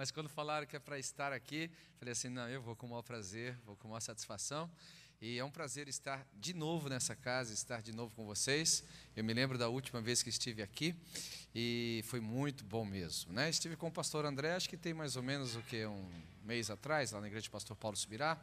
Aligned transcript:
mas 0.00 0.10
quando 0.10 0.30
falaram 0.30 0.66
que 0.66 0.74
é 0.74 0.78
para 0.78 0.98
estar 0.98 1.30
aqui, 1.30 1.70
falei 1.98 2.12
assim: 2.12 2.30
não, 2.30 2.48
eu 2.48 2.62
vou 2.62 2.74
com 2.74 2.86
o 2.86 2.88
maior 2.88 3.02
prazer, 3.02 3.54
vou 3.66 3.76
com 3.76 3.86
a 3.86 3.90
maior 3.90 4.00
satisfação. 4.00 4.70
E 5.20 5.38
é 5.38 5.44
um 5.44 5.50
prazer 5.50 5.88
estar 5.88 6.26
de 6.32 6.54
novo 6.54 6.88
nessa 6.88 7.14
casa, 7.14 7.52
estar 7.52 7.82
de 7.82 7.92
novo 7.92 8.14
com 8.16 8.24
vocês. 8.24 8.82
Eu 9.14 9.22
me 9.22 9.34
lembro 9.34 9.58
da 9.58 9.68
última 9.68 10.00
vez 10.00 10.22
que 10.22 10.30
estive 10.30 10.62
aqui 10.62 10.96
e 11.54 12.02
foi 12.06 12.18
muito 12.18 12.64
bom 12.64 12.82
mesmo. 12.82 13.30
Né? 13.30 13.50
Estive 13.50 13.76
com 13.76 13.88
o 13.88 13.92
pastor 13.92 14.24
André, 14.24 14.54
acho 14.54 14.70
que 14.70 14.76
tem 14.78 14.94
mais 14.94 15.16
ou 15.16 15.22
menos 15.22 15.54
o 15.54 15.60
que 15.64 15.84
um 15.84 16.10
mês 16.46 16.70
atrás, 16.70 17.12
lá 17.12 17.20
na 17.20 17.26
igreja 17.26 17.48
do 17.48 17.50
pastor 17.50 17.76
Paulo 17.76 17.94
Subirá. 17.94 18.42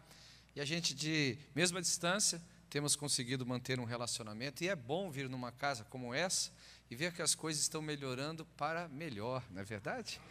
E 0.55 0.62
a 0.62 0.66
gente, 0.66 0.94
de 0.94 1.39
mesma 1.55 1.82
distância, 1.82 2.39
temos 2.70 2.96
conseguido 2.96 3.48
manter 3.48 3.80
um 3.80 3.86
relacionamento. 3.86 4.64
E 4.64 4.70
é 4.70 4.76
bom 4.76 5.10
vir 5.10 5.28
numa 5.28 5.52
casa 5.52 5.84
como 5.86 6.14
essa 6.14 6.52
e 6.88 6.96
ver 6.96 7.14
que 7.14 7.21
as 7.24 7.34
coisas 7.34 7.64
estão 7.64 7.82
melhorando 7.82 8.46
para 8.55 8.88
melhor, 8.89 9.44
não 9.50 9.60
é 9.60 9.66
verdade? 9.66 10.21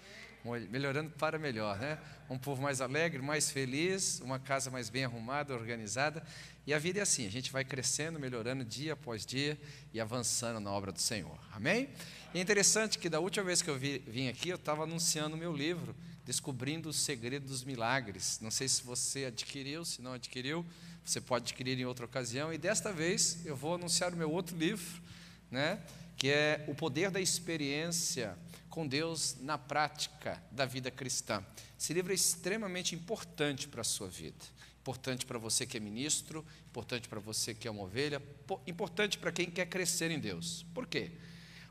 Melhorando 0.71 1.11
para 1.11 1.39
melhor, 1.39 1.79
né? 1.79 1.99
Um 2.29 2.39
povo 2.39 2.63
mais 2.63 2.81
alegre, 2.81 3.21
mais 3.23 3.51
feliz, 3.51 4.21
uma 4.21 4.39
casa 4.39 4.71
mais 4.71 4.89
bem 4.89 5.05
arrumada, 5.05 5.55
organizada. 5.55 6.23
E 6.67 6.75
a 6.75 6.79
vida 6.79 6.99
é 6.99 7.03
assim, 7.03 7.27
a 7.27 7.31
gente 7.31 7.53
vai 7.53 7.65
crescendo, 7.65 8.19
melhorando 8.19 8.65
dia 8.65 8.95
após 8.95 9.25
dia 9.25 9.59
e 9.93 10.01
avançando 10.01 10.59
na 10.61 10.71
obra 10.71 10.93
do 10.93 11.01
Senhor. 11.01 11.39
Amém? 11.53 11.89
E 12.35 12.39
é 12.39 12.43
interessante 12.43 12.99
que 12.99 13.09
da 13.09 13.21
última 13.21 13.45
vez 13.45 13.63
que 13.63 13.71
eu 13.71 13.79
vim 13.79 14.29
aqui, 14.29 14.49
eu 14.49 14.57
estava 14.57 14.83
anunciando 14.83 15.37
o 15.37 15.39
meu 15.39 15.53
livro, 15.55 15.95
Descobrindo 16.25 16.89
o 16.89 16.93
Segredo 16.93 17.47
dos 17.47 17.63
Milagres. 17.63 18.41
Não 18.43 18.51
sei 18.51 18.67
se 18.67 18.83
você 18.83 19.27
adquiriu, 19.27 19.85
se 19.85 20.03
não 20.03 20.15
adquiriu, 20.15 20.67
você 21.05 21.21
pode 21.21 21.45
adquirir 21.45 21.79
em 21.79 21.85
outra 21.85 22.05
ocasião. 22.05 22.53
E 22.53 22.59
desta 22.59 22.93
vez 22.93 23.47
eu 23.47 23.55
vou 23.55 23.77
anunciar 23.77 24.13
o 24.13 24.17
meu 24.17 24.29
outro 24.31 24.57
livro, 24.57 25.01
né? 25.49 25.81
que 26.17 26.31
é 26.31 26.65
o 26.67 26.75
poder 26.75 27.11
da 27.11 27.21
experiência 27.21 28.37
com 28.77 28.87
Deus 28.87 29.39
na 29.41 29.57
prática 29.57 30.39
da 30.53 30.67
vida 30.67 30.91
cristã. 30.91 31.43
Esse 31.81 31.95
livro 31.95 32.13
é 32.13 32.15
extremamente 32.15 32.95
importante 32.95 33.67
para 33.67 33.81
a 33.81 33.85
sua 33.85 34.07
vida. 34.07 34.45
Importante 34.83 35.25
para 35.25 35.39
você 35.39 35.65
que 35.65 35.79
é 35.79 35.81
ministro, 35.81 36.45
importante 36.69 37.09
para 37.09 37.19
você 37.19 37.55
que 37.55 37.67
é 37.67 37.71
uma 37.71 37.85
ovelha, 37.85 38.21
importante 38.67 39.17
para 39.17 39.33
quem 39.33 39.51
quer 39.51 39.65
crescer 39.65 40.11
em 40.11 40.21
Deus. 40.21 40.67
Por 40.75 40.87
quê? 40.87 41.13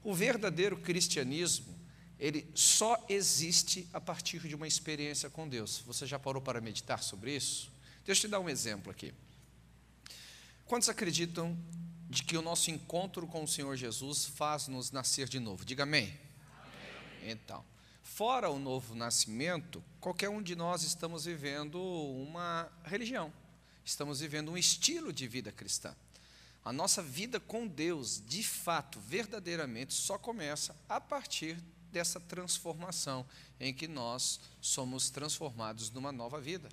O 0.03 0.15
verdadeiro 0.15 0.77
cristianismo, 0.77 1.77
ele 2.19 2.49
só 2.55 3.05
existe 3.07 3.87
a 3.93 4.01
partir 4.01 4.39
de 4.39 4.55
uma 4.55 4.67
experiência 4.67 5.29
com 5.29 5.47
Deus. 5.47 5.83
Você 5.85 6.07
já 6.07 6.17
parou 6.17 6.41
para 6.41 6.59
meditar 6.59 7.03
sobre 7.03 7.35
isso? 7.35 7.71
Deixa 8.03 8.21
eu 8.25 8.29
te 8.29 8.31
dar 8.31 8.39
um 8.39 8.49
exemplo 8.49 8.89
aqui. 8.91 9.13
Quantos 10.65 10.89
acreditam 10.89 11.55
de 12.09 12.23
que 12.23 12.35
o 12.35 12.41
nosso 12.41 12.71
encontro 12.71 13.27
com 13.27 13.43
o 13.43 13.47
Senhor 13.47 13.75
Jesus 13.75 14.25
faz-nos 14.25 14.89
nascer 14.89 15.29
de 15.29 15.39
novo. 15.39 15.63
Diga 15.63 15.83
amém. 15.83 16.24
Então, 17.27 17.65
fora 18.03 18.49
o 18.49 18.59
novo 18.59 18.93
nascimento, 18.93 19.83
qualquer 19.99 20.29
um 20.29 20.41
de 20.41 20.55
nós 20.55 20.83
estamos 20.83 21.25
vivendo 21.25 21.81
uma 21.81 22.71
religião, 22.83 23.33
estamos 23.83 24.19
vivendo 24.19 24.51
um 24.51 24.57
estilo 24.57 25.11
de 25.11 25.27
vida 25.27 25.51
cristã. 25.51 25.95
A 26.63 26.71
nossa 26.71 27.01
vida 27.01 27.39
com 27.39 27.67
Deus, 27.67 28.21
de 28.25 28.43
fato, 28.43 28.99
verdadeiramente, 28.99 29.93
só 29.93 30.17
começa 30.17 30.75
a 30.87 31.01
partir 31.01 31.57
dessa 31.91 32.19
transformação 32.19 33.25
em 33.59 33.73
que 33.73 33.87
nós 33.87 34.39
somos 34.61 35.09
transformados 35.09 35.89
numa 35.89 36.11
nova 36.11 36.39
vida. 36.39 36.69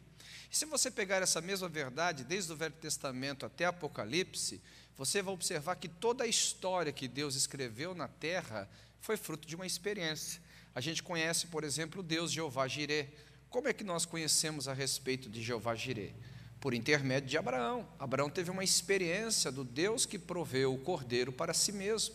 E 0.50 0.56
se 0.56 0.66
você 0.66 0.91
pegar 0.91 1.22
essa 1.22 1.41
mesma 1.41 1.69
verdade, 1.69 2.25
desde 2.25 2.53
o 2.53 2.56
Velho 2.56 2.75
Testamento 2.75 3.47
até 3.47 3.64
Apocalipse, 3.64 4.61
você 4.97 5.22
vai 5.22 5.33
observar 5.33 5.77
que 5.77 5.89
toda 5.89 6.25
a 6.25 6.27
história 6.27 6.92
que 6.92 7.09
Deus 7.09 7.37
escreveu 7.37 7.94
na 7.94 8.09
terra 8.09 8.69
foi 9.03 9.17
fruto 9.17 9.47
de 9.47 9.56
uma 9.56 9.67
experiência. 9.67 10.41
A 10.72 10.81
gente 10.81 11.03
conhece, 11.03 11.48
por 11.48 11.64
exemplo, 11.64 12.00
o 12.00 12.03
Deus 12.05 12.31
Jeová 12.31 12.69
Jireh. 12.69 13.09
Como 13.50 13.67
é 13.67 13.72
que 13.72 13.83
nós 13.83 14.06
conhecemos 14.06 14.69
a 14.69 14.72
respeito 14.72 15.28
de 15.28 15.42
Jeová 15.42 15.75
Jireh? 15.75 16.14
Por 16.61 16.72
intermédio 16.72 17.28
de 17.28 17.36
Abraão. 17.36 17.86
Abraão 17.98 18.31
teve 18.31 18.48
uma 18.48 18.62
experiência 18.62 19.50
do 19.50 19.65
Deus 19.65 20.06
que 20.06 20.21
proveu 20.21 20.72
o 20.72 20.78
cordeiro 20.78 21.32
para 21.32 21.53
si 21.53 21.72
mesmo. 21.72 22.15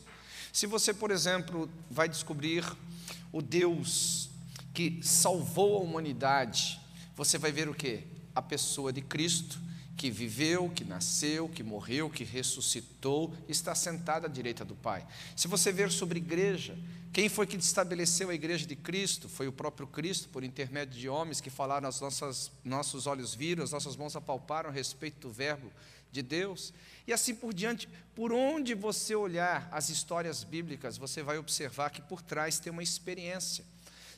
Se 0.53 0.65
você, 0.65 0.93
por 0.93 1.11
exemplo, 1.11 1.69
vai 1.91 2.07
descobrir 2.07 2.63
o 3.33 3.41
Deus 3.41 4.29
que 4.73 5.01
salvou 5.03 5.77
a 5.77 5.81
humanidade, 5.81 6.79
você 7.17 7.37
vai 7.37 7.51
ver 7.51 7.67
o 7.67 7.75
que? 7.75 8.07
A 8.33 8.41
pessoa 8.41 8.93
de 8.93 9.01
Cristo 9.01 9.59
que 9.97 10.11
viveu, 10.11 10.69
que 10.69 10.85
nasceu, 10.85 11.49
que 11.49 11.63
morreu, 11.63 12.07
que 12.07 12.23
ressuscitou, 12.23 13.33
está 13.49 13.73
sentado 13.73 14.25
à 14.25 14.29
direita 14.29 14.63
do 14.63 14.75
Pai. 14.75 15.05
Se 15.35 15.47
você 15.47 15.71
ver 15.71 15.91
sobre 15.91 16.19
igreja, 16.19 16.77
quem 17.11 17.27
foi 17.27 17.47
que 17.47 17.57
estabeleceu 17.57 18.29
a 18.29 18.35
igreja 18.35 18.67
de 18.67 18.75
Cristo? 18.75 19.27
Foi 19.27 19.47
o 19.47 19.51
próprio 19.51 19.87
Cristo, 19.87 20.29
por 20.29 20.43
intermédio 20.43 20.99
de 20.99 21.09
homens 21.09 21.41
que 21.41 21.49
falaram, 21.49 21.89
as 21.89 21.99
nossas, 21.99 22.51
nossos 22.63 23.07
olhos 23.07 23.33
viram, 23.33 23.63
as 23.63 23.71
nossas 23.71 23.95
mãos 23.95 24.15
apalparam 24.15 24.69
a 24.69 24.73
respeito 24.73 25.27
do 25.27 25.33
Verbo 25.33 25.71
de 26.11 26.21
Deus. 26.21 26.71
E 27.07 27.11
assim 27.11 27.33
por 27.33 27.51
diante, 27.51 27.89
por 28.15 28.31
onde 28.31 28.75
você 28.75 29.15
olhar 29.15 29.67
as 29.71 29.89
histórias 29.89 30.43
bíblicas, 30.43 30.95
você 30.95 31.23
vai 31.23 31.39
observar 31.39 31.89
que 31.89 32.03
por 32.03 32.21
trás 32.21 32.59
tem 32.59 32.71
uma 32.71 32.83
experiência. 32.83 33.65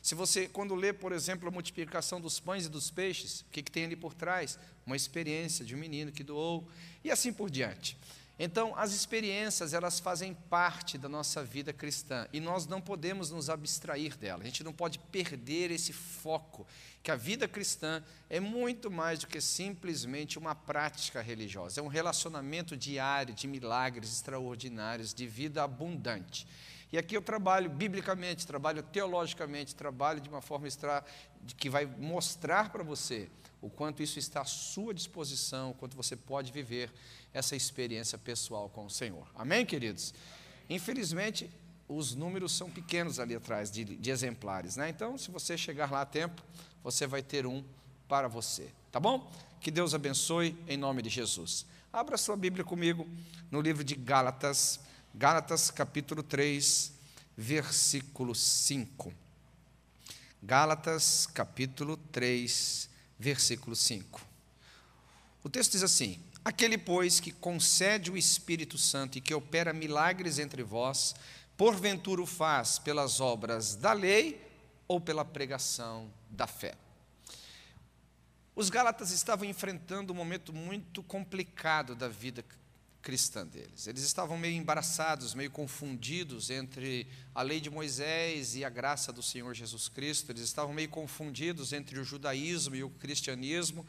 Se 0.02 0.14
você, 0.14 0.48
quando 0.48 0.74
lê, 0.74 0.92
por 0.92 1.12
exemplo, 1.12 1.48
a 1.48 1.50
multiplicação 1.50 2.20
dos 2.20 2.40
pães 2.40 2.66
e 2.66 2.68
dos 2.68 2.90
peixes, 2.90 3.40
o 3.42 3.44
que, 3.52 3.62
que 3.62 3.70
tem 3.70 3.84
ali 3.84 3.96
por 3.96 4.14
trás? 4.14 4.58
Uma 4.86 4.96
experiência 4.96 5.64
de 5.64 5.74
um 5.74 5.78
menino 5.78 6.10
que 6.10 6.24
doou, 6.24 6.66
e 7.04 7.10
assim 7.10 7.32
por 7.32 7.50
diante. 7.50 7.96
Então, 8.42 8.74
as 8.74 8.94
experiências, 8.94 9.74
elas 9.74 10.00
fazem 10.00 10.32
parte 10.32 10.96
da 10.96 11.10
nossa 11.10 11.44
vida 11.44 11.74
cristã 11.74 12.26
e 12.32 12.40
nós 12.40 12.66
não 12.66 12.80
podemos 12.80 13.30
nos 13.30 13.50
abstrair 13.50 14.16
dela. 14.16 14.40
A 14.40 14.46
gente 14.46 14.64
não 14.64 14.72
pode 14.72 14.98
perder 14.98 15.70
esse 15.70 15.92
foco, 15.92 16.66
que 17.02 17.10
a 17.10 17.16
vida 17.16 17.46
cristã 17.46 18.02
é 18.30 18.40
muito 18.40 18.90
mais 18.90 19.18
do 19.18 19.26
que 19.26 19.42
simplesmente 19.42 20.38
uma 20.38 20.54
prática 20.54 21.20
religiosa, 21.20 21.80
é 21.80 21.84
um 21.84 21.88
relacionamento 21.88 22.78
diário 22.78 23.34
de 23.34 23.46
milagres 23.46 24.10
extraordinários, 24.10 25.12
de 25.12 25.26
vida 25.26 25.62
abundante. 25.62 26.46
E 26.92 26.98
aqui 26.98 27.16
eu 27.16 27.22
trabalho 27.22 27.70
biblicamente, 27.70 28.46
trabalho 28.46 28.82
teologicamente, 28.82 29.74
trabalho 29.74 30.20
de 30.20 30.28
uma 30.28 30.40
forma 30.40 30.66
extra, 30.66 31.04
que 31.56 31.70
vai 31.70 31.86
mostrar 31.86 32.70
para 32.70 32.82
você 32.82 33.28
o 33.62 33.70
quanto 33.70 34.02
isso 34.02 34.18
está 34.18 34.40
à 34.40 34.44
sua 34.44 34.92
disposição, 34.92 35.70
o 35.70 35.74
quanto 35.74 35.96
você 35.96 36.16
pode 36.16 36.50
viver 36.50 36.90
essa 37.32 37.54
experiência 37.54 38.18
pessoal 38.18 38.68
com 38.68 38.86
o 38.86 38.90
Senhor. 38.90 39.26
Amém, 39.34 39.64
queridos? 39.64 40.12
Infelizmente, 40.68 41.50
os 41.88 42.14
números 42.14 42.52
são 42.52 42.70
pequenos 42.70 43.20
ali 43.20 43.34
atrás 43.34 43.70
de, 43.70 43.84
de 43.84 44.10
exemplares, 44.10 44.76
né? 44.76 44.88
Então, 44.88 45.18
se 45.18 45.30
você 45.30 45.58
chegar 45.58 45.90
lá 45.90 46.02
a 46.02 46.06
tempo, 46.06 46.42
você 46.82 47.06
vai 47.06 47.22
ter 47.22 47.46
um 47.46 47.64
para 48.08 48.28
você, 48.28 48.70
tá 48.90 48.98
bom? 48.98 49.30
Que 49.60 49.70
Deus 49.70 49.94
abençoe 49.94 50.56
em 50.66 50.76
nome 50.76 51.02
de 51.02 51.08
Jesus. 51.08 51.66
Abra 51.92 52.16
sua 52.16 52.36
Bíblia 52.36 52.64
comigo 52.64 53.06
no 53.50 53.60
livro 53.60 53.84
de 53.84 53.94
Gálatas, 53.94 54.80
Gálatas 55.12 55.70
capítulo 55.72 56.22
3, 56.22 56.92
versículo 57.36 58.32
5. 58.32 59.12
Gálatas 60.40 61.26
capítulo 61.26 61.96
3, 61.96 62.88
versículo 63.18 63.74
5. 63.74 64.20
O 65.42 65.50
texto 65.50 65.72
diz 65.72 65.82
assim: 65.82 66.20
Aquele, 66.44 66.78
pois, 66.78 67.18
que 67.18 67.32
concede 67.32 68.10
o 68.10 68.16
Espírito 68.16 68.78
Santo 68.78 69.18
e 69.18 69.20
que 69.20 69.34
opera 69.34 69.72
milagres 69.72 70.38
entre 70.38 70.62
vós, 70.62 71.14
porventura 71.56 72.22
o 72.22 72.26
faz 72.26 72.78
pelas 72.78 73.20
obras 73.20 73.74
da 73.74 73.92
lei 73.92 74.40
ou 74.86 75.00
pela 75.00 75.24
pregação 75.24 76.08
da 76.30 76.46
fé. 76.46 76.74
Os 78.54 78.70
Gálatas 78.70 79.10
estavam 79.10 79.44
enfrentando 79.44 80.12
um 80.12 80.16
momento 80.16 80.52
muito 80.52 81.02
complicado 81.02 81.94
da 81.96 82.08
vida 82.08 82.44
cristã 83.02 83.46
deles. 83.46 83.86
Eles 83.86 84.02
estavam 84.02 84.36
meio 84.36 84.56
embaraçados, 84.56 85.34
meio 85.34 85.50
confundidos 85.50 86.50
entre 86.50 87.06
a 87.34 87.42
lei 87.42 87.60
de 87.60 87.70
Moisés 87.70 88.54
e 88.54 88.64
a 88.64 88.68
graça 88.68 89.12
do 89.12 89.22
Senhor 89.22 89.54
Jesus 89.54 89.88
Cristo. 89.88 90.30
Eles 90.30 90.42
estavam 90.42 90.74
meio 90.74 90.88
confundidos 90.88 91.72
entre 91.72 91.98
o 91.98 92.04
judaísmo 92.04 92.76
e 92.76 92.84
o 92.84 92.90
cristianismo. 92.90 93.86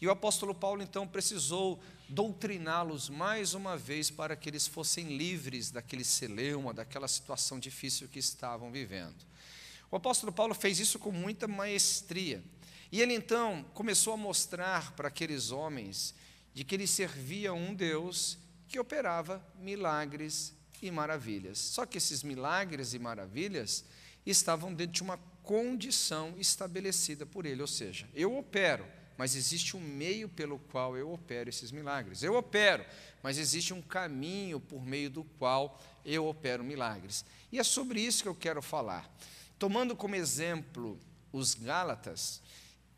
E 0.00 0.06
o 0.06 0.10
apóstolo 0.10 0.54
Paulo 0.54 0.82
então 0.82 1.06
precisou 1.06 1.80
doutriná-los 2.08 3.08
mais 3.08 3.54
uma 3.54 3.76
vez 3.76 4.10
para 4.10 4.36
que 4.36 4.48
eles 4.48 4.66
fossem 4.66 5.16
livres 5.16 5.70
daquele 5.70 6.04
celeuma, 6.04 6.74
daquela 6.74 7.08
situação 7.08 7.58
difícil 7.58 8.08
que 8.08 8.18
estavam 8.18 8.70
vivendo. 8.70 9.16
O 9.90 9.96
apóstolo 9.96 10.32
Paulo 10.32 10.54
fez 10.54 10.80
isso 10.80 10.98
com 10.98 11.12
muita 11.12 11.46
maestria. 11.46 12.42
E 12.90 13.00
ele 13.00 13.14
então 13.14 13.64
começou 13.74 14.12
a 14.12 14.16
mostrar 14.16 14.92
para 14.92 15.08
aqueles 15.08 15.50
homens 15.50 16.14
de 16.54 16.64
que 16.64 16.74
ele 16.74 16.86
servia 16.86 17.52
um 17.52 17.74
Deus 17.74 18.38
que 18.68 18.78
operava 18.78 19.44
milagres 19.58 20.54
e 20.82 20.90
maravilhas. 20.90 21.58
Só 21.58 21.86
que 21.86 21.98
esses 21.98 22.22
milagres 22.22 22.94
e 22.94 22.98
maravilhas 22.98 23.84
estavam 24.24 24.72
dentro 24.74 24.94
de 24.94 25.02
uma 25.02 25.18
condição 25.42 26.34
estabelecida 26.38 27.24
por 27.24 27.46
ele, 27.46 27.62
ou 27.62 27.68
seja, 27.68 28.08
eu 28.12 28.36
opero, 28.36 28.84
mas 29.16 29.36
existe 29.36 29.76
um 29.76 29.80
meio 29.80 30.28
pelo 30.28 30.58
qual 30.58 30.96
eu 30.96 31.12
opero 31.12 31.48
esses 31.48 31.70
milagres. 31.70 32.22
Eu 32.22 32.34
opero, 32.34 32.84
mas 33.22 33.38
existe 33.38 33.72
um 33.72 33.80
caminho 33.80 34.60
por 34.60 34.84
meio 34.84 35.08
do 35.08 35.24
qual 35.38 35.80
eu 36.04 36.26
opero 36.26 36.64
milagres. 36.64 37.24
E 37.50 37.58
é 37.58 37.64
sobre 37.64 38.00
isso 38.00 38.22
que 38.22 38.28
eu 38.28 38.34
quero 38.34 38.60
falar. 38.60 39.10
Tomando 39.58 39.96
como 39.96 40.16
exemplo 40.16 40.98
os 41.32 41.54
Gálatas, 41.54 42.42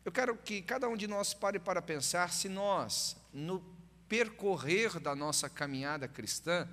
eu 0.03 0.11
quero 0.11 0.35
que 0.35 0.61
cada 0.61 0.89
um 0.89 0.97
de 0.97 1.07
nós 1.07 1.33
pare 1.33 1.59
para 1.59 1.81
pensar 1.81 2.33
se 2.33 2.49
nós, 2.49 3.15
no 3.31 3.63
percorrer 4.09 4.99
da 4.99 5.15
nossa 5.15 5.47
caminhada 5.47 6.07
cristã, 6.07 6.67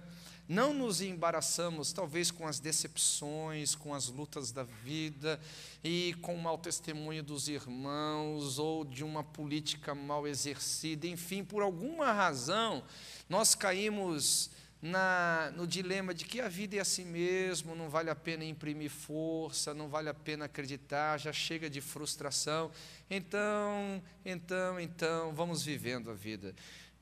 não 0.48 0.72
nos 0.72 1.00
embaraçamos, 1.00 1.92
talvez, 1.92 2.30
com 2.30 2.46
as 2.46 2.58
decepções, 2.58 3.74
com 3.74 3.92
as 3.92 4.08
lutas 4.08 4.52
da 4.52 4.62
vida 4.62 5.40
e 5.82 6.14
com 6.22 6.34
o 6.34 6.42
mau 6.42 6.56
testemunho 6.56 7.22
dos 7.22 7.48
irmãos 7.48 8.58
ou 8.58 8.84
de 8.84 9.04
uma 9.04 9.22
política 9.22 9.94
mal 9.94 10.26
exercida, 10.26 11.06
enfim, 11.06 11.44
por 11.44 11.62
alguma 11.62 12.12
razão, 12.12 12.82
nós 13.28 13.54
caímos 13.54 14.50
na, 14.80 15.52
no 15.56 15.66
dilema 15.66 16.14
de 16.14 16.24
que 16.24 16.40
a 16.40 16.48
vida 16.48 16.76
é 16.76 16.80
assim 16.80 17.04
mesmo, 17.04 17.74
não 17.74 17.88
vale 17.88 18.10
a 18.10 18.14
pena 18.14 18.44
imprimir 18.44 18.90
força, 18.90 19.74
não 19.74 19.88
vale 19.88 20.08
a 20.08 20.14
pena 20.14 20.44
acreditar, 20.44 21.18
já 21.18 21.32
chega 21.32 21.68
de 21.68 21.80
frustração. 21.80 22.70
Então, 23.10 24.02
então, 24.24 24.78
então, 24.78 25.34
vamos 25.34 25.64
vivendo 25.64 26.10
a 26.10 26.14
vida. 26.14 26.54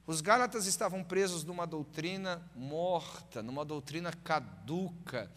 Os 0.06 0.20
Gálatas 0.20 0.66
estavam 0.66 1.02
presos 1.02 1.44
numa 1.44 1.66
doutrina 1.66 2.42
morta, 2.54 3.42
numa 3.42 3.64
doutrina 3.64 4.12
caduca. 4.12 5.30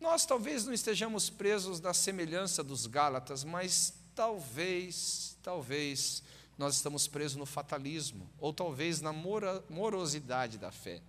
Nós 0.00 0.24
talvez 0.24 0.64
não 0.64 0.72
estejamos 0.72 1.28
presos 1.28 1.80
na 1.80 1.92
semelhança 1.92 2.64
dos 2.64 2.86
Gálatas, 2.86 3.44
mas 3.44 3.92
talvez, 4.14 5.36
talvez 5.42 6.22
nós 6.56 6.76
estamos 6.76 7.06
presos 7.06 7.36
no 7.36 7.44
fatalismo, 7.44 8.30
ou 8.38 8.52
talvez 8.52 9.00
na 9.00 9.12
morosidade 9.12 10.56
da 10.56 10.70
fé. 10.70 11.02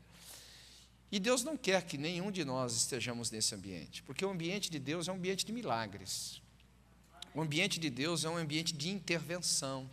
E 1.12 1.19
Deus 1.19 1.44
não 1.44 1.56
quer 1.56 1.83
que 1.83 1.98
nenhum 1.98 2.31
de 2.31 2.44
nós 2.44 2.75
estejamos 2.75 3.31
nesse 3.31 3.56
ambiente, 3.56 4.04
porque 4.04 4.25
o 4.25 4.30
ambiente 4.30 4.69
de 4.69 4.80
Deus 4.80 5.07
é 5.07 5.12
um 5.12 5.16
ambiente 5.16 5.45
de 5.45 5.54
milagres. 5.54 6.42
O 7.33 7.42
ambiente 7.42 7.80
de 7.80 7.89
Deus 7.89 8.25
é 8.25 8.30
um 8.30 8.38
ambiente 8.38 8.74
de 8.74 8.89
intervenção. 8.89 9.89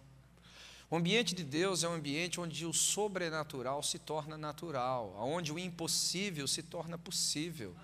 O 0.93 0.97
ambiente 0.97 1.35
de 1.35 1.43
Deus 1.43 1.83
é 1.83 1.89
um 1.89 1.95
ambiente 1.95 2.39
onde 2.39 2.67
o 2.67 2.73
sobrenatural 2.75 3.83
se 3.83 3.99
torna 3.99 4.37
natural, 4.37 5.17
onde 5.19 5.51
o 5.51 5.59
impossível 5.59 6.47
se 6.47 6.63
torna 6.63 6.99
possível, 6.99 7.75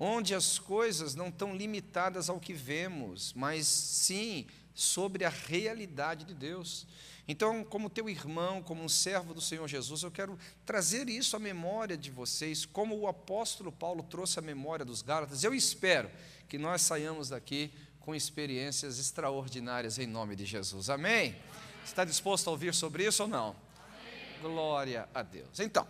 onde 0.00 0.34
as 0.34 0.58
coisas 0.58 1.14
não 1.14 1.28
estão 1.28 1.54
limitadas 1.54 2.28
ao 2.28 2.40
que 2.40 2.52
vemos, 2.52 3.32
mas 3.34 3.68
sim 3.68 4.48
sobre 4.74 5.24
a 5.24 5.28
realidade 5.28 6.24
de 6.24 6.34
Deus. 6.34 6.88
Então, 7.28 7.62
como 7.62 7.88
teu 7.88 8.10
irmão, 8.10 8.60
como 8.64 8.82
um 8.82 8.88
servo 8.88 9.32
do 9.32 9.40
Senhor 9.40 9.68
Jesus, 9.68 10.02
eu 10.02 10.10
quero 10.10 10.36
trazer 10.66 11.08
isso 11.08 11.36
à 11.36 11.38
memória 11.38 11.96
de 11.96 12.10
vocês, 12.10 12.66
como 12.66 12.98
o 12.98 13.06
apóstolo 13.06 13.70
Paulo 13.70 14.02
trouxe 14.02 14.40
à 14.40 14.42
memória 14.42 14.84
dos 14.84 15.02
Gálatas. 15.02 15.44
Eu 15.44 15.54
espero 15.54 16.10
que 16.48 16.58
nós 16.58 16.82
saiamos 16.82 17.28
daqui 17.28 17.70
com 18.00 18.12
experiências 18.12 18.98
extraordinárias 18.98 20.00
em 20.00 20.06
nome 20.08 20.34
de 20.34 20.44
Jesus. 20.44 20.90
Amém? 20.90 21.36
Está 21.84 22.04
disposto 22.04 22.48
a 22.48 22.50
ouvir 22.50 22.74
sobre 22.74 23.06
isso 23.06 23.22
ou 23.22 23.28
não? 23.28 23.48
Amém. 23.48 24.40
Glória 24.40 25.08
a 25.14 25.22
Deus. 25.22 25.60
Então, 25.60 25.86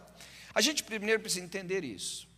a 0.54 0.60
gente 0.60 0.82
primeiro 0.82 1.20
precisa 1.20 1.44
entender 1.44 1.84
isso. 1.84 2.28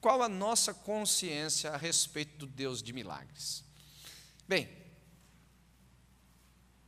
Qual 0.00 0.22
a 0.22 0.28
nossa 0.28 0.72
consciência 0.72 1.70
a 1.70 1.76
respeito 1.76 2.38
do 2.38 2.46
Deus 2.46 2.82
de 2.82 2.92
milagres? 2.92 3.64
Bem, 4.46 4.68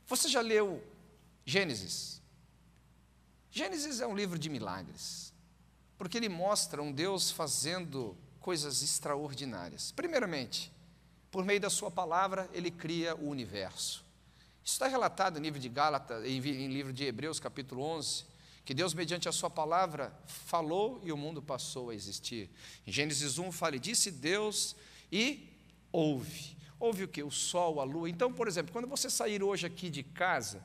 você 0.07 0.27
já 0.27 0.41
leu 0.41 0.83
Gênesis? 1.45 2.21
Gênesis 3.51 3.99
é 3.99 4.07
um 4.07 4.15
livro 4.15 4.39
de 4.39 4.49
milagres, 4.49 5.33
porque 5.97 6.17
ele 6.17 6.29
mostra 6.29 6.81
um 6.81 6.91
Deus 6.91 7.29
fazendo 7.29 8.17
coisas 8.39 8.81
extraordinárias. 8.81 9.91
Primeiramente, 9.91 10.71
por 11.29 11.45
meio 11.45 11.59
da 11.59 11.69
sua 11.69 11.91
palavra, 11.91 12.49
ele 12.53 12.71
cria 12.71 13.15
o 13.15 13.29
universo. 13.29 14.03
Isso 14.71 14.77
está 14.77 14.87
relatado 14.87 15.37
em 15.37 15.41
livro 15.41 15.59
de 15.59 15.67
Gálatas, 15.67 16.23
em, 16.23 16.37
em 16.37 16.67
livro 16.69 16.93
de 16.93 17.03
Hebreus, 17.03 17.41
capítulo 17.41 17.83
11, 17.83 18.23
que 18.63 18.73
Deus, 18.73 18.93
mediante 18.93 19.27
a 19.27 19.31
sua 19.33 19.49
palavra, 19.49 20.17
falou 20.25 21.01
e 21.03 21.11
o 21.11 21.17
mundo 21.17 21.41
passou 21.41 21.89
a 21.89 21.93
existir. 21.93 22.49
Em 22.87 22.91
Gênesis 22.91 23.37
1 23.37 23.51
fala, 23.51 23.77
disse 23.77 24.09
Deus 24.09 24.73
e 25.11 25.45
houve. 25.91 26.55
Houve 26.79 27.03
o 27.03 27.07
que? 27.09 27.21
O 27.21 27.29
sol, 27.29 27.81
a 27.81 27.83
lua. 27.83 28.09
Então, 28.09 28.31
por 28.31 28.47
exemplo, 28.47 28.71
quando 28.71 28.87
você 28.87 29.09
sair 29.09 29.43
hoje 29.43 29.67
aqui 29.67 29.89
de 29.89 30.03
casa 30.03 30.63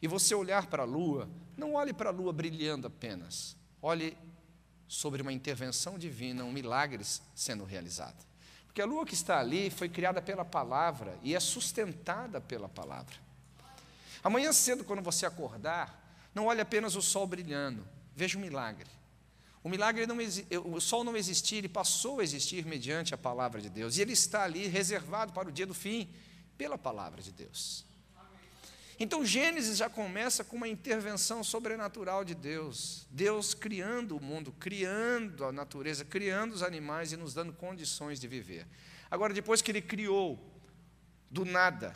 e 0.00 0.06
você 0.06 0.36
olhar 0.36 0.68
para 0.68 0.84
a 0.84 0.86
lua, 0.86 1.28
não 1.56 1.74
olhe 1.74 1.92
para 1.92 2.10
a 2.10 2.12
lua 2.12 2.32
brilhando 2.32 2.86
apenas. 2.86 3.56
Olhe 3.82 4.16
sobre 4.86 5.20
uma 5.20 5.32
intervenção 5.32 5.98
divina, 5.98 6.44
um 6.44 6.52
milagre 6.52 7.02
sendo 7.34 7.64
realizado. 7.64 8.24
Porque 8.66 8.80
a 8.80 8.86
lua 8.86 9.04
que 9.04 9.14
está 9.14 9.40
ali 9.40 9.68
foi 9.68 9.88
criada 9.88 10.22
pela 10.22 10.44
palavra 10.44 11.18
e 11.24 11.34
é 11.34 11.40
sustentada 11.40 12.40
pela 12.40 12.68
palavra. 12.68 13.26
Amanhã 14.22 14.52
cedo, 14.52 14.84
quando 14.84 15.02
você 15.02 15.26
acordar, 15.26 16.30
não 16.34 16.46
olhe 16.46 16.60
apenas 16.60 16.94
o 16.96 17.02
sol 17.02 17.26
brilhando, 17.26 17.86
veja 18.14 18.36
o 18.38 18.40
milagre. 18.40 18.90
O 19.62 19.68
milagre 19.68 20.06
não 20.06 20.16
o 20.64 20.80
sol 20.80 21.02
não 21.04 21.16
existia, 21.16 21.58
ele 21.58 21.68
passou 21.68 22.20
a 22.20 22.22
existir 22.22 22.64
mediante 22.64 23.14
a 23.14 23.18
palavra 23.18 23.60
de 23.60 23.68
Deus, 23.68 23.96
e 23.96 24.02
ele 24.02 24.12
está 24.12 24.44
ali 24.44 24.66
reservado 24.66 25.32
para 25.32 25.48
o 25.48 25.52
dia 25.52 25.66
do 25.66 25.74
fim 25.74 26.08
pela 26.56 26.78
palavra 26.78 27.20
de 27.20 27.32
Deus. 27.32 27.84
Então 29.00 29.24
Gênesis 29.24 29.76
já 29.76 29.88
começa 29.88 30.42
com 30.42 30.56
uma 30.56 30.66
intervenção 30.66 31.44
sobrenatural 31.44 32.24
de 32.24 32.34
Deus, 32.34 33.06
Deus 33.10 33.54
criando 33.54 34.16
o 34.16 34.20
mundo, 34.20 34.52
criando 34.58 35.44
a 35.44 35.52
natureza, 35.52 36.04
criando 36.04 36.52
os 36.52 36.64
animais 36.64 37.12
e 37.12 37.16
nos 37.16 37.32
dando 37.32 37.52
condições 37.52 38.18
de 38.18 38.26
viver. 38.26 38.66
Agora, 39.08 39.32
depois 39.32 39.62
que 39.62 39.70
ele 39.70 39.80
criou 39.80 40.38
do 41.30 41.44
nada, 41.44 41.94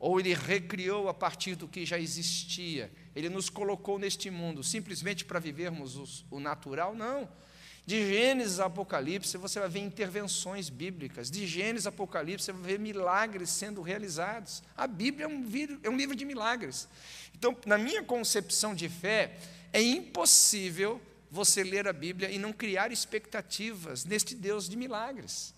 ou 0.00 0.18
ele 0.18 0.32
recriou 0.32 1.10
a 1.10 1.14
partir 1.14 1.54
do 1.54 1.68
que 1.68 1.84
já 1.84 1.98
existia. 1.98 2.90
Ele 3.14 3.28
nos 3.28 3.50
colocou 3.50 3.98
neste 3.98 4.30
mundo 4.30 4.64
simplesmente 4.64 5.26
para 5.26 5.38
vivermos 5.38 6.24
o 6.30 6.40
natural? 6.40 6.94
Não. 6.94 7.28
De 7.84 8.08
Gênesis 8.08 8.60
a 8.60 8.66
Apocalipse 8.66 9.36
você 9.36 9.60
vai 9.60 9.68
ver 9.68 9.80
intervenções 9.80 10.70
bíblicas. 10.70 11.30
De 11.30 11.46
Gênesis 11.46 11.86
a 11.86 11.90
Apocalipse 11.90 12.46
você 12.46 12.52
vai 12.52 12.62
ver 12.62 12.78
milagres 12.78 13.50
sendo 13.50 13.82
realizados. 13.82 14.62
A 14.74 14.86
Bíblia 14.86 15.26
é 15.26 15.28
um, 15.28 15.44
é 15.82 15.90
um 15.90 15.96
livro 15.96 16.16
de 16.16 16.24
milagres. 16.24 16.88
Então, 17.34 17.54
na 17.66 17.76
minha 17.76 18.02
concepção 18.02 18.74
de 18.74 18.88
fé, 18.88 19.36
é 19.70 19.82
impossível 19.82 21.00
você 21.30 21.62
ler 21.62 21.86
a 21.86 21.92
Bíblia 21.92 22.30
e 22.30 22.38
não 22.38 22.52
criar 22.52 22.90
expectativas 22.90 24.04
neste 24.06 24.34
Deus 24.34 24.68
de 24.68 24.76
milagres. 24.76 25.54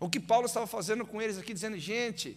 O 0.00 0.10
que 0.10 0.20
Paulo 0.20 0.46
estava 0.46 0.66
fazendo 0.66 1.06
com 1.06 1.22
eles 1.22 1.38
aqui, 1.38 1.54
dizendo, 1.54 1.78
gente, 1.78 2.36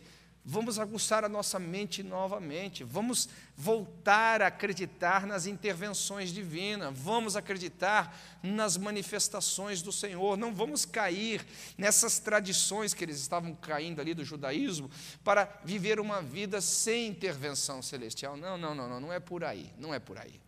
Vamos 0.51 0.79
aguçar 0.79 1.23
a 1.23 1.29
nossa 1.29 1.59
mente 1.59 2.01
novamente, 2.01 2.83
vamos 2.83 3.29
voltar 3.55 4.41
a 4.41 4.47
acreditar 4.47 5.27
nas 5.27 5.45
intervenções 5.45 6.33
divinas, 6.33 6.91
vamos 6.97 7.35
acreditar 7.35 8.19
nas 8.41 8.75
manifestações 8.75 9.83
do 9.83 9.91
Senhor, 9.91 10.35
não 10.39 10.51
vamos 10.51 10.85
cair 10.85 11.45
nessas 11.77 12.17
tradições 12.17 12.95
que 12.95 13.03
eles 13.03 13.19
estavam 13.19 13.53
caindo 13.53 14.01
ali 14.01 14.15
do 14.15 14.25
judaísmo 14.25 14.89
para 15.23 15.61
viver 15.63 15.99
uma 15.99 16.19
vida 16.19 16.59
sem 16.61 17.09
intervenção 17.09 17.79
celestial. 17.83 18.35
Não, 18.35 18.57
não, 18.57 18.73
não, 18.73 18.89
não, 18.89 18.99
não 18.99 19.13
é 19.13 19.19
por 19.19 19.43
aí, 19.43 19.71
não 19.77 19.93
é 19.93 19.99
por 19.99 20.17
aí. 20.17 20.41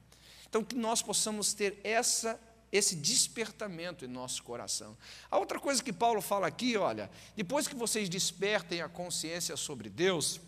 Então, 0.50 0.64
que 0.64 0.76
nós 0.76 1.04
possamos 1.04 1.54
ter 1.54 1.80
essa 1.84 2.40
esse 2.72 2.96
despertamento 2.96 4.06
em 4.06 4.08
nosso 4.08 4.42
coração. 4.44 4.98
A 5.30 5.38
outra 5.38 5.60
coisa 5.60 5.84
que 5.84 5.92
Paulo 5.92 6.22
fala 6.22 6.48
aqui, 6.48 6.78
olha, 6.78 7.10
depois 7.36 7.68
que 7.68 7.76
vocês 7.76 8.08
despertem 8.08 8.82
a 8.82 8.88
consciência 8.88 9.58
sobre 9.58 9.90
Deus, 9.90 10.40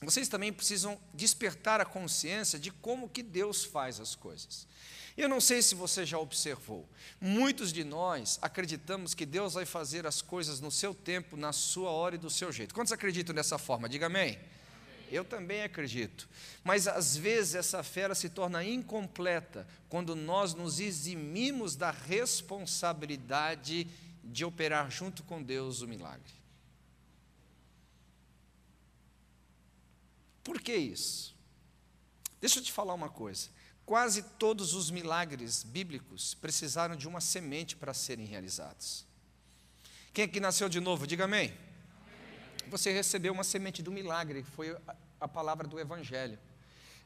vocês 0.00 0.28
também 0.28 0.52
precisam 0.52 0.98
despertar 1.12 1.80
a 1.80 1.84
consciência 1.84 2.58
de 2.58 2.70
como 2.70 3.08
que 3.08 3.22
Deus 3.22 3.64
faz 3.64 3.98
as 3.98 4.14
coisas. 4.14 4.66
Eu 5.16 5.30
não 5.30 5.40
sei 5.40 5.62
se 5.62 5.74
você 5.74 6.04
já 6.04 6.18
observou, 6.18 6.86
muitos 7.18 7.72
de 7.72 7.82
nós 7.82 8.38
acreditamos 8.42 9.14
que 9.14 9.24
Deus 9.24 9.54
vai 9.54 9.64
fazer 9.64 10.06
as 10.06 10.20
coisas 10.20 10.60
no 10.60 10.70
seu 10.70 10.94
tempo, 10.94 11.38
na 11.38 11.52
sua 11.52 11.90
hora 11.90 12.16
e 12.16 12.18
do 12.18 12.28
seu 12.28 12.52
jeito. 12.52 12.74
Quantos 12.74 12.92
acreditam 12.92 13.34
dessa 13.34 13.56
forma? 13.56 13.88
Diga 13.88 14.06
amém. 14.06 14.38
Eu 15.10 15.24
também 15.24 15.62
acredito. 15.62 16.28
Mas 16.64 16.86
às 16.88 17.16
vezes 17.16 17.54
essa 17.54 17.82
fé 17.82 18.12
se 18.14 18.28
torna 18.28 18.64
incompleta 18.64 19.66
quando 19.88 20.14
nós 20.14 20.54
nos 20.54 20.80
eximimos 20.80 21.76
da 21.76 21.90
responsabilidade 21.90 23.86
de 24.22 24.44
operar 24.44 24.90
junto 24.90 25.22
com 25.22 25.42
Deus 25.42 25.82
o 25.82 25.88
milagre. 25.88 26.34
Por 30.42 30.60
que 30.60 30.74
isso? 30.74 31.34
Deixa 32.40 32.58
eu 32.58 32.62
te 32.62 32.72
falar 32.72 32.94
uma 32.94 33.08
coisa. 33.08 33.48
Quase 33.84 34.22
todos 34.22 34.74
os 34.74 34.90
milagres 34.90 35.62
bíblicos 35.62 36.34
precisaram 36.34 36.96
de 36.96 37.06
uma 37.06 37.20
semente 37.20 37.76
para 37.76 37.94
serem 37.94 38.26
realizados. 38.26 39.06
Quem 40.12 40.24
aqui 40.24 40.40
nasceu 40.40 40.68
de 40.68 40.80
novo? 40.80 41.06
Diga 41.06 41.24
amém 41.24 41.65
você 42.68 42.92
recebeu 42.92 43.32
uma 43.32 43.44
semente 43.44 43.82
do 43.82 43.90
milagre, 43.92 44.42
que 44.42 44.50
foi 44.50 44.76
a 45.20 45.28
palavra 45.28 45.66
do 45.66 45.78
Evangelho. 45.78 46.38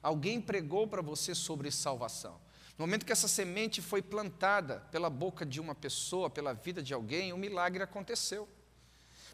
Alguém 0.02 0.40
pregou 0.40 0.86
para 0.86 1.02
você 1.02 1.34
sobre 1.34 1.70
salvação. 1.70 2.40
No 2.78 2.86
momento 2.86 3.04
que 3.04 3.12
essa 3.12 3.28
semente 3.28 3.82
foi 3.82 4.00
plantada 4.00 4.80
pela 4.90 5.10
boca 5.10 5.44
de 5.44 5.60
uma 5.60 5.74
pessoa, 5.74 6.30
pela 6.30 6.54
vida 6.54 6.82
de 6.82 6.94
alguém, 6.94 7.32
o 7.32 7.36
milagre 7.36 7.82
aconteceu. 7.82 8.48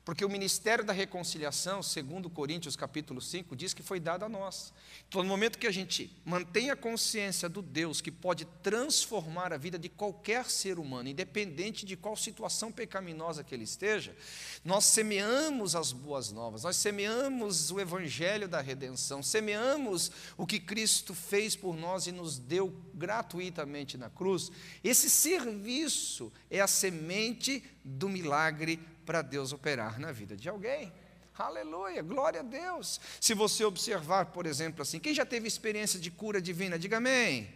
Porque 0.06 0.24
o 0.24 0.28
ministério 0.28 0.84
da 0.84 0.92
reconciliação, 0.92 1.82
segundo 1.82 2.30
Coríntios 2.30 2.76
capítulo 2.76 3.20
5, 3.20 3.56
diz 3.56 3.74
que 3.74 3.82
foi 3.82 3.98
dado 3.98 4.24
a 4.24 4.28
nós. 4.28 4.72
Então, 5.08 5.20
no 5.20 5.28
momento 5.28 5.58
que 5.58 5.66
a 5.66 5.72
gente 5.72 6.16
mantém 6.24 6.70
a 6.70 6.76
consciência 6.76 7.48
do 7.48 7.60
Deus 7.60 8.00
que 8.00 8.12
pode 8.12 8.44
transformar 8.62 9.52
a 9.52 9.56
vida 9.56 9.76
de 9.76 9.88
qualquer 9.88 10.48
ser 10.48 10.78
humano, 10.78 11.08
independente 11.08 11.84
de 11.84 11.96
qual 11.96 12.14
situação 12.14 12.70
pecaminosa 12.70 13.42
que 13.42 13.52
ele 13.52 13.64
esteja, 13.64 14.16
nós 14.64 14.84
semeamos 14.84 15.74
as 15.74 15.90
boas 15.90 16.30
novas, 16.30 16.62
nós 16.62 16.76
semeamos 16.76 17.72
o 17.72 17.80
evangelho 17.80 18.46
da 18.46 18.60
redenção, 18.60 19.24
semeamos 19.24 20.12
o 20.36 20.46
que 20.46 20.60
Cristo 20.60 21.14
fez 21.14 21.56
por 21.56 21.76
nós 21.76 22.06
e 22.06 22.12
nos 22.12 22.38
deu 22.38 22.72
gratuitamente 22.94 23.98
na 23.98 24.08
cruz. 24.08 24.52
Esse 24.84 25.10
serviço 25.10 26.32
é 26.48 26.60
a 26.60 26.68
semente 26.68 27.64
do 27.84 28.08
milagre 28.08 28.78
para 29.06 29.22
Deus 29.22 29.52
operar 29.52 29.98
na 30.00 30.10
vida 30.10 30.36
de 30.36 30.48
alguém. 30.48 30.92
Aleluia, 31.38 32.02
glória 32.02 32.40
a 32.40 32.42
Deus. 32.42 33.00
Se 33.20 33.34
você 33.34 33.64
observar, 33.64 34.26
por 34.26 34.46
exemplo, 34.46 34.82
assim, 34.82 34.98
quem 34.98 35.14
já 35.14 35.24
teve 35.24 35.46
experiência 35.46 36.00
de 36.00 36.10
cura 36.10 36.42
divina, 36.42 36.78
diga 36.78 36.96
amém. 36.96 37.54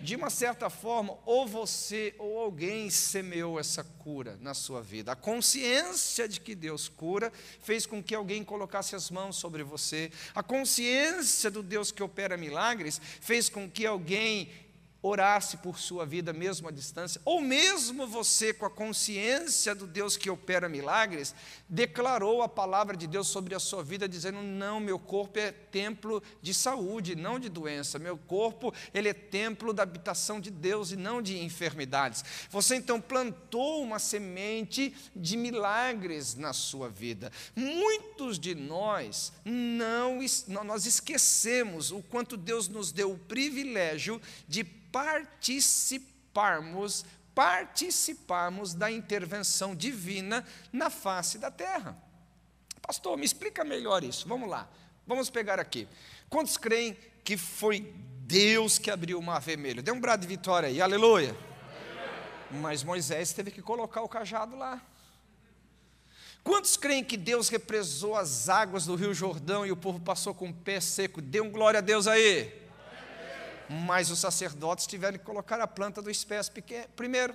De 0.00 0.16
uma 0.16 0.30
certa 0.30 0.70
forma, 0.70 1.18
ou 1.26 1.46
você 1.46 2.14
ou 2.18 2.38
alguém 2.38 2.88
semeou 2.88 3.60
essa 3.60 3.84
cura 3.84 4.38
na 4.40 4.54
sua 4.54 4.80
vida. 4.80 5.12
A 5.12 5.16
consciência 5.16 6.26
de 6.26 6.40
que 6.40 6.54
Deus 6.54 6.88
cura 6.88 7.30
fez 7.60 7.84
com 7.84 8.02
que 8.02 8.14
alguém 8.14 8.42
colocasse 8.42 8.96
as 8.96 9.10
mãos 9.10 9.36
sobre 9.36 9.62
você. 9.62 10.10
A 10.34 10.42
consciência 10.42 11.50
do 11.50 11.62
Deus 11.62 11.92
que 11.92 12.02
opera 12.02 12.38
milagres 12.38 12.98
fez 13.20 13.50
com 13.50 13.68
que 13.68 13.84
alguém 13.84 14.48
orasse 15.02 15.56
por 15.58 15.78
sua 15.78 16.04
vida 16.04 16.32
mesmo 16.32 16.68
à 16.68 16.70
distância, 16.70 17.20
ou 17.24 17.40
mesmo 17.40 18.06
você, 18.06 18.52
com 18.52 18.66
a 18.66 18.70
consciência 18.70 19.74
do 19.74 19.86
Deus 19.86 20.16
que 20.16 20.28
opera 20.28 20.68
milagres, 20.68 21.34
declarou 21.68 22.42
a 22.42 22.48
palavra 22.48 22.96
de 22.96 23.06
Deus 23.06 23.28
sobre 23.28 23.54
a 23.54 23.58
sua 23.58 23.82
vida, 23.82 24.08
dizendo: 24.08 24.42
Não, 24.42 24.78
meu 24.78 24.98
corpo 24.98 25.38
é 25.38 25.52
templo 25.52 26.22
de 26.42 26.52
saúde, 26.52 27.16
não 27.16 27.38
de 27.38 27.48
doença, 27.48 27.98
meu 27.98 28.16
corpo 28.16 28.74
ele 28.92 29.08
é 29.08 29.14
templo 29.14 29.72
da 29.72 29.82
habitação 29.82 30.40
de 30.40 30.50
Deus 30.50 30.92
e 30.92 30.96
não 30.96 31.22
de 31.22 31.38
enfermidades. 31.42 32.24
Você 32.50 32.76
então 32.76 33.00
plantou 33.00 33.82
uma 33.82 33.98
semente 33.98 34.94
de 35.14 35.36
milagres 35.36 36.34
na 36.34 36.52
sua 36.52 36.88
vida. 36.88 37.32
Muitos 37.56 38.38
de 38.38 38.54
nós 38.54 39.32
não 39.44 40.20
nós 40.64 40.86
esquecemos 40.86 41.90
o 41.90 42.02
quanto 42.02 42.36
Deus 42.36 42.68
nos 42.68 42.92
deu 42.92 43.12
o 43.12 43.18
privilégio 43.18 44.20
de 44.46 44.64
participarmos, 44.92 47.04
participarmos 47.34 48.74
da 48.74 48.90
intervenção 48.90 49.74
divina 49.74 50.44
na 50.72 50.90
face 50.90 51.38
da 51.38 51.50
terra. 51.50 51.96
Pastor, 52.82 53.16
me 53.16 53.24
explica 53.24 53.64
melhor 53.64 54.04
isso. 54.04 54.28
Vamos 54.28 54.48
lá. 54.48 54.68
Vamos 55.06 55.30
pegar 55.30 55.60
aqui. 55.60 55.88
Quantos 56.28 56.56
creem 56.56 56.96
que 57.24 57.36
foi 57.36 57.94
Deus 58.20 58.78
que 58.78 58.90
abriu 58.90 59.18
o 59.18 59.22
mar 59.22 59.40
vermelho? 59.40 59.82
Dê 59.82 59.90
um 59.90 60.00
brado 60.00 60.22
de 60.22 60.28
vitória 60.28 60.68
aí, 60.68 60.80
aleluia. 60.80 61.36
Mas 62.50 62.82
Moisés 62.82 63.32
teve 63.32 63.50
que 63.50 63.62
colocar 63.62 64.02
o 64.02 64.08
cajado 64.08 64.56
lá. 64.56 64.80
Quantos 66.42 66.76
creem 66.76 67.04
que 67.04 67.16
Deus 67.16 67.48
represou 67.48 68.16
as 68.16 68.48
águas 68.48 68.86
do 68.86 68.96
Rio 68.96 69.12
Jordão 69.12 69.66
e 69.66 69.70
o 69.70 69.76
povo 69.76 70.00
passou 70.00 70.34
com 70.34 70.48
o 70.48 70.54
pé 70.54 70.80
seco? 70.80 71.20
Dê 71.20 71.40
um 71.40 71.50
glória 71.50 71.78
a 71.78 71.82
Deus 71.82 72.06
aí 72.06 72.59
mas 73.72 74.10
os 74.10 74.18
sacerdotes 74.18 74.84
tiveram 74.84 75.16
que 75.16 75.24
colocar 75.24 75.60
a 75.60 75.66
planta 75.66 76.02
do 76.02 76.10
espécie 76.10 76.50
primeiro. 76.96 77.32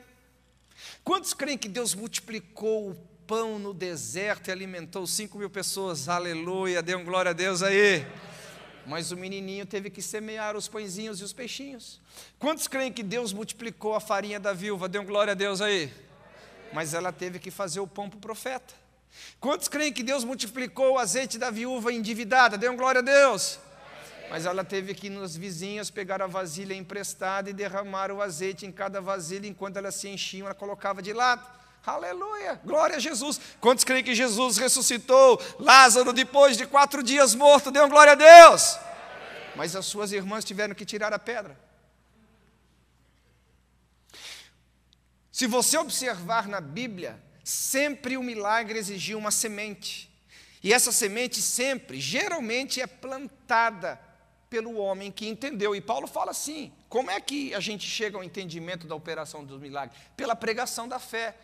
Quantos 1.01 1.33
creem 1.33 1.57
que 1.57 1.69
Deus 1.69 1.95
multiplicou 1.95 2.91
o 2.91 2.95
pão 3.25 3.57
no 3.57 3.73
deserto 3.73 4.49
e 4.49 4.51
alimentou 4.51 5.07
cinco 5.07 5.37
mil 5.37 5.49
pessoas? 5.49 6.09
Aleluia, 6.09 6.81
dê 6.81 6.93
glória 6.97 7.29
a 7.29 7.33
Deus 7.33 7.63
aí. 7.63 8.05
Mas 8.85 9.11
o 9.11 9.17
menininho 9.17 9.65
teve 9.65 9.89
que 9.89 10.01
semear 10.01 10.57
os 10.57 10.67
pãezinhos 10.67 11.21
e 11.21 11.23
os 11.23 11.31
peixinhos. 11.31 12.01
Quantos 12.37 12.67
creem 12.67 12.91
que 12.91 13.01
Deus 13.01 13.31
multiplicou 13.31 13.95
a 13.95 14.01
farinha 14.01 14.37
da 14.37 14.51
viúva? 14.51 14.89
Dê 14.89 14.99
glória 14.99 15.31
a 15.31 15.35
Deus 15.35 15.61
aí. 15.61 15.89
Mas 16.73 16.93
ela 16.93 17.13
teve 17.13 17.39
que 17.39 17.49
fazer 17.49 17.79
o 17.79 17.87
pão 17.87 18.09
para 18.09 18.17
o 18.17 18.21
profeta. 18.21 18.73
Quantos 19.39 19.69
creem 19.69 19.93
que 19.93 20.03
Deus 20.03 20.25
multiplicou 20.25 20.95
o 20.95 20.99
azeite 20.99 21.37
da 21.37 21.49
viúva 21.49 21.93
endividada? 21.93 22.57
Dê 22.57 22.69
glória 22.75 22.99
a 22.99 23.01
Deus. 23.01 23.57
Mas 24.29 24.45
ela 24.45 24.63
teve 24.63 24.93
que 24.93 25.07
ir 25.07 25.09
nos 25.09 25.35
vizinhos 25.35 25.89
pegar 25.89 26.21
a 26.21 26.27
vasilha 26.27 26.73
emprestada 26.73 27.49
e 27.49 27.53
derramar 27.53 28.11
o 28.11 28.21
azeite 28.21 28.65
em 28.65 28.71
cada 28.71 28.99
vasilha, 28.99 29.47
enquanto 29.47 29.77
elas 29.77 29.95
se 29.95 30.07
enchiam, 30.07 30.45
ela 30.45 30.55
colocava 30.55 31.01
de 31.01 31.13
lado. 31.13 31.45
Aleluia, 31.85 32.59
glória 32.65 32.95
a 32.95 32.99
Jesus. 32.99 33.39
Quantos 33.61 33.83
creem 33.83 34.03
que 34.03 34.15
Jesus 34.15 34.57
ressuscitou 34.57 35.39
Lázaro 35.59 36.11
depois 36.11 36.57
de 36.57 36.65
quatro 36.65 37.03
dias 37.03 37.35
morto? 37.35 37.69
Deu 37.69 37.87
glória 37.87 38.13
a 38.13 38.15
Deus. 38.15 38.77
Mas 39.55 39.75
as 39.75 39.85
suas 39.85 40.11
irmãs 40.11 40.43
tiveram 40.43 40.73
que 40.73 40.83
tirar 40.83 41.13
a 41.13 41.19
pedra. 41.19 41.57
Se 45.31 45.45
você 45.45 45.77
observar 45.77 46.47
na 46.47 46.59
Bíblia, 46.59 47.21
sempre 47.43 48.17
o 48.17 48.23
milagre 48.23 48.79
exigiu 48.79 49.17
uma 49.19 49.31
semente. 49.31 50.09
E 50.63 50.73
essa 50.73 50.91
semente 50.91 51.41
sempre, 51.41 51.99
geralmente, 51.99 52.81
é 52.81 52.87
plantada 52.87 53.99
pelo 54.49 54.77
homem 54.77 55.11
que 55.11 55.27
entendeu. 55.27 55.75
E 55.75 55.81
Paulo 55.81 56.07
fala 56.07 56.31
assim: 56.31 56.71
como 56.89 57.11
é 57.11 57.19
que 57.19 57.53
a 57.53 57.59
gente 57.59 57.87
chega 57.87 58.17
ao 58.17 58.23
entendimento 58.23 58.87
da 58.87 58.95
operação 58.95 59.43
dos 59.43 59.59
milagres? 59.59 59.99
Pela 60.15 60.35
pregação 60.35 60.87
da 60.87 60.99
fé. 60.99 61.35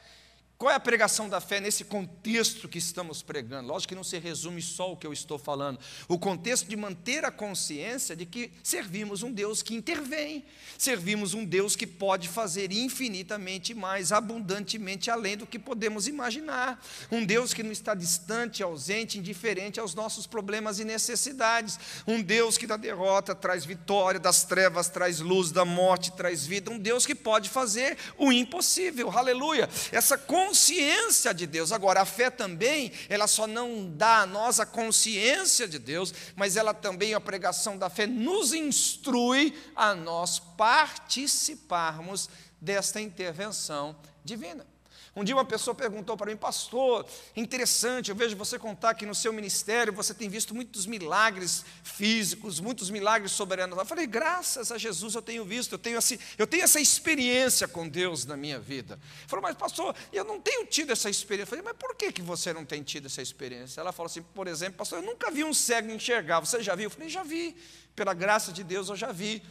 Qual 0.62 0.72
é 0.72 0.76
a 0.76 0.80
pregação 0.80 1.28
da 1.28 1.42
fé 1.42 1.60
nesse 1.60 1.84
contexto 1.84 2.70
que 2.70 2.78
estamos 2.78 3.24
pregando? 3.24 3.70
Lógico 3.70 3.90
que 3.90 3.96
não 3.96 4.04
se 4.04 4.20
resume 4.20 4.62
só 4.62 4.92
o 4.92 4.96
que 4.96 5.08
eu 5.08 5.12
estou 5.12 5.40
falando. 5.40 5.80
O 6.08 6.20
contexto 6.20 6.68
de 6.68 6.76
manter 6.76 7.26
a 7.26 7.32
consciência 7.32 8.16
de 8.16 8.28
que 8.28 8.52
servimos 8.62 9.24
um 9.24 9.34
Deus 9.34 9.64
que 9.64 9.74
intervém, 9.74 10.46
servimos 10.78 11.34
um 11.34 11.44
Deus 11.44 11.76
que 11.76 11.88
pode 11.88 12.30
fazer 12.30 12.72
infinitamente 12.72 13.74
mais, 13.74 14.12
abundantemente 14.12 15.10
além 15.10 15.36
do 15.36 15.48
que 15.48 15.58
podemos 15.58 16.08
imaginar. 16.08 16.80
Um 17.12 17.26
Deus 17.26 17.56
que 17.56 17.64
não 17.64 17.72
está 17.72 17.96
distante, 17.96 18.62
ausente, 18.62 19.18
indiferente 19.18 19.80
aos 19.80 19.96
nossos 19.96 20.28
problemas 20.28 20.78
e 20.78 20.86
necessidades. 20.86 21.80
Um 22.06 22.22
Deus 22.22 22.56
que 22.56 22.68
da 22.68 22.78
derrota 22.78 23.34
traz 23.34 23.66
vitória, 23.66 24.20
das 24.20 24.44
trevas 24.44 24.90
traz 24.90 25.22
luz, 25.22 25.52
da 25.52 25.66
morte 25.66 26.12
traz 26.12 26.46
vida. 26.46 26.70
Um 26.70 26.78
Deus 26.78 27.04
que 27.04 27.16
pode 27.16 27.50
fazer 27.50 27.98
o 28.16 28.32
impossível. 28.32 29.10
Aleluia. 29.10 29.68
Essa 29.92 30.20
consciência 30.20 30.51
consciência 30.52 31.34
de 31.34 31.48
Deus. 31.48 31.72
Agora, 31.72 32.02
a 32.02 32.06
fé 32.06 32.30
também, 32.30 32.92
ela 33.08 33.26
só 33.26 33.48
não 33.48 33.90
dá 33.90 34.22
a 34.22 34.26
nós 34.26 34.60
a 34.60 34.66
consciência 34.66 35.66
de 35.66 35.80
Deus, 35.80 36.14
mas 36.36 36.58
ela 36.58 36.74
também, 36.74 37.14
a 37.14 37.22
pregação 37.22 37.78
da 37.78 37.90
fé, 37.90 38.06
nos 38.06 38.54
instrui 38.54 39.58
a 39.74 39.96
nós 39.96 40.40
participarmos 40.40 42.30
desta 42.60 43.00
intervenção 43.00 43.96
divina. 44.26 44.68
Um 45.14 45.26
dia 45.26 45.36
uma 45.36 45.44
pessoa 45.44 45.76
perguntou 45.76 46.16
para 46.16 46.32
mim, 46.32 46.38
pastor, 46.38 47.06
interessante, 47.36 48.10
eu 48.10 48.16
vejo 48.16 48.34
você 48.38 48.58
contar 48.58 48.94
que 48.94 49.06
no 49.06 49.14
seu 49.14 49.34
ministério 49.34 49.92
você 49.92 50.14
tem 50.14 50.30
visto 50.30 50.56
muitos 50.56 50.86
milagres 50.86 51.66
físicos, 51.84 52.62
muitos 52.62 52.90
milagres 52.90 53.34
soberanos. 53.34 53.78
Eu 53.78 53.86
falei, 53.86 54.08
graças 54.08 54.72
a 54.72 54.78
Jesus 54.78 55.14
eu 55.14 55.22
tenho 55.22 55.44
visto, 55.44 55.74
eu 55.74 55.80
tenho, 55.80 55.98
assim, 55.98 56.18
eu 56.38 56.48
tenho 56.48 56.64
essa 56.64 56.80
experiência 56.80 57.68
com 57.68 57.90
Deus 57.90 58.26
na 58.26 58.38
minha 58.38 58.58
vida. 58.58 58.94
Ele 58.94 59.28
falou, 59.28 59.44
mas 59.44 59.58
pastor, 59.58 59.94
eu 60.14 60.24
não 60.24 60.40
tenho 60.40 60.66
tido 60.66 60.94
essa 60.94 61.10
experiência. 61.10 61.44
Eu 61.44 61.58
falei, 61.58 61.66
mas 61.66 61.76
por 61.78 61.94
que, 61.94 62.14
que 62.14 62.22
você 62.22 62.54
não 62.54 62.64
tem 62.64 62.82
tido 62.82 63.08
essa 63.08 63.22
experiência? 63.22 63.82
Ela 63.82 63.92
falou 63.92 64.10
assim, 64.10 64.22
por 64.22 64.48
exemplo, 64.48 64.78
pastor, 64.78 65.00
eu 65.00 65.06
nunca 65.06 65.30
vi 65.30 65.44
um 65.44 65.54
cego 65.54 65.92
enxergar, 65.92 66.40
você 66.40 66.64
já 66.64 66.74
viu? 66.74 66.86
Eu 66.86 66.90
falei, 66.90 67.10
já 67.10 67.24
vi, 67.24 67.54
pela 67.98 68.14
graça 68.14 68.54
de 68.54 68.64
Deus 68.64 68.88
eu 68.88 68.96
já 68.96 69.12
vi. 69.12 69.44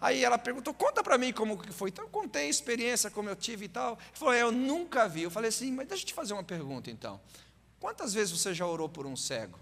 Aí 0.00 0.22
ela 0.22 0.36
perguntou, 0.36 0.74
conta 0.74 1.02
para 1.02 1.16
mim 1.16 1.32
como 1.32 1.58
que 1.58 1.72
foi. 1.72 1.88
Então 1.88 2.04
eu 2.04 2.10
contei 2.10 2.46
a 2.46 2.48
experiência, 2.48 3.10
como 3.10 3.28
eu 3.28 3.36
tive 3.36 3.64
e 3.64 3.68
tal. 3.68 3.92
Ele 3.92 4.00
falou, 4.12 4.34
é, 4.34 4.42
eu 4.42 4.52
nunca 4.52 5.08
vi. 5.08 5.22
Eu 5.22 5.30
falei 5.30 5.48
assim, 5.48 5.72
mas 5.72 5.88
deixa 5.88 6.02
eu 6.02 6.06
te 6.08 6.14
fazer 6.14 6.34
uma 6.34 6.44
pergunta 6.44 6.90
então. 6.90 7.20
Quantas 7.80 8.12
vezes 8.12 8.38
você 8.38 8.52
já 8.52 8.66
orou 8.66 8.88
por 8.88 9.06
um 9.06 9.16
cego? 9.16 9.58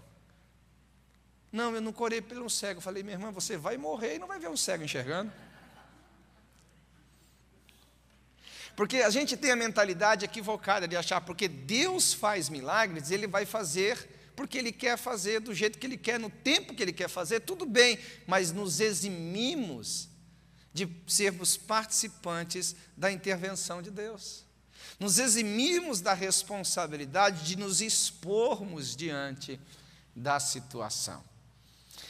Não, 1.51 1.73
eu 1.73 1.81
não 1.81 1.93
orei 1.97 2.21
por 2.21 2.37
um 2.37 2.49
cego. 2.49 2.79
Eu 2.79 2.81
falei, 2.81 3.01
minha 3.01 3.15
irmã, 3.15 3.31
você 3.31 3.55
vai 3.55 3.77
morrer 3.77 4.15
e 4.15 4.19
não 4.19 4.27
vai 4.27 4.39
ver 4.39 4.49
um 4.49 4.57
cego 4.57 4.83
enxergando. 4.83 5.31
Porque 8.75 8.97
a 8.97 9.09
gente 9.09 9.37
tem 9.37 9.51
a 9.51 9.55
mentalidade 9.55 10.25
equivocada 10.25 10.85
de 10.85 10.97
achar, 10.97 11.21
porque 11.21 11.47
Deus 11.47 12.13
faz 12.13 12.49
milagres, 12.49 13.09
Ele 13.09 13.25
vai 13.25 13.45
fazer 13.45 14.15
porque 14.35 14.57
Ele 14.57 14.71
quer 14.71 14.97
fazer 14.97 15.39
do 15.39 15.53
jeito 15.53 15.79
que 15.79 15.87
Ele 15.87 15.97
quer, 15.97 16.19
no 16.19 16.29
tempo 16.29 16.75
que 16.75 16.83
Ele 16.83 16.91
quer 16.91 17.07
fazer, 17.07 17.39
tudo 17.39 17.65
bem, 17.65 17.97
mas 18.27 18.51
nos 18.51 18.79
eximimos 18.79 20.09
de 20.75 20.89
sermos 21.07 21.55
participantes 21.55 22.75
da 22.97 23.09
intervenção 23.09 23.81
de 23.81 23.89
Deus. 23.89 24.43
Nos 24.99 25.19
eximimos 25.19 26.01
da 26.01 26.13
responsabilidade 26.13 27.45
de 27.45 27.55
nos 27.55 27.79
expormos 27.79 28.93
diante 28.93 29.57
da 30.13 30.37
situação. 30.37 31.23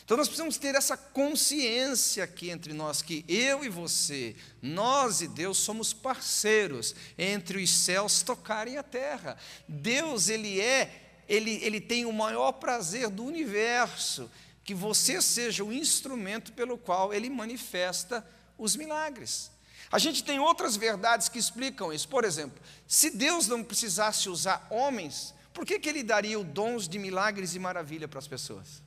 Então 0.03 0.17
nós 0.17 0.27
precisamos 0.27 0.57
ter 0.57 0.73
essa 0.73 0.97
consciência 0.97 2.23
aqui 2.23 2.49
entre 2.49 2.73
nós 2.73 3.03
que 3.03 3.23
eu 3.27 3.63
e 3.63 3.69
você, 3.69 4.35
nós 4.63 5.21
e 5.21 5.27
Deus 5.27 5.59
somos 5.59 5.93
parceiros 5.93 6.95
entre 7.19 7.61
os 7.61 7.69
céus 7.69 8.23
tocarem 8.23 8.79
a 8.79 8.83
terra. 8.83 9.37
Deus 9.67 10.27
ele 10.27 10.59
é 10.59 11.03
ele, 11.29 11.59
ele 11.63 11.79
tem 11.79 12.05
o 12.05 12.13
maior 12.13 12.53
prazer 12.53 13.09
do 13.09 13.23
universo, 13.23 14.29
que 14.63 14.73
você 14.73 15.21
seja 15.21 15.63
o 15.63 15.71
instrumento 15.71 16.51
pelo 16.51 16.79
qual 16.79 17.13
ele 17.13 17.29
manifesta 17.29 18.25
os 18.57 18.75
milagres. 18.75 19.51
A 19.91 19.99
gente 19.99 20.23
tem 20.23 20.39
outras 20.39 20.75
verdades 20.75 21.29
que 21.29 21.39
explicam 21.39 21.93
isso. 21.93 22.07
Por 22.07 22.23
exemplo, 22.23 22.61
se 22.87 23.09
Deus 23.09 23.47
não 23.47 23.63
precisasse 23.63 24.29
usar 24.29 24.65
homens, 24.69 25.33
por 25.53 25.65
que, 25.65 25.79
que 25.79 25.87
ele 25.87 26.03
daria 26.03 26.43
dons 26.43 26.87
de 26.87 26.99
milagres 26.99 27.55
e 27.55 27.59
maravilha 27.59 28.07
para 28.07 28.19
as 28.19 28.27
pessoas? 28.27 28.83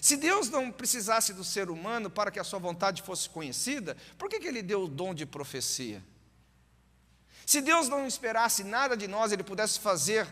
Se 0.00 0.16
Deus 0.16 0.48
não 0.48 0.70
precisasse 0.70 1.34
do 1.34 1.44
ser 1.44 1.68
humano 1.68 2.08
para 2.08 2.30
que 2.30 2.38
a 2.38 2.44
sua 2.44 2.58
vontade 2.58 3.02
fosse 3.02 3.28
conhecida, 3.28 3.96
por 4.16 4.30
que, 4.30 4.40
que 4.40 4.48
ele 4.48 4.62
deu 4.62 4.84
o 4.84 4.88
dom 4.88 5.12
de 5.12 5.26
profecia? 5.26 6.02
Se 7.44 7.60
Deus 7.60 7.88
não 7.88 8.06
esperasse 8.06 8.62
nada 8.62 8.96
de 8.96 9.08
nós, 9.08 9.32
ele 9.32 9.42
pudesse 9.42 9.80
fazer 9.80 10.26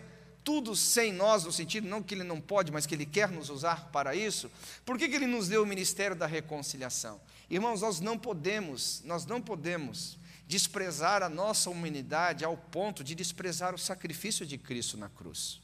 tudo 0.45 0.75
sem 0.75 1.13
nós, 1.13 1.45
no 1.45 1.53
sentido 1.53 1.87
não 1.87 2.03
que 2.03 2.15
ele 2.15 2.25
não 2.25 2.41
pode, 2.41 2.73
mas 2.73 2.87
que 2.87 2.95
ele 2.95 3.05
quer 3.05 3.29
nos 3.29 3.51
usar 3.51 3.91
para 3.91 4.15
isso, 4.15 4.51
por 4.87 4.97
que, 4.97 5.09
que 5.09 5.17
ele 5.17 5.27
nos 5.27 5.49
deu 5.49 5.63
o 5.63 5.67
ministério 5.67 6.17
da 6.17 6.27
reconciliação? 6.27 7.21
Irmãos, 7.51 7.81
nós 7.81 8.01
não 8.01 8.19
podemos, 8.19 9.03
nós 9.05 9.25
não 9.25 9.41
podemos 9.41 10.19
desprezar 10.47 11.23
a 11.23 11.29
nossa 11.29 11.71
humanidade 11.71 12.45
ao 12.45 12.57
ponto 12.57 13.05
de 13.05 13.15
desprezar 13.15 13.75
o 13.75 13.79
sacrifício 13.79 14.47
de 14.47 14.57
Cristo 14.59 14.97
na 14.97 15.09
cruz. 15.09 15.61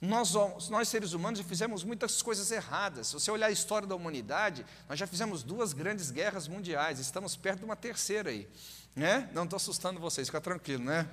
Nós, 0.00 0.34
nós, 0.68 0.88
seres 0.88 1.12
humanos, 1.12 1.38
já 1.38 1.44
fizemos 1.44 1.82
muitas 1.82 2.20
coisas 2.20 2.50
erradas. 2.50 3.08
Se 3.08 3.14
você 3.14 3.30
olhar 3.30 3.46
a 3.46 3.50
história 3.50 3.88
da 3.88 3.94
humanidade, 3.94 4.64
nós 4.88 4.98
já 4.98 5.06
fizemos 5.06 5.42
duas 5.42 5.72
grandes 5.72 6.10
guerras 6.10 6.46
mundiais, 6.46 6.98
estamos 6.98 7.34
perto 7.34 7.60
de 7.60 7.64
uma 7.64 7.76
terceira 7.76 8.30
aí. 8.30 8.48
Né? 8.94 9.28
Não 9.32 9.44
estou 9.44 9.56
assustando 9.56 9.98
vocês, 9.98 10.28
fica 10.28 10.40
tranquilo, 10.40 10.84
né? 10.84 11.08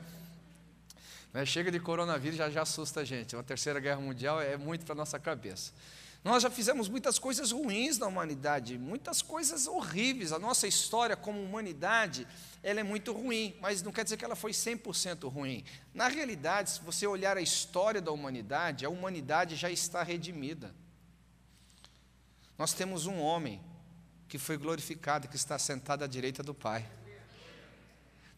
Chega 1.46 1.72
de 1.72 1.80
coronavírus, 1.80 2.38
já, 2.38 2.50
já 2.50 2.62
assusta 2.62 3.00
a 3.00 3.04
gente. 3.04 3.36
Uma 3.36 3.44
terceira 3.44 3.80
guerra 3.80 4.00
mundial 4.00 4.40
é 4.40 4.56
muito 4.56 4.86
para 4.86 4.94
a 4.94 4.96
nossa 4.96 5.18
cabeça. 5.18 5.72
Nós 6.24 6.42
já 6.42 6.50
fizemos 6.50 6.88
muitas 6.88 7.20
coisas 7.20 7.52
ruins 7.52 7.98
na 7.98 8.08
humanidade, 8.08 8.78
muitas 8.78 9.22
coisas 9.22 9.68
horríveis. 9.68 10.32
A 10.32 10.40
nossa 10.40 10.66
história 10.66 11.18
como 11.18 11.44
humanidade, 11.44 12.26
ela 12.62 12.80
é 12.80 12.84
muito 12.84 13.12
ruim, 13.12 13.58
mas 13.60 13.84
não 13.84 13.92
quer 13.92 14.06
dizer 14.06 14.16
que 14.16 14.24
ela 14.24 14.36
foi 14.36 14.52
100% 14.52 15.30
ruim. 15.30 15.66
Na 15.94 16.08
realidade, 16.08 16.70
se 16.72 16.82
você 16.82 17.06
olhar 17.06 17.36
a 17.36 17.42
história 17.42 18.02
da 18.02 18.10
humanidade, 18.10 18.86
a 18.86 18.90
humanidade 18.90 19.58
já 19.58 19.70
está 19.70 20.02
redimida. 20.02 20.74
Nós 22.58 22.74
temos 22.74 23.06
um 23.06 23.20
homem 23.20 23.62
que 24.30 24.38
foi 24.38 24.56
glorificado, 24.56 25.28
que 25.28 25.36
está 25.36 25.60
sentado 25.60 26.06
à 26.06 26.08
direita 26.08 26.42
do 26.42 26.54
Pai. 26.54 26.90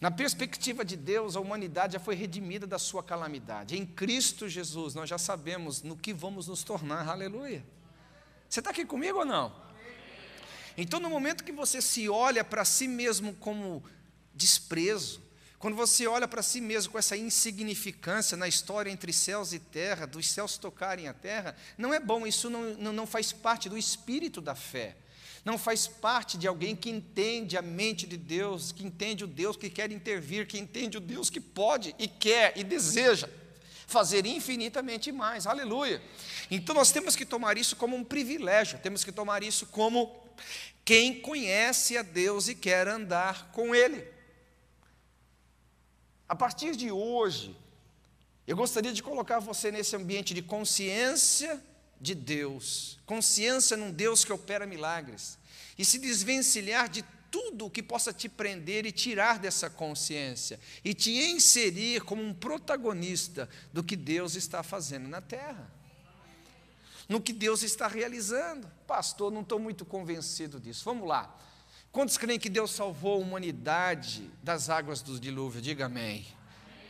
Na 0.02 0.10
perspectiva 0.10 0.84
de 0.84 0.98
Deus, 0.98 1.36
a 1.36 1.40
humanidade 1.40 1.94
já 1.94 2.00
foi 2.00 2.16
redimida 2.16 2.66
da 2.66 2.80
sua 2.80 3.04
calamidade. 3.04 3.78
Em 3.78 3.86
Cristo 3.86 4.50
Jesus, 4.50 4.96
nós 4.96 5.08
já 5.08 5.20
sabemos 5.20 5.84
no 5.84 5.96
que 5.96 6.14
vamos 6.14 6.48
nos 6.48 6.64
tornar. 6.64 7.08
Aleluia. 7.08 7.75
Você 8.56 8.62
está 8.62 8.70
aqui 8.70 8.86
comigo 8.86 9.20
ou 9.20 9.26
não? 9.26 9.54
Então, 10.78 10.98
no 10.98 11.10
momento 11.10 11.44
que 11.44 11.52
você 11.52 11.82
se 11.82 12.08
olha 12.08 12.42
para 12.42 12.64
si 12.64 12.88
mesmo 12.88 13.34
como 13.34 13.84
desprezo, 14.34 15.22
quando 15.60 15.76
você 15.76 16.08
olha 16.08 16.26
para 16.26 16.42
si 16.42 16.62
mesmo 16.62 16.94
com 16.94 16.98
essa 16.98 17.18
insignificância 17.18 18.38
na 18.38 18.48
história 18.48 18.90
entre 18.90 19.12
céus 19.12 19.52
e 19.52 19.60
terra, 19.60 20.08
dos 20.08 20.32
céus 20.32 20.58
tocarem 20.58 21.10
a 21.10 21.14
terra, 21.14 21.54
não 21.78 21.94
é 21.94 22.00
bom, 22.00 22.26
isso 22.26 22.50
não, 22.50 22.76
não, 22.76 22.94
não 22.94 23.06
faz 23.06 23.34
parte 23.34 23.68
do 23.68 23.78
espírito 23.78 24.40
da 24.40 24.56
fé. 24.56 24.96
Não 25.44 25.58
faz 25.58 25.86
parte 25.86 26.38
de 26.38 26.48
alguém 26.48 26.78
que 26.78 26.90
entende 26.90 27.58
a 27.58 27.62
mente 27.62 28.08
de 28.08 28.16
Deus, 28.16 28.72
que 28.72 28.86
entende 28.86 29.26
o 29.26 29.28
Deus 29.28 29.58
que 29.58 29.70
quer 29.70 29.92
intervir, 29.92 30.48
que 30.48 30.58
entende 30.58 30.98
o 30.98 31.02
Deus 31.02 31.30
que 31.30 31.42
pode 31.42 31.94
e 32.00 32.08
quer 32.08 32.54
e 32.56 32.64
deseja 32.64 33.28
fazer 33.88 34.26
infinitamente 34.26 35.12
mais. 35.12 35.48
Aleluia. 35.48 36.02
Então 36.50 36.76
nós 36.76 36.92
temos 36.92 37.16
que 37.16 37.26
tomar 37.26 37.58
isso 37.58 37.76
como 37.76 37.96
um 37.96 38.04
privilégio, 38.04 38.80
temos 38.80 39.04
que 39.04 39.12
tomar 39.12 39.44
isso 39.44 39.66
como 39.68 40.16
quem 40.84 41.20
conhece 41.20 41.98
a 41.98 42.02
Deus 42.02 42.48
e 42.48 42.56
quer 42.56 42.88
andar 42.88 43.52
com 43.52 43.74
Ele. 43.74 44.06
A 46.28 46.36
partir 46.36 46.76
de 46.76 46.92
hoje, 46.92 47.56
eu 48.48 48.56
gostaria 48.56 48.94
de 48.94 49.02
colocar 49.02 49.40
você 49.40 49.72
nesse 49.72 49.96
ambiente 49.96 50.34
de 50.34 50.42
consciência 50.42 51.62
de 52.00 52.14
Deus, 52.14 53.00
consciência 53.06 53.78
num 53.78 53.92
Deus 53.92 54.24
que 54.24 54.34
opera 54.34 54.66
milagres, 54.66 55.38
e 55.78 55.86
se 55.86 55.98
desvencilhar 55.98 56.88
de 56.90 57.04
tudo 57.36 57.70
que 57.70 57.84
possa 57.84 58.14
te 58.14 58.30
prender 58.30 58.86
e 58.86 58.94
tirar 58.94 59.40
dessa 59.40 59.70
consciência, 59.70 60.58
e 60.86 60.94
te 60.94 61.12
inserir 61.12 62.02
como 62.04 62.24
um 62.24 62.34
protagonista 62.34 63.50
do 63.74 63.84
que 63.84 63.98
Deus 63.98 64.36
está 64.36 64.64
fazendo 64.64 65.10
na 65.10 65.20
terra 65.20 65.70
no 67.08 67.22
que 67.22 67.32
Deus 67.32 67.62
está 67.62 67.88
realizando. 67.88 68.68
Pastor, 68.88 69.32
não 69.32 69.42
estou 69.42 69.60
muito 69.60 69.86
convencido 69.86 70.60
disso. 70.60 70.84
Vamos 70.84 71.08
lá. 71.08 71.38
Quantos 71.92 72.18
creem 72.18 72.40
que 72.40 72.50
Deus 72.50 72.72
salvou 72.72 73.14
a 73.14 73.18
humanidade 73.18 74.28
das 74.42 74.72
águas 74.72 75.04
do 75.04 75.20
dilúvio? 75.20 75.62
Diga 75.62 75.86
amém. 75.86 76.26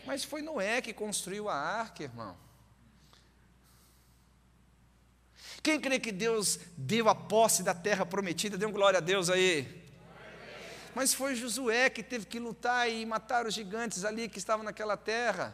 Mas 0.05 0.23
foi 0.23 0.41
Noé 0.41 0.81
que 0.81 0.93
construiu 0.93 1.49
a 1.49 1.53
arca, 1.53 2.03
irmão. 2.03 2.37
Quem 5.61 5.81
crê 5.81 5.99
que 5.99 6.13
Deus 6.13 6.59
deu 6.77 7.09
a 7.09 7.15
posse 7.15 7.61
da 7.61 7.73
terra 7.73 8.05
prometida? 8.05 8.57
Dê 8.57 8.65
um 8.65 8.71
glória 8.71 8.99
a 8.99 9.01
Deus 9.01 9.29
aí. 9.29 9.84
Mas 10.95 11.13
foi 11.13 11.35
Josué 11.35 11.89
que 11.89 12.01
teve 12.01 12.25
que 12.25 12.39
lutar 12.39 12.89
e 12.89 13.05
matar 13.05 13.45
os 13.45 13.53
gigantes 13.53 14.05
ali 14.05 14.29
que 14.29 14.37
estavam 14.37 14.63
naquela 14.63 14.95
terra. 14.95 15.53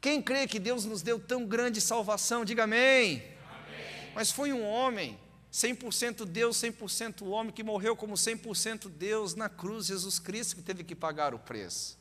Quem 0.00 0.22
crê 0.22 0.46
que 0.46 0.60
Deus 0.60 0.84
nos 0.84 1.02
deu 1.02 1.18
tão 1.18 1.44
grande 1.44 1.80
salvação, 1.80 2.44
diga 2.44 2.62
amém. 2.62 3.24
amém. 3.50 4.12
Mas 4.14 4.30
foi 4.30 4.52
um 4.52 4.64
homem, 4.64 5.18
100% 5.52 6.24
Deus, 6.24 6.56
100% 6.56 7.26
homem, 7.26 7.52
que 7.52 7.64
morreu 7.64 7.96
como 7.96 8.14
100% 8.14 8.88
Deus 8.88 9.34
na 9.34 9.48
cruz, 9.48 9.86
Jesus 9.86 10.20
Cristo, 10.20 10.54
que 10.54 10.62
teve 10.62 10.84
que 10.84 10.94
pagar 10.94 11.34
o 11.34 11.40
preço. 11.40 11.98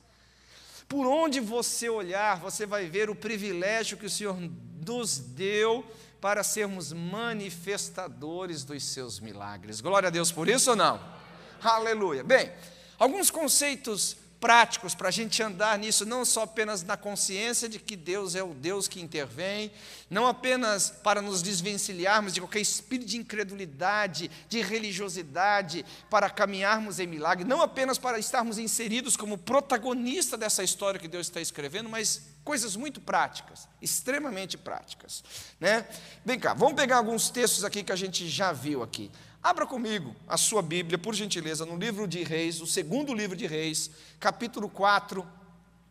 Por 0.88 1.08
onde 1.08 1.40
você 1.40 1.90
olhar, 1.90 2.40
você 2.40 2.68
vai 2.68 2.88
ver 2.88 3.10
o 3.10 3.16
privilégio 3.16 3.98
que 3.98 4.06
o 4.06 4.10
Senhor 4.10 4.38
nos 4.86 5.18
deu 5.18 5.84
para 6.26 6.42
sermos 6.42 6.92
manifestadores 6.92 8.64
dos 8.64 8.84
seus 8.84 9.20
milagres. 9.20 9.80
Glória 9.80 10.08
a 10.08 10.10
Deus 10.10 10.32
por 10.32 10.50
isso 10.50 10.72
ou 10.72 10.76
não? 10.76 11.00
Aleluia. 11.62 12.24
Bem, 12.24 12.52
alguns 12.98 13.30
conceitos 13.30 14.18
práticos 14.46 14.94
para 14.94 15.08
a 15.08 15.12
gente 15.12 15.42
andar 15.42 15.76
nisso, 15.80 16.06
não 16.06 16.24
só 16.24 16.44
apenas 16.44 16.84
na 16.84 16.96
consciência 16.96 17.68
de 17.68 17.80
que 17.80 17.96
Deus 17.96 18.36
é 18.36 18.44
o 18.44 18.54
Deus 18.54 18.88
que 18.88 19.02
intervém, 19.02 19.72
não 20.08 20.28
apenas 20.28 20.92
para 20.92 21.20
nos 21.20 21.42
desvencilharmos 21.42 22.32
de 22.32 22.40
qualquer 22.40 22.60
espírito 22.60 23.08
de 23.08 23.18
incredulidade, 23.18 24.30
de 24.48 24.62
religiosidade, 24.62 25.84
para 26.12 26.30
caminharmos 26.30 27.00
em 27.00 27.08
milagre, 27.08 27.44
não 27.44 27.60
apenas 27.60 27.98
para 27.98 28.20
estarmos 28.20 28.60
inseridos 28.60 29.18
como 29.18 29.36
protagonista 29.36 30.38
dessa 30.38 30.64
história 30.64 31.00
que 31.00 31.08
Deus 31.08 31.26
está 31.26 31.42
escrevendo, 31.42 31.90
mas 31.90 32.22
coisas 32.44 32.76
muito 32.76 33.02
práticas, 33.02 33.68
extremamente 33.82 34.60
práticas. 34.60 35.24
Né? 35.60 35.88
Vem 36.24 36.40
cá, 36.40 36.54
vamos 36.54 36.76
pegar 36.76 36.98
alguns 36.98 37.32
textos 37.32 37.64
aqui 37.64 37.84
que 37.84 37.92
a 37.92 37.96
gente 37.96 38.30
já 38.30 38.52
viu 38.52 38.84
aqui. 38.84 39.10
Abra 39.46 39.68
comigo 39.68 40.16
a 40.28 40.38
sua 40.38 40.64
Bíblia, 40.64 40.98
por 40.98 41.14
gentileza, 41.14 41.68
no 41.68 41.78
livro 41.78 42.08
de 42.08 42.24
Reis, 42.24 42.62
o 42.62 42.66
segundo 42.66 43.14
livro 43.14 43.36
de 43.36 43.46
Reis, 43.46 43.92
capítulo 44.20 44.68
4, 44.68 45.24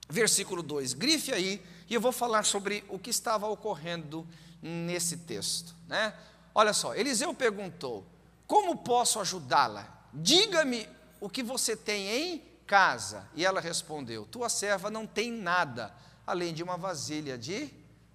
versículo 0.08 0.60
2. 0.60 0.92
Grife 0.94 1.32
aí, 1.32 1.62
e 1.88 1.94
eu 1.94 2.00
vou 2.00 2.10
falar 2.10 2.44
sobre 2.44 2.82
o 2.88 2.98
que 2.98 3.10
estava 3.10 3.46
ocorrendo 3.46 4.26
nesse 4.60 5.18
texto. 5.18 5.72
Né? 5.86 6.12
Olha 6.52 6.72
só, 6.72 6.96
Eliseu 6.96 7.32
perguntou: 7.32 8.04
Como 8.44 8.78
posso 8.78 9.20
ajudá-la? 9.20 10.04
Diga-me 10.12 10.88
o 11.20 11.30
que 11.30 11.40
você 11.44 11.76
tem 11.76 12.08
em 12.08 12.42
casa. 12.66 13.24
E 13.36 13.46
ela 13.46 13.60
respondeu: 13.60 14.26
Tua 14.26 14.48
serva 14.48 14.90
não 14.90 15.06
tem 15.06 15.30
nada, 15.30 15.94
além 16.26 16.52
de 16.52 16.64
uma 16.64 16.76
vasilha 16.76 17.38
de 17.38 17.70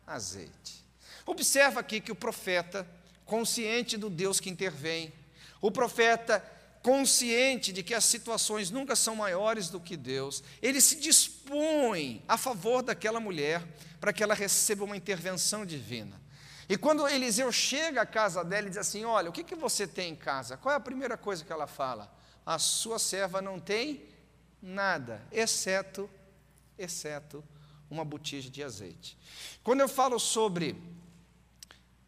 azeite. 0.05 0.85
Observa 1.25 1.79
aqui 1.79 2.01
que 2.01 2.11
o 2.11 2.15
profeta, 2.15 2.85
consciente 3.23 3.95
do 3.95 4.09
Deus 4.09 4.41
que 4.41 4.49
intervém, 4.49 5.13
o 5.61 5.71
profeta, 5.71 6.43
consciente 6.81 7.73
de 7.73 7.83
que 7.83 7.93
as 7.93 8.05
situações 8.05 8.71
nunca 8.71 8.95
são 8.95 9.15
maiores 9.15 9.69
do 9.69 9.79
que 9.79 9.97
Deus, 9.97 10.43
ele 10.61 10.79
se 10.79 10.95
dispõe 10.95 12.23
a 12.27 12.37
favor 12.37 12.81
daquela 12.81 13.19
mulher 13.19 13.65
para 13.99 14.13
que 14.13 14.23
ela 14.23 14.33
receba 14.33 14.85
uma 14.85 14.95
intervenção 14.95 15.65
divina. 15.65 16.19
E 16.69 16.77
quando 16.77 17.07
Eliseu 17.07 17.51
chega 17.51 18.01
à 18.01 18.05
casa 18.05 18.43
dela 18.43 18.67
e 18.67 18.69
diz 18.69 18.77
assim: 18.77 19.03
Olha, 19.03 19.29
o 19.29 19.33
que, 19.33 19.43
que 19.43 19.55
você 19.55 19.87
tem 19.87 20.11
em 20.11 20.15
casa? 20.15 20.55
Qual 20.55 20.71
é 20.71 20.77
a 20.77 20.79
primeira 20.79 21.17
coisa 21.17 21.43
que 21.43 21.51
ela 21.51 21.67
fala? 21.67 22.13
A 22.45 22.59
sua 22.59 22.99
serva 22.99 23.41
não 23.41 23.59
tem 23.59 24.05
nada, 24.61 25.21
exceto, 25.31 26.09
exceto 26.77 27.43
uma 27.89 28.05
botija 28.05 28.49
de 28.49 28.63
azeite. 28.63 29.17
Quando 29.63 29.81
eu 29.81 29.87
falo 29.87 30.19
sobre 30.19 30.75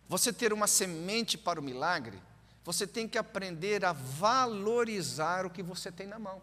você 0.07 0.31
ter 0.31 0.53
uma 0.53 0.67
semente 0.67 1.37
para 1.37 1.59
o 1.59 1.63
milagre, 1.63 2.21
você 2.63 2.85
tem 2.85 3.07
que 3.07 3.17
aprender 3.17 3.83
a 3.83 3.91
valorizar 3.93 5.45
o 5.45 5.49
que 5.49 5.63
você 5.63 5.91
tem 5.91 6.07
na 6.07 6.19
mão. 6.19 6.41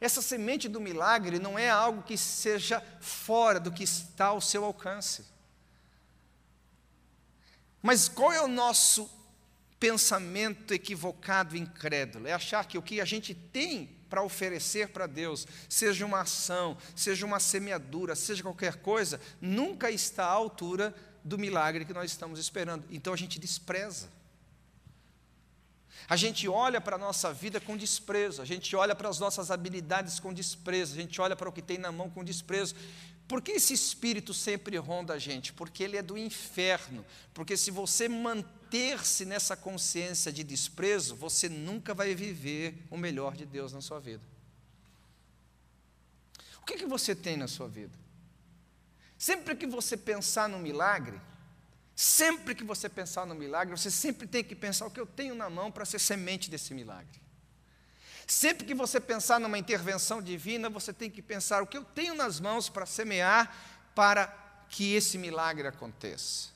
Essa 0.00 0.20
semente 0.20 0.68
do 0.68 0.80
milagre 0.80 1.38
não 1.38 1.58
é 1.58 1.70
algo 1.70 2.02
que 2.02 2.18
seja 2.18 2.82
fora 3.00 3.60
do 3.60 3.72
que 3.72 3.84
está 3.84 4.26
ao 4.26 4.40
seu 4.40 4.64
alcance. 4.64 5.24
Mas 7.80 8.08
qual 8.08 8.32
é 8.32 8.42
o 8.42 8.48
nosso 8.48 9.10
pensamento 9.78 10.74
equivocado 10.74 11.56
e 11.56 11.60
incrédulo? 11.60 12.26
É 12.26 12.32
achar 12.32 12.66
que 12.66 12.76
o 12.76 12.82
que 12.82 13.00
a 13.00 13.04
gente 13.04 13.34
tem 13.34 13.86
para 14.08 14.22
oferecer 14.22 14.88
para 14.88 15.06
Deus, 15.06 15.46
seja 15.68 16.06
uma 16.06 16.20
ação, 16.20 16.78
seja 16.94 17.26
uma 17.26 17.40
semeadura, 17.40 18.14
seja 18.14 18.42
qualquer 18.42 18.76
coisa, 18.76 19.20
nunca 19.40 19.90
está 19.90 20.24
à 20.24 20.30
altura 20.30 20.94
do 21.24 21.36
milagre 21.36 21.84
que 21.84 21.92
nós 21.92 22.10
estamos 22.10 22.38
esperando. 22.38 22.84
Então 22.90 23.12
a 23.12 23.16
gente 23.16 23.40
despreza. 23.40 24.08
A 26.08 26.16
gente 26.16 26.46
olha 26.46 26.80
para 26.80 26.96
a 26.96 26.98
nossa 26.98 27.32
vida 27.32 27.60
com 27.60 27.76
desprezo, 27.76 28.42
a 28.42 28.44
gente 28.44 28.76
olha 28.76 28.94
para 28.94 29.08
as 29.08 29.18
nossas 29.18 29.50
habilidades 29.50 30.20
com 30.20 30.32
desprezo, 30.32 30.94
a 30.94 31.00
gente 31.00 31.20
olha 31.20 31.34
para 31.34 31.48
o 31.48 31.52
que 31.52 31.62
tem 31.62 31.78
na 31.78 31.90
mão 31.90 32.10
com 32.10 32.22
desprezo. 32.22 32.74
Por 33.26 33.40
que 33.40 33.52
esse 33.52 33.72
espírito 33.72 34.34
sempre 34.34 34.76
ronda 34.76 35.14
a 35.14 35.18
gente? 35.18 35.52
Porque 35.52 35.82
ele 35.82 35.96
é 35.96 36.02
do 36.02 36.18
inferno. 36.18 37.04
Porque 37.32 37.56
se 37.56 37.70
você 37.70 38.06
manter-se 38.06 39.24
nessa 39.24 39.56
consciência 39.56 40.30
de 40.30 40.44
desprezo, 40.44 41.16
você 41.16 41.48
nunca 41.48 41.94
vai 41.94 42.14
viver 42.14 42.86
o 42.90 42.98
melhor 42.98 43.34
de 43.34 43.46
Deus 43.46 43.72
na 43.72 43.80
sua 43.80 43.98
vida. 43.98 44.22
O 46.60 46.66
que, 46.66 46.76
que 46.76 46.86
você 46.86 47.14
tem 47.14 47.36
na 47.36 47.48
sua 47.48 47.68
vida? 47.68 47.92
Sempre 49.16 49.56
que 49.56 49.66
você 49.66 49.96
pensar 49.96 50.48
no 50.48 50.58
milagre, 50.58 51.18
sempre 51.94 52.54
que 52.54 52.64
você 52.64 52.88
pensar 52.88 53.26
no 53.26 53.34
milagre, 53.34 53.76
você 53.76 53.90
sempre 53.90 54.26
tem 54.26 54.42
que 54.42 54.54
pensar 54.54 54.86
o 54.86 54.90
que 54.90 55.00
eu 55.00 55.06
tenho 55.06 55.34
na 55.34 55.48
mão 55.48 55.70
para 55.70 55.84
ser 55.84 55.98
semente 55.98 56.50
desse 56.50 56.74
milagre. 56.74 57.22
Sempre 58.26 58.66
que 58.66 58.74
você 58.74 58.98
pensar 58.98 59.38
numa 59.38 59.58
intervenção 59.58 60.22
divina, 60.22 60.70
você 60.70 60.92
tem 60.92 61.10
que 61.10 61.20
pensar 61.20 61.62
o 61.62 61.66
que 61.66 61.76
eu 61.76 61.84
tenho 61.84 62.14
nas 62.14 62.40
mãos 62.40 62.68
para 62.68 62.86
semear 62.86 63.92
para 63.94 64.26
que 64.68 64.94
esse 64.94 65.18
milagre 65.18 65.68
aconteça. 65.68 66.48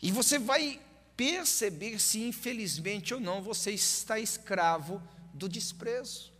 E 0.00 0.10
você 0.10 0.38
vai 0.38 0.80
perceber 1.16 2.00
se, 2.00 2.22
infelizmente 2.24 3.14
ou 3.14 3.20
não, 3.20 3.40
você 3.40 3.70
está 3.70 4.18
escravo 4.18 5.00
do 5.32 5.48
desprezo. 5.48 6.32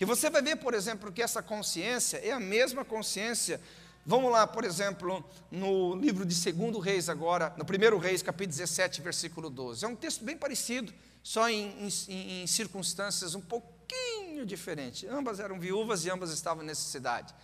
E 0.00 0.04
você 0.04 0.30
vai 0.30 0.42
ver, 0.42 0.56
por 0.56 0.74
exemplo, 0.74 1.12
que 1.12 1.22
essa 1.22 1.42
consciência 1.42 2.16
é 2.16 2.32
a 2.32 2.40
mesma 2.40 2.84
consciência. 2.84 3.60
Vamos 4.06 4.30
lá, 4.30 4.46
por 4.46 4.64
exemplo, 4.64 5.24
no 5.50 5.96
livro 5.96 6.26
de 6.26 6.52
2 6.52 6.84
Reis, 6.84 7.08
agora, 7.08 7.54
no 7.56 7.64
1 7.64 7.98
Reis, 7.98 8.22
capítulo 8.22 8.50
17, 8.50 9.00
versículo 9.00 9.48
12. 9.48 9.82
É 9.82 9.88
um 9.88 9.96
texto 9.96 10.22
bem 10.22 10.36
parecido 10.36 10.92
só 11.22 11.48
em, 11.48 11.88
em, 12.08 12.42
em 12.42 12.46
circunstâncias 12.46 13.34
um 13.34 13.40
pouquinho 13.40 14.44
diferentes. 14.44 15.08
Ambas 15.10 15.40
eram 15.40 15.58
viúvas 15.58 16.04
e 16.04 16.10
ambas 16.10 16.30
estavam 16.30 16.62
em 16.62 16.66
necessidade. 16.66 17.34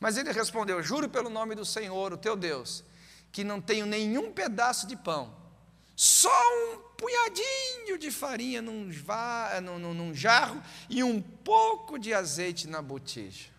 Mas 0.00 0.16
ele 0.16 0.32
respondeu: 0.32 0.82
Juro 0.82 1.06
pelo 1.06 1.28
nome 1.28 1.54
do 1.54 1.66
Senhor, 1.66 2.14
o 2.14 2.16
teu 2.16 2.34
Deus, 2.34 2.82
que 3.30 3.44
não 3.44 3.60
tenho 3.60 3.84
nenhum 3.84 4.32
pedaço 4.32 4.86
de 4.86 4.96
pão, 4.96 5.36
só 5.94 6.30
um 6.30 6.78
punhadinho 6.96 7.98
de 7.98 8.10
farinha 8.10 8.62
num, 8.62 8.90
num, 9.62 9.94
num 9.94 10.14
jarro 10.14 10.62
e 10.88 11.04
um 11.04 11.20
pouco 11.20 11.98
de 11.98 12.14
azeite 12.14 12.66
na 12.66 12.80
botija. 12.80 13.55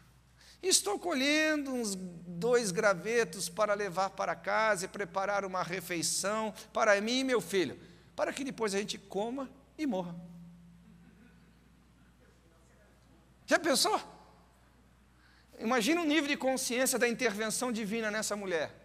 Estou 0.61 0.97
colhendo 0.97 1.71
uns 1.71 1.95
dois 1.95 2.71
gravetos 2.71 3.47
para 3.49 3.73
levar 3.73 4.11
para 4.11 4.35
casa 4.35 4.85
e 4.85 4.87
preparar 4.87 5.45
uma 5.45 5.63
refeição 5.63 6.53
para 6.73 6.99
mim 6.99 7.19
e 7.19 7.23
meu 7.23 7.39
filho, 7.39 7.79
para 8.15 8.33
que 8.33 8.43
depois 8.43 8.73
a 8.73 8.79
gente 8.79 8.97
coma 8.97 9.49
e 9.77 9.85
morra. 9.85 10.15
Já 13.45 13.57
pensou? 13.57 13.99
Imagina 15.59 16.01
o 16.01 16.05
nível 16.05 16.27
de 16.27 16.37
consciência 16.37 16.99
da 16.99 17.07
intervenção 17.07 17.71
divina 17.71 18.11
nessa 18.11 18.35
mulher. 18.35 18.75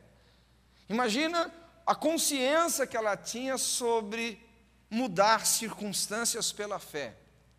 Imagina 0.89 1.53
a 1.87 1.95
consciência 1.95 2.87
que 2.87 2.97
ela 2.97 3.17
tinha 3.17 3.59
sobre 3.59 4.41
mudar 4.89 5.47
circunstâncias 5.47 6.53
pela 6.53 6.79
fé. 6.79 7.17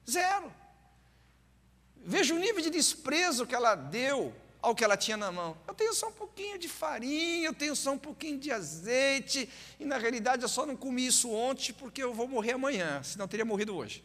Zero. 0.09 0.51
Veja 2.05 2.33
o 2.33 2.39
nível 2.39 2.61
de 2.61 2.69
desprezo 2.69 3.47
que 3.47 3.55
ela 3.55 3.75
deu 3.75 4.35
ao 4.61 4.73
que 4.73 4.83
ela 4.83 4.95
tinha 4.95 5.17
na 5.17 5.31
mão. 5.31 5.57
Eu 5.67 5.73
tenho 5.73 5.93
só 5.93 6.07
um 6.07 6.11
pouquinho 6.11 6.57
de 6.57 6.67
farinha, 6.67 7.47
eu 7.47 7.53
tenho 7.53 7.75
só 7.75 7.91
um 7.91 7.97
pouquinho 7.97 8.39
de 8.39 8.51
azeite, 8.51 9.49
e 9.79 9.85
na 9.85 9.97
realidade 9.97 10.41
eu 10.41 10.49
só 10.49 10.65
não 10.65 10.75
comi 10.75 11.05
isso 11.05 11.29
ontem 11.29 11.73
porque 11.73 12.01
eu 12.01 12.13
vou 12.13 12.27
morrer 12.27 12.53
amanhã, 12.53 13.01
senão 13.03 13.27
teria 13.27 13.45
morrido 13.45 13.75
hoje. 13.75 14.03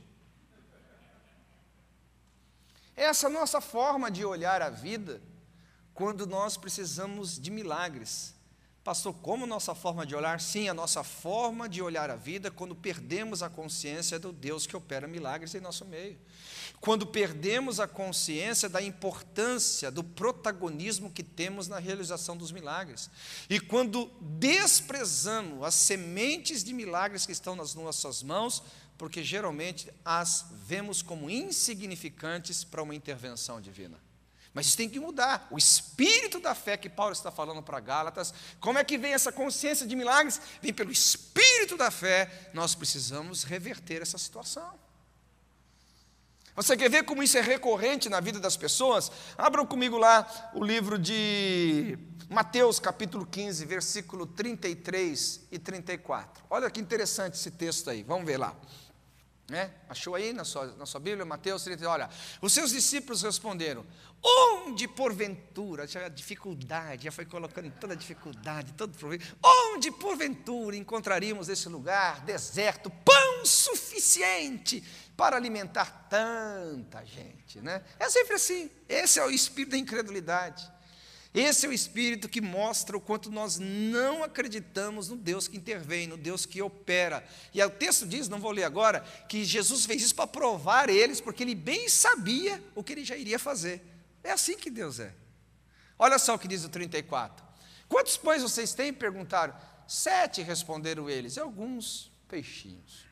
Essa 2.96 3.26
é 3.26 3.30
a 3.30 3.32
nossa 3.32 3.60
forma 3.60 4.10
de 4.10 4.24
olhar 4.24 4.60
a 4.60 4.70
vida 4.70 5.22
quando 5.94 6.26
nós 6.26 6.56
precisamos 6.56 7.38
de 7.38 7.50
milagres. 7.50 8.34
Pastor, 8.88 9.12
como 9.20 9.46
nossa 9.46 9.74
forma 9.74 10.06
de 10.06 10.16
olhar? 10.16 10.40
Sim, 10.40 10.66
a 10.66 10.72
nossa 10.72 11.04
forma 11.04 11.68
de 11.68 11.82
olhar 11.82 12.08
a 12.08 12.16
vida 12.16 12.50
quando 12.50 12.74
perdemos 12.74 13.42
a 13.42 13.50
consciência 13.50 14.18
do 14.18 14.32
Deus 14.32 14.66
que 14.66 14.74
opera 14.74 15.06
milagres 15.06 15.54
em 15.54 15.60
nosso 15.60 15.84
meio 15.84 16.18
quando 16.80 17.06
perdemos 17.06 17.80
a 17.80 17.88
consciência 17.88 18.68
da 18.68 18.80
importância, 18.80 19.90
do 19.90 20.02
protagonismo 20.02 21.10
que 21.10 21.22
temos 21.22 21.66
na 21.66 21.78
realização 21.78 22.36
dos 22.36 22.52
milagres, 22.52 23.10
e 23.50 23.58
quando 23.58 24.08
desprezamos 24.20 25.64
as 25.64 25.74
sementes 25.74 26.62
de 26.62 26.72
milagres 26.72 27.26
que 27.26 27.32
estão 27.32 27.56
nas 27.56 27.74
nossas 27.74 28.22
mãos, 28.22 28.62
porque 28.96 29.24
geralmente 29.24 29.90
as 30.04 30.46
vemos 30.66 31.02
como 31.02 31.28
insignificantes 31.28 32.62
para 32.62 32.82
uma 32.82 32.94
intervenção 32.94 33.60
divina. 33.60 33.98
Mas 34.58 34.66
isso 34.66 34.76
tem 34.76 34.88
que 34.88 34.98
mudar. 34.98 35.46
O 35.52 35.56
espírito 35.56 36.40
da 36.40 36.52
fé 36.52 36.76
que 36.76 36.88
Paulo 36.88 37.12
está 37.12 37.30
falando 37.30 37.62
para 37.62 37.78
Gálatas, 37.78 38.34
como 38.58 38.76
é 38.76 38.82
que 38.82 38.98
vem 38.98 39.14
essa 39.14 39.30
consciência 39.30 39.86
de 39.86 39.94
milagres? 39.94 40.40
Vem 40.60 40.74
pelo 40.74 40.90
espírito 40.90 41.76
da 41.76 41.92
fé. 41.92 42.50
Nós 42.52 42.74
precisamos 42.74 43.44
reverter 43.44 44.02
essa 44.02 44.18
situação. 44.18 44.68
Você 46.56 46.76
quer 46.76 46.90
ver 46.90 47.04
como 47.04 47.22
isso 47.22 47.38
é 47.38 47.40
recorrente 47.40 48.08
na 48.08 48.18
vida 48.18 48.40
das 48.40 48.56
pessoas? 48.56 49.12
Abram 49.36 49.64
comigo 49.64 49.96
lá 49.96 50.26
o 50.52 50.64
livro 50.64 50.98
de 50.98 51.96
Mateus, 52.28 52.80
capítulo 52.80 53.24
15, 53.24 53.64
versículo 53.64 54.26
33 54.26 55.40
e 55.52 55.58
34. 55.60 56.42
Olha 56.50 56.68
que 56.68 56.80
interessante 56.80 57.34
esse 57.34 57.52
texto 57.52 57.88
aí, 57.90 58.02
vamos 58.02 58.26
ver 58.26 58.38
lá. 58.38 58.56
É? 59.50 59.70
Achou 59.88 60.14
aí 60.14 60.34
na 60.34 60.44
sua, 60.44 60.66
na 60.76 60.84
sua 60.84 61.00
Bíblia, 61.00 61.24
Mateus 61.24 61.62
33? 61.62 61.90
Olha, 61.90 62.10
os 62.42 62.52
seus 62.52 62.70
discípulos 62.70 63.22
responderam: 63.22 63.86
Onde 64.22 64.86
porventura, 64.86 65.86
já 65.86 66.04
a 66.04 66.08
dificuldade, 66.10 67.04
já 67.04 67.10
foi 67.10 67.24
colocando 67.24 67.70
toda 67.80 67.94
a 67.94 67.96
dificuldade, 67.96 68.74
todo 68.74 68.96
problema, 68.98 69.24
onde 69.42 69.90
porventura 69.90 70.76
encontraríamos 70.76 71.48
esse 71.48 71.66
lugar 71.66 72.20
deserto, 72.26 72.90
pão 72.90 73.46
suficiente 73.46 74.84
para 75.16 75.36
alimentar 75.36 76.08
tanta 76.10 77.02
gente, 77.06 77.60
né? 77.62 77.82
É 77.98 78.10
sempre 78.10 78.34
assim. 78.34 78.70
Esse 78.86 79.18
é 79.18 79.24
o 79.24 79.30
espírito 79.30 79.70
da 79.70 79.78
incredulidade. 79.78 80.70
Esse 81.38 81.66
é 81.66 81.68
o 81.68 81.72
espírito 81.72 82.28
que 82.28 82.40
mostra 82.40 82.96
o 82.96 83.00
quanto 83.00 83.30
nós 83.30 83.60
não 83.60 84.24
acreditamos 84.24 85.08
no 85.08 85.14
Deus 85.14 85.46
que 85.46 85.56
intervém, 85.56 86.08
no 86.08 86.16
Deus 86.16 86.44
que 86.44 86.60
opera. 86.60 87.24
E 87.54 87.62
o 87.62 87.70
texto 87.70 88.04
diz, 88.08 88.28
não 88.28 88.40
vou 88.40 88.50
ler 88.50 88.64
agora, 88.64 89.02
que 89.28 89.44
Jesus 89.44 89.86
fez 89.86 90.02
isso 90.02 90.16
para 90.16 90.26
provar 90.26 90.90
eles, 90.90 91.20
porque 91.20 91.44
ele 91.44 91.54
bem 91.54 91.88
sabia 91.88 92.60
o 92.74 92.82
que 92.82 92.92
ele 92.92 93.04
já 93.04 93.16
iria 93.16 93.38
fazer. 93.38 93.80
É 94.24 94.32
assim 94.32 94.56
que 94.56 94.68
Deus 94.68 94.98
é. 94.98 95.14
Olha 95.96 96.18
só 96.18 96.34
o 96.34 96.38
que 96.40 96.48
diz 96.48 96.64
o 96.64 96.68
34. 96.68 97.46
Quantos 97.88 98.16
pães 98.16 98.42
vocês 98.42 98.74
têm? 98.74 98.92
Perguntaram. 98.92 99.54
Sete, 99.86 100.42
responderam 100.42 101.08
eles, 101.08 101.36
e 101.36 101.40
alguns 101.40 102.10
peixinhos. 102.26 103.06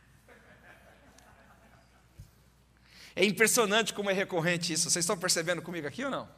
É 3.15 3.25
impressionante 3.25 3.95
como 3.95 4.11
é 4.11 4.13
recorrente 4.13 4.73
isso. 4.73 4.91
Vocês 4.91 5.05
estão 5.05 5.17
percebendo 5.17 5.63
comigo 5.63 5.87
aqui 5.87 6.05
ou 6.05 6.11
não? 6.11 6.29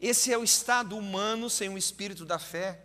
Esse 0.00 0.32
é 0.32 0.38
o 0.38 0.44
estado 0.44 0.96
humano 0.96 1.48
sem 1.48 1.68
o 1.68 1.78
espírito 1.78 2.24
da 2.24 2.38
fé. 2.38 2.80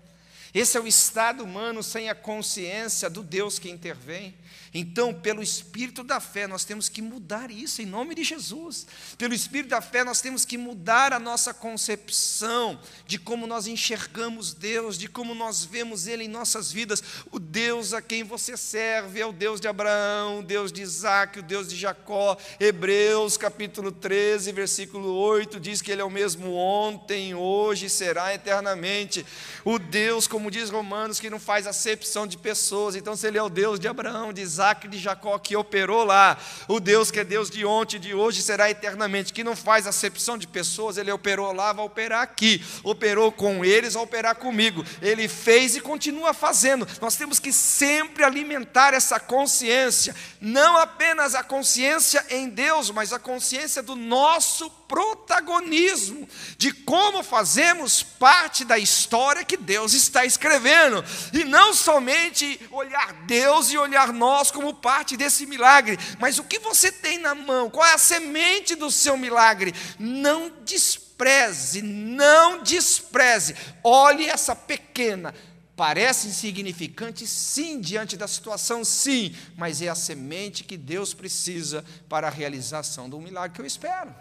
Esse 0.54 0.78
é 0.78 0.82
o 0.82 0.88
estado 0.88 1.44
humano 1.44 1.84
sem 1.84 2.10
a 2.10 2.16
consciência 2.16 3.10
do 3.10 3.22
Deus 3.22 3.60
que 3.60 3.70
intervém. 3.70 4.36
Então, 4.74 5.14
pelo 5.14 5.44
espírito 5.44 6.04
da 6.04 6.20
fé, 6.20 6.48
nós 6.48 6.66
temos 6.66 6.90
que 6.90 7.02
mudar 7.02 7.52
isso 7.52 7.82
em 7.82 7.86
nome 7.86 8.16
de 8.16 8.24
Jesus. 8.24 8.88
Pelo 9.18 9.34
espírito 9.34 9.70
da 9.70 9.82
fé, 9.82 10.04
nós 10.04 10.20
temos 10.20 10.44
que 10.44 10.58
mudar 10.58 11.14
a 11.14 11.20
nossa 11.20 11.54
concepção 11.54 12.80
de 13.06 13.20
como 13.20 13.46
nós 13.46 13.68
enxergamos 13.68 14.54
Deus, 14.54 14.98
de 14.98 15.08
como 15.08 15.36
nós 15.36 15.64
vemos 15.64 16.08
Ele 16.08 16.24
em 16.24 16.28
nossas 16.28 16.72
vidas. 16.72 17.04
O 17.32 17.38
Deus 17.38 17.94
a 17.94 18.02
quem 18.02 18.24
você 18.24 18.58
serve 18.58 19.22
é 19.22 19.26
o 19.26 19.32
Deus 19.32 19.62
de 19.62 19.68
Abraão, 19.68 20.40
o 20.40 20.44
Deus 20.44 20.72
de 20.72 20.82
Isaac, 20.82 21.40
o 21.40 21.44
Deus 21.44 21.70
de 21.70 21.76
Jacó. 21.76 22.36
Hebreus 22.60 23.38
capítulo 23.38 23.92
13, 23.92 24.52
versículo 24.52 25.14
8 25.14 25.60
diz 25.60 25.80
que 25.80 25.92
Ele 25.92 26.02
é 26.02 26.06
o 26.06 26.10
mesmo 26.10 26.56
ontem, 26.56 27.36
hoje 27.36 27.86
e 27.86 27.90
será 27.90 28.34
eternamente. 28.34 29.24
O 29.64 29.78
Deus 29.78 30.28
com 30.28 30.40
como 30.40 30.50
diz 30.50 30.70
Romanos, 30.70 31.20
que 31.20 31.30
não 31.30 31.38
faz 31.38 31.68
acepção 31.68 32.26
de 32.26 32.38
pessoas. 32.38 32.96
Então, 32.96 33.14
se 33.14 33.28
Ele 33.28 33.38
é 33.38 33.44
o 33.44 33.50
Deus 33.50 33.78
de 33.78 33.90
Abraão, 33.90 34.32
de 34.32 34.40
Isaac 34.40 34.59
e 34.60 34.88
de 34.88 34.98
Jacó, 34.98 35.38
que 35.40 35.56
operou 35.56 36.04
lá, 36.04 36.38
o 36.68 36.80
Deus 36.80 37.10
que 37.10 37.20
é 37.20 37.24
Deus 37.24 37.50
de 37.50 37.66
ontem 37.66 38.00
de 38.00 38.14
hoje 38.14 38.42
será 38.42 38.70
eternamente, 38.70 39.34
que 39.34 39.44
não 39.44 39.56
faz 39.56 39.88
acepção 39.88 40.38
de 40.38 40.48
pessoas, 40.48 40.98
Ele 40.98 41.12
operou 41.12 41.52
lá, 41.54 41.74
vai 41.74 41.86
operar 41.86 42.22
aqui. 42.22 42.64
Operou 42.84 43.32
com 43.32 43.64
eles, 43.64 43.94
vai 43.94 44.04
operar 44.04 44.36
comigo. 44.36 44.86
Ele 45.02 45.28
fez 45.28 45.76
e 45.76 45.82
continua 45.82 46.34
fazendo. 46.34 46.88
Nós 47.02 47.16
temos 47.16 47.40
que 47.40 47.54
sempre 47.54 48.24
alimentar 48.24 48.94
essa 48.94 49.20
consciência, 49.20 50.16
não 50.42 50.78
apenas 50.78 51.36
a 51.36 51.44
consciência 51.44 52.26
em 52.30 52.50
Deus, 52.50 52.92
mas 52.92 53.14
a 53.14 53.20
consciência 53.20 53.82
do 53.82 53.96
nosso 53.96 54.79
protagonismo, 54.90 56.28
de 56.58 56.74
como 56.74 57.22
fazemos 57.22 58.02
parte 58.02 58.66
da 58.66 58.80
história 58.80 59.46
que 59.46 59.56
Deus 59.56 59.94
está 59.94 60.26
escrevendo, 60.26 61.06
e 61.32 61.44
não 61.46 61.74
somente 61.76 62.60
olhar 62.72 63.14
Deus 63.28 63.72
e 63.72 63.78
olhar 63.78 64.12
nós 64.12 64.50
como 64.50 64.74
parte 64.74 65.16
desse 65.16 65.46
milagre, 65.46 65.98
mas 66.20 66.40
o 66.40 66.44
que 66.44 66.58
você 66.58 66.92
tem 66.92 67.20
na 67.20 67.36
mão, 67.36 67.70
qual 67.70 67.86
é 67.86 67.94
a 67.94 68.00
semente 68.00 68.74
do 68.74 68.90
seu 68.90 69.16
milagre, 69.16 69.76
não 70.00 70.52
despreze, 70.66 71.84
não 71.84 72.64
despreze, 72.64 73.56
olhe 73.84 74.26
essa 74.26 74.56
pequena, 74.56 75.36
Parece 75.80 76.28
insignificante, 76.28 77.26
sim, 77.26 77.80
diante 77.80 78.18
da 78.18 78.28
situação, 78.28 78.84
sim, 78.84 79.34
mas 79.56 79.82
é 79.82 79.88
a 79.88 79.96
semente 79.96 80.66
que 80.66 80.76
Deus 80.76 81.14
precisa 81.14 81.86
para 82.10 82.28
a 82.28 82.30
realização 82.30 83.10
do 83.10 83.18
milagre 83.18 83.56
que 83.56 83.62
eu 83.62 83.66
espero. 83.66 84.14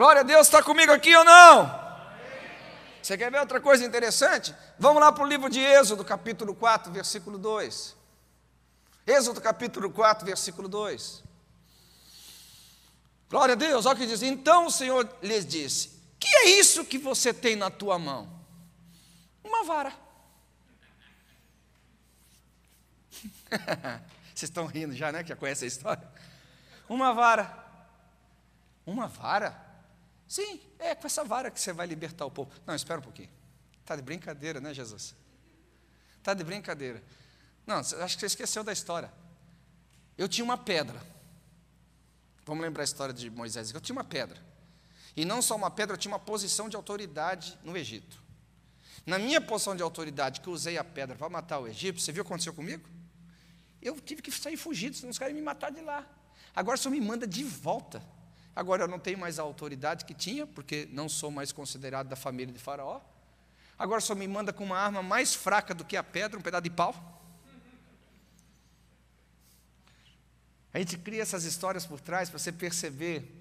Glória 0.00 0.20
a 0.20 0.24
Deus, 0.24 0.46
está 0.46 0.62
comigo 0.62 0.90
aqui 0.90 1.14
ou 1.14 1.22
não? 1.22 1.78
Você 3.02 3.18
quer 3.18 3.30
ver 3.30 3.38
outra 3.38 3.60
coisa 3.60 3.84
interessante? 3.84 4.54
Vamos 4.78 4.98
lá 4.98 5.12
para 5.12 5.22
o 5.22 5.26
livro 5.26 5.50
de 5.50 5.60
Êxodo, 5.60 6.02
capítulo 6.02 6.54
4, 6.54 6.90
versículo 6.90 7.36
2. 7.36 7.94
Êxodo, 9.06 9.42
capítulo 9.42 9.90
4, 9.90 10.24
versículo 10.24 10.68
2. 10.68 11.22
Glória 13.28 13.52
a 13.52 13.54
Deus, 13.54 13.84
olha 13.84 13.94
o 13.94 13.98
que 13.98 14.06
diz. 14.06 14.22
Então 14.22 14.64
o 14.64 14.70
Senhor 14.70 15.06
lhes 15.22 15.44
disse: 15.44 15.90
Que 16.18 16.34
é 16.34 16.44
isso 16.58 16.82
que 16.82 16.96
você 16.96 17.34
tem 17.34 17.54
na 17.54 17.68
tua 17.68 17.98
mão? 17.98 18.40
Uma 19.44 19.64
vara. 19.64 19.92
Vocês 24.34 24.48
estão 24.48 24.64
rindo 24.64 24.94
já, 24.96 25.12
né? 25.12 25.22
Que 25.22 25.28
já 25.28 25.36
conhece 25.36 25.66
a 25.66 25.68
história? 25.68 26.08
Uma 26.88 27.12
vara. 27.12 27.54
Uma 28.86 29.06
vara? 29.06 29.68
Sim, 30.30 30.60
é 30.78 30.94
com 30.94 31.08
essa 31.08 31.24
vara 31.24 31.50
que 31.50 31.60
você 31.60 31.72
vai 31.72 31.88
libertar 31.88 32.24
o 32.24 32.30
povo. 32.30 32.52
Não, 32.64 32.72
espera 32.72 33.00
um 33.00 33.02
pouquinho. 33.02 33.28
Está 33.80 33.96
de 33.96 34.02
brincadeira, 34.02 34.60
né, 34.60 34.72
Jesus? 34.72 35.12
Está 36.18 36.34
de 36.34 36.44
brincadeira. 36.44 37.02
Não, 37.66 37.78
acho 37.78 37.96
que 37.96 38.20
você 38.20 38.26
esqueceu 38.26 38.62
da 38.62 38.72
história. 38.72 39.12
Eu 40.16 40.28
tinha 40.28 40.44
uma 40.44 40.56
pedra. 40.56 41.02
Vamos 42.46 42.62
lembrar 42.62 42.82
a 42.82 42.84
história 42.84 43.12
de 43.12 43.28
Moisés. 43.28 43.72
Eu 43.72 43.80
tinha 43.80 43.92
uma 43.92 44.04
pedra. 44.04 44.40
E 45.16 45.24
não 45.24 45.42
só 45.42 45.56
uma 45.56 45.68
pedra, 45.68 45.94
eu 45.94 45.98
tinha 45.98 46.12
uma 46.12 46.20
posição 46.20 46.68
de 46.68 46.76
autoridade 46.76 47.58
no 47.64 47.76
Egito. 47.76 48.22
Na 49.04 49.18
minha 49.18 49.40
posição 49.40 49.74
de 49.74 49.82
autoridade, 49.82 50.40
que 50.40 50.46
eu 50.46 50.52
usei 50.52 50.78
a 50.78 50.84
pedra 50.84 51.16
para 51.16 51.28
matar 51.28 51.58
o 51.58 51.66
Egito, 51.66 52.00
você 52.00 52.12
viu 52.12 52.22
o 52.22 52.24
que 52.24 52.28
aconteceu 52.28 52.54
comigo? 52.54 52.88
Eu 53.82 54.00
tive 54.00 54.22
que 54.22 54.30
sair 54.30 54.56
fugido, 54.56 54.94
senão 54.94 55.10
os 55.10 55.18
caras 55.18 55.32
iam 55.32 55.40
me 55.40 55.44
matar 55.44 55.72
de 55.72 55.80
lá. 55.80 56.06
Agora 56.54 56.76
só 56.76 56.88
me 56.88 57.00
manda 57.00 57.26
de 57.26 57.42
volta. 57.42 58.00
Agora 58.60 58.82
eu 58.84 58.88
não 58.88 58.98
tenho 58.98 59.16
mais 59.16 59.38
a 59.38 59.42
autoridade 59.42 60.04
que 60.04 60.12
tinha, 60.12 60.46
porque 60.46 60.86
não 60.92 61.08
sou 61.08 61.30
mais 61.30 61.50
considerado 61.50 62.08
da 62.08 62.14
família 62.14 62.52
de 62.52 62.60
Faraó. 62.60 63.00
Agora 63.78 64.02
só 64.02 64.14
me 64.14 64.28
manda 64.28 64.52
com 64.52 64.62
uma 64.62 64.76
arma 64.76 65.02
mais 65.02 65.34
fraca 65.34 65.72
do 65.72 65.82
que 65.82 65.96
a 65.96 66.02
pedra, 66.02 66.38
um 66.38 66.42
pedaço 66.42 66.64
de 66.64 66.68
pau. 66.68 66.94
A 70.74 70.78
gente 70.78 70.98
cria 70.98 71.22
essas 71.22 71.44
histórias 71.44 71.86
por 71.86 72.02
trás 72.02 72.28
para 72.28 72.38
você 72.38 72.52
perceber 72.52 73.34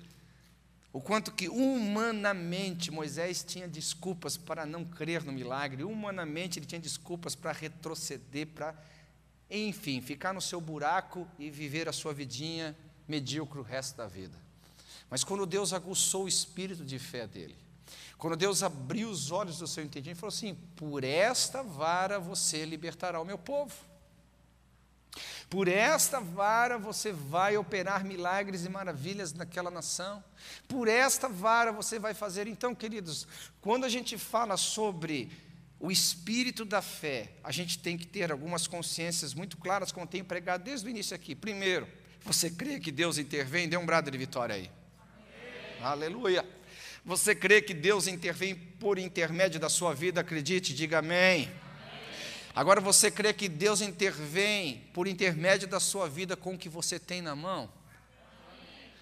o 0.93 1.01
quanto 1.01 1.34
que 1.34 1.49
humanamente 1.49 2.89
Moisés 2.89 3.43
tinha 3.43 3.67
desculpas 3.67 4.38
para 4.38 4.65
não 4.65 4.86
crer 4.86 5.25
no 5.25 5.34
milagre, 5.34 5.84
humanamente 5.84 6.60
ele 6.60 6.65
tinha 6.65 6.79
desculpas 6.79 7.36
para 7.36 7.51
retroceder, 7.51 8.47
para, 8.47 8.73
enfim, 9.51 9.99
ficar 9.99 10.34
no 10.34 10.39
seu 10.39 10.62
buraco 10.62 11.27
e 11.38 11.49
viver 11.49 11.89
a 11.89 11.91
sua 11.91 12.13
vidinha 12.13 12.73
medíocre 13.05 13.60
o 13.60 13.63
resto 13.63 13.97
da 13.97 14.08
vida. 14.08 14.47
Mas 15.09 15.23
quando 15.23 15.45
Deus 15.45 15.73
aguçou 15.73 16.25
o 16.25 16.27
espírito 16.27 16.85
de 16.85 16.99
fé 16.99 17.25
dele, 17.25 17.55
quando 18.17 18.35
Deus 18.35 18.61
abriu 18.61 19.09
os 19.09 19.31
olhos 19.31 19.57
do 19.57 19.67
seu 19.67 19.83
entendimento, 19.83 20.09
ele 20.09 20.19
falou 20.19 20.35
assim: 20.35 20.55
por 20.75 21.03
esta 21.03 21.63
vara 21.63 22.19
você 22.19 22.65
libertará 22.65 23.19
o 23.19 23.25
meu 23.25 23.37
povo. 23.37 23.73
Por 25.49 25.67
esta 25.67 26.19
vara 26.19 26.77
você 26.77 27.11
vai 27.11 27.57
operar 27.57 28.05
milagres 28.05 28.65
e 28.65 28.69
maravilhas 28.69 29.33
naquela 29.33 29.71
nação. 29.71 30.23
Por 30.67 30.87
esta 30.87 31.27
vara 31.27 31.71
você 31.71 31.97
vai 31.97 32.13
fazer. 32.13 32.45
Então, 32.45 32.75
queridos, 32.75 33.27
quando 33.59 33.85
a 33.85 33.89
gente 33.89 34.17
fala 34.17 34.57
sobre 34.57 35.31
o 35.79 35.89
espírito 35.89 36.63
da 36.63 36.81
fé, 36.81 37.31
a 37.43 37.51
gente 37.51 37.79
tem 37.79 37.97
que 37.97 38.05
ter 38.05 38.31
algumas 38.31 38.67
consciências 38.67 39.33
muito 39.33 39.57
claras, 39.57 39.91
como 39.91 40.05
tenho 40.05 40.25
pregado 40.25 40.63
desde 40.65 40.85
o 40.85 40.89
início 40.89 41.15
aqui. 41.15 41.33
Primeiro, 41.33 41.87
você 42.23 42.51
crê 42.51 42.79
que 42.79 42.91
Deus 42.91 43.17
intervém? 43.17 43.67
Dê 43.67 43.77
um 43.77 43.85
brado 43.85 44.11
de 44.11 44.17
vitória 44.17 44.55
aí. 44.55 44.69
Aleluia. 45.81 46.45
Você 47.05 47.33
crê 47.33 47.61
que 47.61 47.73
Deus 47.73 48.05
intervém 48.05 48.53
por 48.53 48.99
intermédio 48.99 49.59
da 49.59 49.69
sua 49.69 49.93
vida? 49.93 50.19
Acredite, 50.19 50.73
diga 50.73 50.99
amém. 50.99 51.43
amém. 51.43 51.49
Agora 52.53 52.81
você 52.81 53.09
crê 53.09 53.33
que 53.33 53.47
Deus 53.47 53.79
intervém 53.79 54.89
por 54.93 55.07
intermédio 55.07 55.69
da 55.69 55.79
sua 55.79 56.09
vida 56.09 56.35
com 56.35 56.55
o 56.55 56.57
que 56.57 56.67
você 56.67 56.99
tem 56.99 57.21
na 57.21 57.33
mão? 57.33 57.61
Amém. 57.61 57.71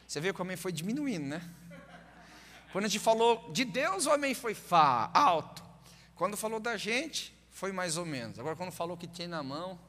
Você 0.08 0.22
vê 0.22 0.32
como 0.32 0.56
foi 0.56 0.72
diminuindo, 0.72 1.26
né? 1.26 1.42
Quando 2.72 2.86
a 2.86 2.88
gente 2.88 3.02
falou 3.02 3.52
de 3.52 3.66
Deus, 3.66 4.06
o 4.06 4.12
amém 4.12 4.36
foi 4.36 4.54
fá, 4.54 5.10
alto. 5.14 5.64
Quando 6.14 6.38
falou 6.38 6.60
da 6.60 6.78
gente, 6.78 7.36
foi 7.50 7.72
mais 7.72 7.98
ou 7.98 8.06
menos. 8.06 8.38
Agora, 8.38 8.56
quando 8.56 8.72
falou 8.72 8.96
que 8.96 9.08
tem 9.08 9.28
na 9.28 9.42
mão, 9.42 9.80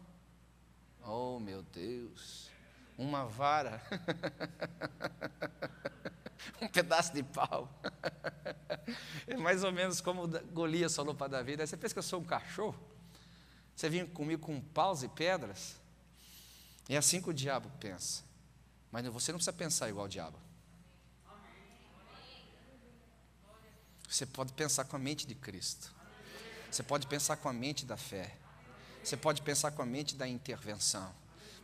oh 1.05 1.39
meu 1.39 1.63
Deus, 1.65 2.49
uma 2.97 3.27
vara. 3.27 3.83
um 6.61 6.69
pedaço 6.69 7.13
de 7.13 7.23
pau. 7.23 7.69
É 9.27 9.37
mais 9.37 9.63
ou 9.63 9.71
menos 9.71 10.01
como 10.01 10.27
Golias 10.27 10.97
falou 10.97 11.15
para 11.15 11.29
Davi. 11.29 11.57
Você 11.57 11.77
pensa 11.77 11.95
que 11.95 11.99
eu 11.99 12.03
sou 12.03 12.21
um 12.21 12.25
cachorro? 12.25 12.79
Você 13.77 13.89
vem 13.91 14.07
comigo 14.07 14.47
com 14.47 14.59
paus 14.61 15.03
e 15.03 15.09
pedras? 15.09 15.77
É 16.89 16.97
assim 16.97 17.21
que 17.21 17.29
o 17.29 17.35
diabo 17.35 17.71
pensa. 17.79 18.25
Mas 18.91 19.07
você 19.07 19.31
não 19.31 19.39
precisa 19.39 19.53
pensar 19.53 19.91
igual 19.91 20.07
o 20.07 20.09
diabo. 20.09 20.39
Você 24.09 24.25
pode 24.25 24.55
pensar 24.55 24.85
com 24.85 24.97
a 24.97 24.99
mente 24.99 25.27
de 25.27 25.35
Cristo. 25.35 25.95
Você 26.71 26.83
pode 26.83 27.07
pensar 27.07 27.37
com 27.37 27.49
a 27.49 27.53
mente 27.53 27.85
da 27.85 27.99
fé. 27.99 28.35
Você 29.05 29.17
pode 29.17 29.43
pensar 29.43 29.73
com 29.73 29.83
a 29.83 29.87
mente 29.87 30.17
da 30.17 30.27
intervenção. 30.27 31.15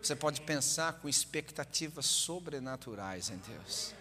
Você 0.02 0.14
pode 0.14 0.42
pensar 0.42 0.92
com 0.94 1.08
expectativas 1.08 2.04
sobrenaturais 2.04 3.30
em 3.30 3.38
Deus. 3.38 3.94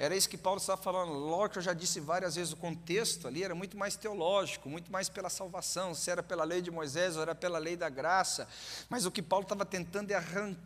Era 0.00 0.14
isso 0.14 0.28
que 0.28 0.38
Paulo 0.38 0.60
estava 0.60 0.80
falando. 0.80 1.12
Logo 1.12 1.48
que 1.48 1.58
eu 1.58 1.62
já 1.62 1.72
disse 1.72 1.98
várias 1.98 2.36
vezes, 2.36 2.52
o 2.52 2.56
contexto 2.56 3.26
ali 3.26 3.42
era 3.42 3.54
muito 3.54 3.76
mais 3.76 3.96
teológico, 3.96 4.68
muito 4.68 4.92
mais 4.92 5.08
pela 5.08 5.28
salvação, 5.28 5.92
se 5.92 6.08
era 6.08 6.22
pela 6.22 6.44
lei 6.44 6.62
de 6.62 6.70
Moisés 6.70 7.16
ou 7.16 7.22
era 7.22 7.34
pela 7.34 7.58
lei 7.58 7.76
da 7.76 7.88
graça. 7.88 8.46
Mas 8.88 9.04
o 9.04 9.10
que 9.10 9.20
Paulo 9.20 9.42
estava 9.42 9.66
tentando 9.66 10.12
é 10.12 10.14
arrancar 10.14 10.58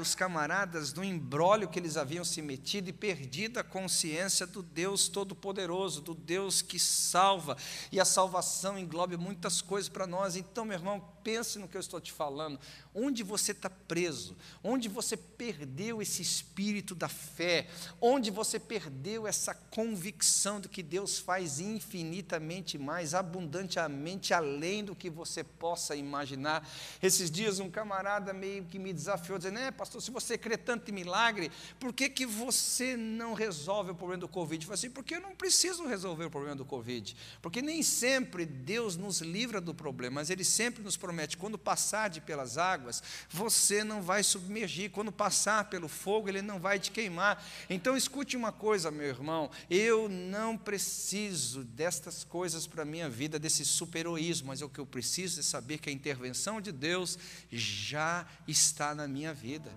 os 0.00 0.14
camaradas 0.14 0.92
do 0.92 1.02
embrólio 1.02 1.68
que 1.68 1.78
eles 1.78 1.96
haviam 1.96 2.24
se 2.24 2.42
metido 2.42 2.88
e 2.88 2.92
perdido 2.92 3.58
a 3.58 3.64
consciência 3.64 4.46
do 4.46 4.62
Deus 4.62 5.08
Todo-Poderoso, 5.08 6.02
do 6.02 6.14
Deus 6.14 6.60
que 6.60 6.78
salva. 6.78 7.56
E 7.90 7.98
a 7.98 8.04
salvação 8.04 8.78
engloba 8.78 9.16
muitas 9.16 9.62
coisas 9.62 9.88
para 9.88 10.06
nós. 10.06 10.36
Então, 10.36 10.64
meu 10.64 10.76
irmão, 10.76 11.02
pense 11.24 11.58
no 11.58 11.66
que 11.66 11.76
eu 11.76 11.80
estou 11.80 12.00
te 12.00 12.12
falando. 12.12 12.60
Onde 12.94 13.22
você 13.22 13.52
está 13.52 13.70
preso, 13.70 14.36
onde 14.62 14.88
você 14.88 15.16
perdeu 15.16 16.02
esse 16.02 16.20
espírito 16.20 16.94
da 16.94 17.08
fé, 17.08 17.66
onde 18.00 18.30
você 18.30 18.60
perdeu 18.60 19.26
essa 19.26 19.54
convicção 19.54 20.60
de 20.60 20.68
que 20.68 20.82
Deus 20.82 21.18
faz 21.18 21.58
infinitamente 21.58 22.76
mais, 22.76 23.14
abundantemente 23.14 24.34
além 24.34 24.84
do 24.84 24.94
que 24.94 25.08
você 25.08 25.42
possa 25.42 25.96
imaginar. 25.96 26.68
Esses 27.02 27.30
dias, 27.30 27.58
um 27.58 27.70
camarada 27.70 28.32
meio 28.32 28.64
que 28.66 28.78
me 28.78 28.92
desafiou, 28.92 29.38
dizendo, 29.44 29.58
é, 29.58 29.70
pastor, 29.70 30.00
se 30.00 30.10
você 30.10 30.36
crê 30.38 30.56
tanto 30.56 30.90
em 30.90 30.94
milagre, 30.94 31.50
por 31.78 31.92
que, 31.92 32.08
que 32.08 32.26
você 32.26 32.96
não 32.96 33.34
resolve 33.34 33.90
o 33.90 33.94
problema 33.94 34.20
do 34.20 34.28
Covid? 34.28 34.64
Eu 34.64 34.68
falei 34.68 34.78
assim, 34.78 34.90
porque 34.90 35.16
eu 35.16 35.20
não 35.20 35.34
preciso 35.34 35.86
resolver 35.86 36.24
o 36.24 36.30
problema 36.30 36.56
do 36.56 36.64
Covid. 36.64 37.16
Porque 37.42 37.60
nem 37.60 37.82
sempre 37.82 38.46
Deus 38.46 38.96
nos 38.96 39.20
livra 39.20 39.60
do 39.60 39.74
problema, 39.74 40.16
mas 40.16 40.30
Ele 40.30 40.44
sempre 40.44 40.82
nos 40.82 40.96
promete, 40.96 41.36
quando 41.36 41.58
passar 41.58 42.08
de 42.08 42.20
pelas 42.20 42.56
águas, 42.56 43.02
você 43.28 43.84
não 43.84 44.02
vai 44.02 44.22
submergir. 44.22 44.90
Quando 44.90 45.12
passar 45.12 45.68
pelo 45.68 45.88
fogo, 45.88 46.28
Ele 46.28 46.42
não 46.42 46.58
vai 46.58 46.78
te 46.78 46.90
queimar. 46.90 47.44
Então 47.68 47.96
escute 47.96 48.36
uma 48.36 48.52
coisa, 48.52 48.90
meu 48.90 49.06
irmão, 49.06 49.50
eu 49.68 50.08
não 50.08 50.56
preciso 50.56 51.64
destas 51.64 52.24
coisas 52.24 52.66
para 52.66 52.82
a 52.82 52.86
minha 52.86 53.08
vida, 53.08 53.38
desse 53.38 53.64
super-heroísmo, 53.64 54.48
mas 54.48 54.62
o 54.62 54.68
que 54.68 54.78
eu 54.78 54.86
preciso 54.86 55.40
é 55.40 55.42
saber 55.42 55.78
que 55.78 55.90
a 55.90 55.92
intervenção 55.92 56.60
de 56.60 56.72
Deus 56.72 57.18
já 57.50 58.26
está 58.46 58.94
na 58.94 59.06
minha 59.06 59.33
vida. 59.34 59.70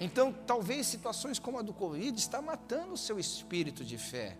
Então, 0.00 0.32
talvez 0.32 0.86
situações 0.86 1.38
como 1.38 1.58
a 1.58 1.62
do 1.62 1.72
Covid 1.72 2.18
está 2.18 2.42
matando 2.42 2.94
o 2.94 2.96
seu 2.96 3.18
espírito 3.18 3.84
de 3.84 3.96
fé. 3.96 4.36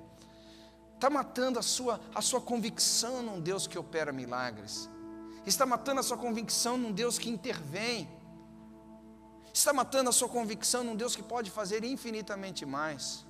Está 0.95 1.09
matando 1.11 1.59
a 1.59 1.63
sua, 1.63 2.01
a 2.15 2.23
sua 2.23 2.41
convicção 2.41 3.23
num 3.23 3.41
Deus 3.41 3.67
que 3.67 3.79
opera 3.79 4.13
milagres. 4.13 4.89
Está 5.47 5.67
matando 5.67 6.01
a 6.01 6.03
sua 6.03 6.17
convicção 6.17 6.79
num 6.79 6.91
Deus 6.93 7.19
que 7.19 7.29
intervém. 7.29 8.09
Está 9.53 9.73
matando 9.73 10.11
a 10.11 10.13
sua 10.13 10.29
convicção 10.29 10.83
num 10.83 10.97
Deus 10.97 11.15
que 11.15 11.23
pode 11.23 11.51
fazer 11.51 11.85
infinitamente 11.85 12.65
mais. 12.65 13.25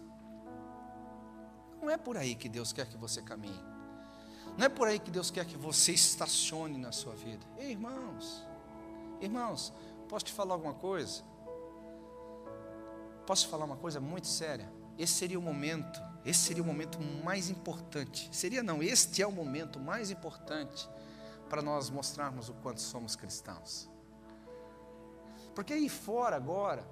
Não 1.82 1.90
é 1.90 1.98
por 1.98 2.16
aí 2.16 2.34
que 2.34 2.48
Deus 2.48 2.72
quer 2.72 2.86
que 2.86 2.96
você 2.96 3.20
caminhe. 3.20 3.62
Não 4.56 4.66
é 4.66 4.68
por 4.68 4.86
aí 4.86 4.98
que 4.98 5.10
Deus 5.10 5.30
quer 5.30 5.44
que 5.44 5.56
você 5.56 5.92
estacione 6.04 6.78
na 6.78 6.92
sua 6.92 7.14
vida. 7.14 7.44
Ei, 7.58 7.72
irmãos, 7.72 8.42
irmãos, 9.20 9.72
posso 10.14 10.26
te 10.26 10.32
falar 10.32 10.54
alguma 10.54 10.74
coisa? 10.74 11.24
Posso 13.26 13.46
te 13.46 13.48
falar 13.48 13.64
uma 13.64 13.76
coisa 13.76 13.98
muito 14.00 14.28
séria? 14.28 14.72
Esse 14.96 15.14
seria 15.14 15.36
o 15.36 15.42
momento, 15.42 16.00
esse 16.24 16.38
seria 16.38 16.62
o 16.62 16.66
momento 16.66 17.00
mais 17.24 17.50
importante. 17.50 18.28
Seria 18.30 18.62
não, 18.62 18.80
este 18.80 19.22
é 19.22 19.26
o 19.26 19.32
momento 19.32 19.80
mais 19.80 20.12
importante 20.12 20.88
para 21.50 21.60
nós 21.60 21.90
mostrarmos 21.90 22.48
o 22.48 22.54
quanto 22.54 22.80
somos 22.80 23.16
cristãos. 23.16 23.90
Porque 25.52 25.72
aí 25.72 25.88
fora 25.88 26.36
agora, 26.36 26.86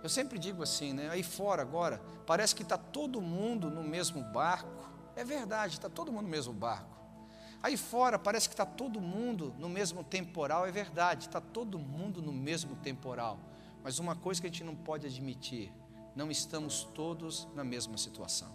eu 0.00 0.08
sempre 0.08 0.38
digo 0.38 0.62
assim, 0.62 0.92
né? 0.92 1.10
Aí 1.10 1.24
fora 1.24 1.62
agora, 1.62 2.00
parece 2.28 2.54
que 2.54 2.62
está 2.62 2.78
todo 2.78 3.20
mundo 3.20 3.68
no 3.68 3.82
mesmo 3.82 4.22
barco. 4.22 4.88
É 5.16 5.24
verdade, 5.24 5.74
está 5.74 5.90
todo 5.90 6.12
mundo 6.12 6.26
no 6.26 6.30
mesmo 6.30 6.52
barco. 6.52 6.99
Aí 7.62 7.76
fora 7.76 8.18
parece 8.18 8.48
que 8.48 8.54
está 8.54 8.64
todo 8.64 9.00
mundo 9.00 9.54
no 9.58 9.68
mesmo 9.68 10.02
temporal. 10.02 10.66
É 10.66 10.72
verdade, 10.72 11.26
está 11.26 11.40
todo 11.40 11.78
mundo 11.78 12.22
no 12.22 12.32
mesmo 12.32 12.74
temporal. 12.76 13.38
Mas 13.82 13.98
uma 13.98 14.16
coisa 14.16 14.40
que 14.40 14.46
a 14.46 14.50
gente 14.50 14.64
não 14.64 14.74
pode 14.74 15.06
admitir: 15.06 15.72
não 16.14 16.30
estamos 16.30 16.84
todos 16.94 17.46
na 17.54 17.62
mesma 17.62 17.98
situação. 17.98 18.54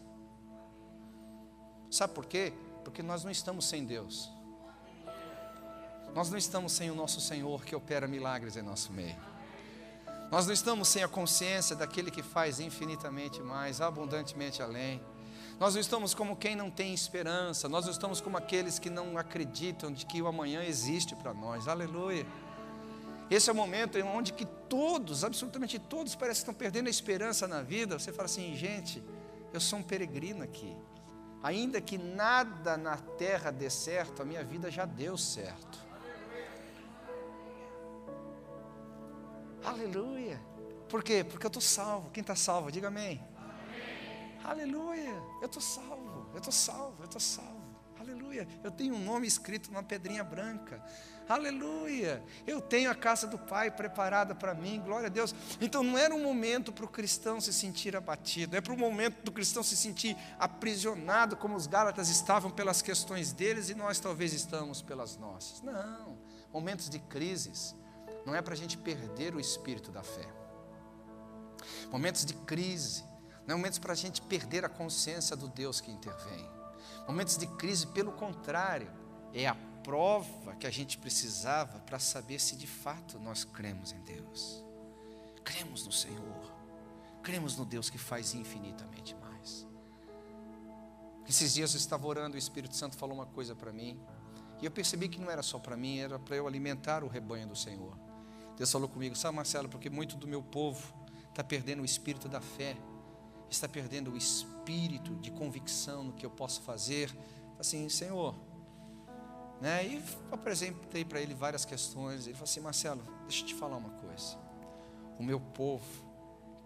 Sabe 1.90 2.14
por 2.14 2.26
quê? 2.26 2.52
Porque 2.84 3.04
nós 3.04 3.24
não 3.24 3.32
estamos 3.32 3.66
sem 3.66 3.86
Deus. 3.86 4.32
Nós 6.14 6.30
não 6.30 6.38
estamos 6.38 6.72
sem 6.72 6.90
o 6.90 6.96
nosso 6.96 7.20
Senhor 7.20 7.64
que 7.64 7.76
opera 7.76 8.08
milagres 8.08 8.56
em 8.56 8.62
nosso 8.62 8.92
meio. 8.92 9.18
Nós 10.32 10.48
não 10.48 10.54
estamos 10.54 10.88
sem 10.88 11.04
a 11.04 11.08
consciência 11.08 11.76
daquele 11.76 12.10
que 12.10 12.24
faz 12.24 12.60
infinitamente 12.60 13.42
mais, 13.42 13.82
abundantemente 13.82 14.62
além. 14.62 15.02
Nós 15.60 15.74
não 15.74 15.82
estamos 15.82 16.14
como 16.14 16.36
quem 16.36 16.56
não 16.56 16.70
tem 16.70 16.94
esperança, 16.94 17.70
nós 17.70 17.86
não 17.86 17.92
estamos 17.92 18.20
como 18.20 18.38
aqueles 18.38 18.78
que 18.78 18.90
não 18.90 19.18
acreditam 19.18 19.92
de 19.92 20.06
que 20.06 20.22
o 20.22 20.28
amanhã 20.28 20.64
existe 20.64 21.16
para 21.16 21.34
nós. 21.34 21.68
Aleluia. 21.68 22.26
Esse 23.30 23.50
é 23.50 23.54
o 23.54 23.56
momento 23.56 23.98
onde 24.00 24.34
que 24.34 24.46
todos, 24.46 25.24
absolutamente 25.24 25.80
todos, 25.80 26.14
parecem 26.14 26.44
que 26.44 26.52
estão 26.52 26.54
perdendo 26.54 26.88
a 26.88 26.90
esperança 26.90 27.48
na 27.48 27.62
vida. 27.62 27.98
Você 27.98 28.12
fala 28.12 28.26
assim, 28.26 28.54
gente, 28.56 29.02
eu 29.54 29.62
sou 29.62 29.80
um 29.80 29.84
peregrino 29.84 30.44
aqui. 30.44 30.76
Ainda 31.42 31.80
que 31.80 31.98
nada 31.98 32.76
na 32.76 32.98
terra 32.98 33.50
dê 33.50 33.70
certo, 33.70 34.22
a 34.22 34.26
minha 34.26 34.44
vida 34.44 34.70
já 34.70 34.86
deu 34.86 35.18
certo. 35.18 35.80
Aleluia. 39.64 40.40
Por 40.90 41.04
quê? 41.04 41.24
Porque 41.24 41.46
eu 41.46 41.50
estou 41.50 41.62
salvo. 41.62 42.10
Quem 42.12 42.22
está 42.22 42.36
salvo? 42.36 42.72
Diga 42.72 42.90
amém. 42.90 43.24
Aleluia. 44.46 45.24
Eu 45.42 45.48
estou 45.48 45.62
salvo. 45.62 46.30
Eu 46.32 46.38
estou 46.38 46.54
salvo. 46.54 46.96
Eu 47.00 47.06
estou 47.06 47.22
salvo. 47.22 47.66
Aleluia. 48.00 48.48
Eu 48.64 48.70
tenho 48.70 48.94
um 48.94 49.04
nome 49.04 49.26
escrito 49.26 49.72
numa 49.72 49.82
pedrinha 49.82 50.24
branca. 50.24 50.84
Aleluia. 51.28 52.24
Eu 52.46 52.62
tenho 52.62 52.92
a 52.92 52.94
casa 52.94 53.26
do 53.26 53.40
Pai 53.40 53.72
preparada 53.72 54.36
para 54.36 54.54
mim. 54.54 54.80
Glória 54.80 55.08
a 55.08 55.10
Deus. 55.10 55.34
Então 55.60 55.82
não 55.82 55.98
era 55.98 56.14
um 56.14 56.22
momento 56.22 56.72
para 56.72 56.86
o 56.86 56.88
cristão 56.88 57.42
se 57.42 57.52
sentir 57.52 57.96
abatido. 57.96 58.56
É 58.56 58.62
para 58.62 58.74
o 58.74 58.78
momento 58.78 59.24
do 59.24 59.32
cristão 59.32 59.64
se 59.64 59.76
sentir 59.76 60.16
aprisionado, 60.38 61.36
como 61.36 61.56
os 61.56 61.66
Gálatas 61.66 62.10
estavam 62.10 62.52
pelas 62.52 62.84
questões 62.84 63.34
deles 63.34 63.70
e 63.70 63.76
nós 63.76 64.00
talvez 64.00 64.32
estamos 64.34 64.84
pelas 64.84 65.18
nossas. 65.18 65.64
Não. 65.64 66.20
Momentos 66.54 66.88
de 66.88 67.00
crises 67.00 67.76
não 68.24 68.36
é 68.36 68.42
para 68.42 68.54
a 68.54 68.58
gente 68.58 68.78
perder 68.78 69.34
o 69.34 69.40
espírito 69.40 69.92
da 69.92 70.04
fé. 70.04 70.28
Momentos 71.92 72.24
de 72.24 72.34
crise, 72.34 73.04
não 73.48 73.54
é 73.54 73.58
momentos 73.58 73.80
para 73.80 73.94
a 73.94 73.96
gente 73.96 74.22
perder 74.22 74.66
a 74.66 74.70
consciência 74.70 75.36
do 75.36 75.48
Deus 75.48 75.80
que 75.80 75.92
intervém. 75.92 76.50
Momentos 77.08 77.38
de 77.38 77.46
crise, 77.46 77.88
pelo 77.88 78.12
contrário, 78.12 78.92
é 79.34 79.48
a 79.48 79.56
prova 79.84 80.56
que 80.56 80.66
a 80.66 80.72
gente 80.72 80.98
precisava 80.98 81.80
para 81.80 82.00
saber 82.00 82.40
se 82.40 82.56
de 82.56 82.66
fato 82.66 83.20
nós 83.20 83.44
cremos 83.44 83.92
em 83.92 84.00
Deus. 84.02 84.64
Cremos 85.44 85.86
no 85.86 85.92
Senhor, 85.92 86.52
cremos 87.22 87.56
no 87.56 87.66
Deus 87.66 87.90
que 87.90 88.00
faz 88.00 88.34
infinitamente 88.34 89.14
mais. 89.16 89.68
Esses 91.30 91.54
dias 91.54 91.74
eu 91.74 91.78
estava 91.78 92.08
orando, 92.08 92.36
o 92.36 92.40
Espírito 92.40 92.76
Santo 92.76 92.98
falou 92.98 93.16
uma 93.16 93.28
coisa 93.28 93.56
para 93.56 93.72
mim, 93.72 94.00
e 94.60 94.66
eu 94.66 94.72
percebi 94.72 95.08
que 95.08 95.20
não 95.20 95.30
era 95.30 95.44
só 95.44 95.60
para 95.60 95.78
mim, 95.78 96.00
era 96.00 96.18
para 96.18 96.36
eu 96.36 96.48
alimentar 96.48 97.04
o 97.04 97.08
rebanho 97.08 97.48
do 97.48 97.56
Senhor. 97.56 97.96
Deus 98.58 98.72
falou 98.72 98.88
comigo, 98.88 99.16
sabe 99.16 99.36
Marcelo, 99.36 99.70
porque 99.70 99.90
muito 99.90 100.16
do 100.16 100.28
meu 100.28 100.42
povo 100.42 100.94
está 101.30 101.44
perdendo 101.44 101.82
o 101.82 101.86
espírito 101.86 102.28
da 102.28 102.42
fé, 102.42 102.76
está 103.50 103.68
perdendo 103.68 104.12
o 104.12 104.18
espírito 104.18 105.16
de 105.16 105.32
convicção 105.32 106.04
no 106.04 106.14
que 106.14 106.26
eu 106.26 106.30
posso 106.30 106.62
fazer. 106.62 107.16
Assim, 107.60 107.88
Senhor, 107.90 108.36
né? 109.62 109.86
E 109.86 110.04
apresentei 110.32 111.06
para 111.06 111.22
ele 111.22 111.34
várias 111.34 111.66
questões. 111.66 112.26
Ele 112.26 112.34
falou 112.34 112.44
assim, 112.44 112.60
Marcelo, 112.60 113.04
deixa 113.28 113.44
eu 113.44 113.48
te 113.48 113.56
falar 113.56 113.78
uma 113.78 113.92
coisa. 113.92 114.38
O 115.18 115.24
meu 115.24 115.40
povo 115.40 115.86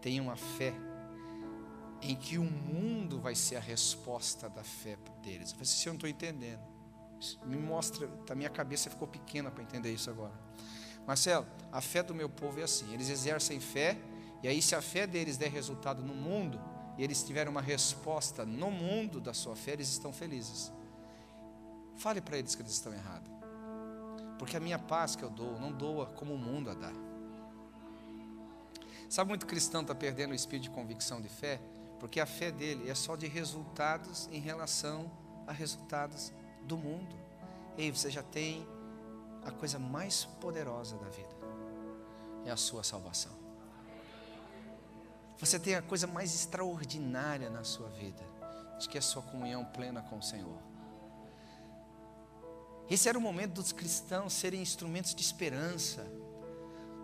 tem 0.02 0.20
uma 0.20 0.36
fé 0.36 0.74
em 2.02 2.16
que 2.16 2.38
o 2.38 2.44
mundo 2.44 3.20
vai 3.20 3.36
ser 3.36 3.58
a 3.58 3.60
resposta 3.60 4.50
da 4.50 4.64
fé 4.64 4.98
deles. 5.22 5.50
Eu 5.50 5.58
falei 5.58 5.64
assim, 5.64 5.90
eu 5.90 5.94
não 5.94 5.98
estou 5.98 6.10
entendendo. 6.10 6.62
Me 7.46 7.58
mostra, 7.58 8.10
a 8.30 8.36
minha 8.36 8.50
cabeça 8.50 8.90
ficou 8.90 9.08
pequena 9.08 9.52
para 9.52 9.62
entender 9.62 9.94
isso 9.94 10.10
agora. 10.10 10.34
Marcelo, 11.06 11.46
a 11.72 11.82
fé 11.82 12.02
do 12.02 12.16
meu 12.16 12.30
povo 12.30 12.62
é 12.62 12.64
assim: 12.64 12.94
eles 12.94 13.10
exercem 13.10 13.60
fé, 13.60 13.98
e 14.42 14.48
aí, 14.48 14.62
se 14.62 14.74
a 14.74 14.82
fé 14.82 15.06
deles 15.06 15.38
der 15.38 15.52
resultado 15.52 16.02
no 16.02 16.16
mundo, 16.16 16.60
e 17.00 17.04
eles 17.04 17.24
tiverem 17.24 17.50
uma 17.50 17.62
resposta 17.62 18.46
no 18.46 18.70
mundo 18.70 19.22
da 19.22 19.34
sua 19.34 19.56
fé, 19.56 19.72
eles 19.72 19.88
estão 19.88 20.12
felizes. 20.12 20.70
Fale 21.96 22.20
para 22.20 22.38
eles 22.38 22.56
que 22.56 22.62
eles 22.62 22.74
estão 22.74 22.94
errados. 22.94 23.32
Porque 24.38 24.58
a 24.58 24.60
minha 24.60 24.78
paz 24.78 25.16
que 25.16 25.24
eu 25.24 25.30
dou, 25.30 25.58
não 25.58 25.72
doa 25.72 26.08
como 26.08 26.34
o 26.34 26.38
mundo 26.38 26.70
a 26.70 26.74
dá. 26.74 26.92
Sabe, 29.08 29.30
muito 29.30 29.46
cristão 29.46 29.80
está 29.80 29.96
perdendo 29.96 30.32
o 30.32 30.36
espírito 30.36 30.64
de 30.64 30.72
convicção 30.72 31.22
de 31.22 31.30
fé, 31.30 31.62
porque 32.02 32.20
a 32.20 32.26
fé 32.26 32.52
dele 32.52 32.90
é 32.90 32.96
só 32.96 33.16
de 33.16 33.28
resultados 33.28 34.28
em 34.30 34.42
relação 34.42 35.10
a 35.48 35.54
resultados 35.54 36.34
do 36.64 36.78
mundo. 36.78 37.16
Ei, 37.78 37.90
você 37.92 38.12
já 38.12 38.22
tem 38.22 38.68
a 39.46 39.52
coisa 39.52 39.80
mais 39.80 40.26
poderosa 40.26 40.98
da 40.98 41.08
vida 41.08 41.40
é 42.46 42.52
a 42.52 42.58
sua 42.58 42.84
salvação. 42.84 43.39
Você 45.40 45.58
tem 45.58 45.76
a 45.76 45.82
coisa 45.82 46.06
mais 46.06 46.36
extraordinária 46.36 47.50
na 47.50 47.64
sua 47.64 47.88
vida, 47.90 48.22
de 48.78 48.90
que 48.90 48.98
é 48.98 49.00
a 49.00 49.02
sua 49.02 49.22
comunhão 49.22 49.64
plena 49.64 50.02
com 50.02 50.18
o 50.18 50.22
Senhor. 50.22 50.60
Esse 52.90 53.08
era 53.08 53.18
o 53.18 53.22
momento 53.22 53.54
dos 53.54 53.72
cristãos 53.72 54.34
serem 54.34 54.62
instrumentos 54.62 55.16
de 55.16 55.22
esperança, 55.22 56.06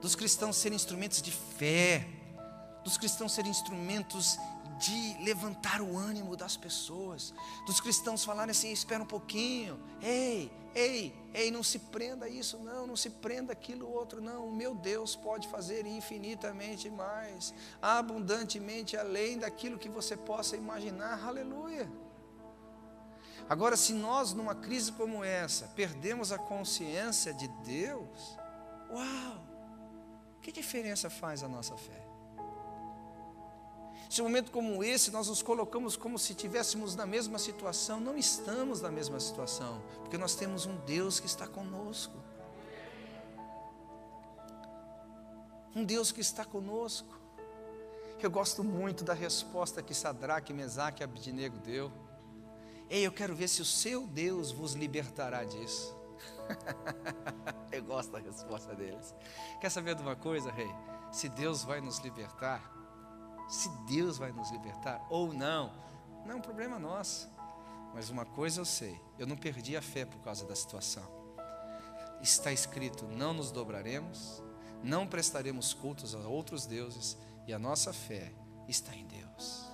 dos 0.01 0.15
cristãos 0.15 0.57
serem 0.57 0.75
instrumentos 0.75 1.21
de 1.21 1.31
fé, 1.31 2.05
dos 2.83 2.97
cristãos 2.97 3.31
serem 3.31 3.51
instrumentos 3.51 4.37
de 4.77 5.17
levantar 5.23 5.81
o 5.81 5.97
ânimo 5.97 6.35
das 6.35 6.57
pessoas, 6.57 7.33
dos 7.65 7.79
cristãos 7.79 8.23
falarem 8.23 8.51
assim: 8.51 8.71
espera 8.71 9.01
um 9.01 9.07
pouquinho, 9.07 9.79
ei, 10.01 10.51
ei, 10.73 11.13
ei, 11.33 11.51
não 11.51 11.63
se 11.63 11.79
prenda 11.79 12.25
a 12.25 12.29
isso, 12.29 12.57
não, 12.57 12.85
não 12.85 12.95
se 12.95 13.09
prenda 13.09 13.53
aquilo 13.53 13.89
outro, 13.89 14.21
não. 14.21 14.47
O 14.47 14.55
meu 14.55 14.75
Deus 14.75 15.15
pode 15.15 15.47
fazer 15.47 15.85
infinitamente 15.85 16.89
mais, 16.89 17.53
abundantemente 17.81 18.97
além 18.97 19.37
daquilo 19.37 19.79
que 19.79 19.89
você 19.89 20.17
possa 20.17 20.55
imaginar, 20.55 21.25
aleluia. 21.25 21.89
Agora, 23.47 23.77
se 23.77 23.93
nós, 23.93 24.33
numa 24.33 24.55
crise 24.55 24.91
como 24.91 25.23
essa, 25.23 25.67
perdemos 25.75 26.31
a 26.31 26.37
consciência 26.37 27.33
de 27.33 27.47
Deus, 27.63 28.37
uau, 28.89 29.45
Que 30.41 30.51
diferença 30.51 31.09
faz 31.09 31.41
a 31.41 31.47
nossa 31.47 31.75
fé? 31.75 32.04
Se 34.09 34.21
um 34.21 34.25
momento 34.25 34.51
como 34.51 34.83
esse 34.83 35.11
nós 35.11 35.27
nos 35.27 35.41
colocamos 35.41 35.97
como 35.97 36.17
se 36.19 36.33
estivéssemos 36.33 36.95
na 36.95 37.05
mesma 37.05 37.39
situação, 37.39 37.99
não 37.99 38.17
estamos 38.17 38.81
na 38.81 38.89
mesma 38.89 39.19
situação, 39.19 39.81
porque 40.01 40.17
nós 40.17 40.35
temos 40.35 40.65
um 40.65 40.75
Deus 40.85 41.19
que 41.19 41.25
está 41.25 41.47
conosco. 41.47 42.17
Um 45.75 45.83
Deus 45.83 46.11
que 46.11 46.21
está 46.21 46.45
conosco. 46.45 47.19
Eu 48.21 48.31
gosto 48.31 48.63
muito 48.63 49.03
da 49.03 49.13
resposta 49.13 49.83
que 49.83 49.93
Sadraque, 49.93 50.51
Mesaque 50.51 51.01
e 51.01 51.03
Abdinego 51.03 51.59
deu. 51.59 51.91
Ei, 52.89 53.05
eu 53.05 53.11
quero 53.11 53.35
ver 53.35 53.47
se 53.47 53.61
o 53.61 53.65
seu 53.65 54.07
Deus 54.07 54.51
vos 54.51 54.73
libertará 54.73 55.43
disso. 55.43 55.95
eu 57.71 57.83
gosto 57.83 58.11
da 58.11 58.19
resposta 58.19 58.73
deles. 58.73 59.13
Quer 59.61 59.69
saber 59.69 59.93
de 59.93 60.01
uma 60.01 60.15
coisa, 60.15 60.51
rei? 60.51 60.69
Se 61.11 61.29
Deus 61.29 61.63
vai 61.63 61.81
nos 61.81 61.99
libertar, 61.99 62.74
se 63.47 63.69
Deus 63.87 64.17
vai 64.17 64.31
nos 64.31 64.51
libertar 64.51 65.05
ou 65.09 65.33
não, 65.33 65.71
não 66.25 66.33
é 66.33 66.35
um 66.35 66.41
problema 66.41 66.79
nosso. 66.79 67.29
Mas 67.93 68.09
uma 68.09 68.25
coisa 68.25 68.61
eu 68.61 68.65
sei, 68.65 68.99
eu 69.17 69.25
não 69.25 69.37
perdi 69.37 69.77
a 69.77 69.81
fé 69.81 70.05
por 70.05 70.19
causa 70.19 70.45
da 70.45 70.55
situação. 70.55 71.05
Está 72.21 72.51
escrito: 72.51 73.05
não 73.05 73.33
nos 73.33 73.51
dobraremos, 73.51 74.43
não 74.83 75.07
prestaremos 75.07 75.73
cultos 75.73 76.13
a 76.13 76.19
outros 76.19 76.65
deuses, 76.65 77.17
e 77.47 77.53
a 77.53 77.59
nossa 77.59 77.93
fé 77.93 78.33
está 78.67 78.93
em 78.95 79.05
Deus. 79.05 79.65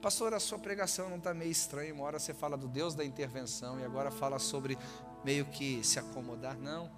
Pastor, 0.00 0.32
a 0.32 0.40
sua 0.40 0.58
pregação 0.58 1.10
não 1.10 1.18
está 1.18 1.34
meio 1.34 1.50
estranha. 1.50 1.92
Uma 1.92 2.04
hora 2.04 2.18
você 2.18 2.32
fala 2.32 2.56
do 2.56 2.66
Deus 2.66 2.94
da 2.94 3.04
intervenção 3.04 3.78
e 3.78 3.84
agora 3.84 4.10
fala 4.10 4.38
sobre 4.38 4.78
meio 5.22 5.44
que 5.44 5.84
se 5.84 5.98
acomodar. 5.98 6.56
Não. 6.56 6.90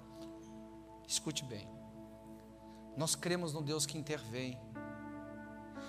Escute 1.06 1.44
bem. 1.44 1.81
Nós 2.96 3.14
cremos 3.14 3.52
no 3.52 3.62
Deus 3.62 3.86
que 3.86 3.98
intervém. 3.98 4.58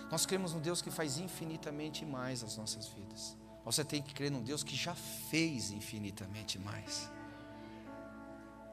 Nós 0.10 0.26
cremos 0.26 0.54
no 0.54 0.60
Deus 0.60 0.82
que 0.82 0.92
faz 0.92 1.18
infinitamente 1.18 2.06
mais 2.06 2.44
as 2.44 2.58
nossas 2.58 2.88
vidas. 2.88 3.38
Você 3.66 3.84
tem 3.84 4.02
que 4.02 4.14
crer 4.14 4.30
num 4.30 4.42
Deus 4.42 4.64
que 4.64 4.76
já 4.76 4.94
fez 4.94 5.72
infinitamente 5.72 6.60
mais. 6.60 7.10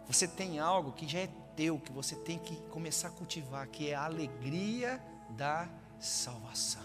Você 0.07 0.27
tem 0.27 0.59
algo 0.59 0.93
que 0.93 1.07
já 1.07 1.21
é 1.21 1.29
teu, 1.55 1.79
que 1.79 1.93
você 1.93 2.17
tem 2.17 2.39
que 2.39 2.57
começar 2.69 3.09
a 3.09 3.11
cultivar, 3.13 3.69
que 3.69 3.91
é 3.91 3.95
a 3.95 4.05
alegria 4.05 5.01
da 5.31 5.69
salvação. 6.01 6.83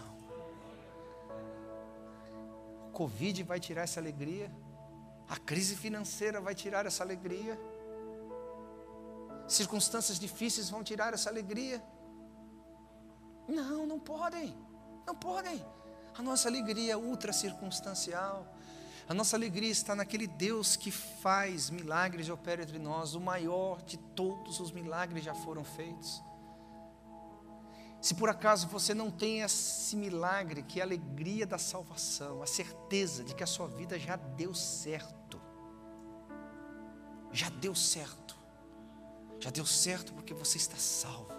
O 2.88 2.92
Covid 2.92 3.42
vai 3.42 3.58
tirar 3.58 3.82
essa 3.82 3.98
alegria, 3.98 4.50
a 5.28 5.36
crise 5.36 5.74
financeira 5.76 6.40
vai 6.40 6.54
tirar 6.54 6.86
essa 6.86 7.02
alegria, 7.02 7.58
circunstâncias 9.46 10.18
difíceis 10.18 10.70
vão 10.70 10.82
tirar 10.82 11.14
essa 11.14 11.30
alegria. 11.30 11.82
Não, 13.48 13.86
não 13.86 13.98
podem, 13.98 14.56
não 15.06 15.14
podem. 15.14 15.64
A 16.16 16.22
nossa 16.22 16.48
alegria 16.48 16.94
é 16.94 16.96
ultra 16.96 17.32
circunstancial. 17.32 18.54
A 19.08 19.14
nossa 19.14 19.36
alegria 19.36 19.70
está 19.70 19.94
naquele 19.94 20.26
Deus 20.26 20.74
que 20.74 20.90
faz 20.90 21.70
milagres 21.70 22.26
e 22.26 22.32
opera 22.32 22.62
entre 22.62 22.78
nós. 22.78 23.14
O 23.14 23.20
maior 23.20 23.82
de 23.82 23.96
todos 23.96 24.58
os 24.58 24.72
milagres 24.72 25.22
já 25.22 25.34
foram 25.34 25.62
feitos. 25.62 26.22
Se 28.00 28.14
por 28.14 28.28
acaso 28.28 28.66
você 28.68 28.94
não 28.94 29.10
tem 29.10 29.42
esse 29.42 29.96
milagre, 29.96 30.62
que 30.62 30.80
é 30.80 30.82
a 30.82 30.86
alegria 30.86 31.46
da 31.46 31.58
salvação, 31.58 32.42
a 32.42 32.46
certeza 32.46 33.22
de 33.22 33.34
que 33.34 33.42
a 33.42 33.46
sua 33.46 33.68
vida 33.68 33.98
já 33.98 34.16
deu 34.16 34.54
certo, 34.54 35.40
já 37.32 37.48
deu 37.48 37.74
certo, 37.74 38.25
já 39.40 39.50
deu 39.50 39.66
certo 39.66 40.12
porque 40.12 40.34
você 40.34 40.56
está 40.56 40.76
salvo. 40.76 41.34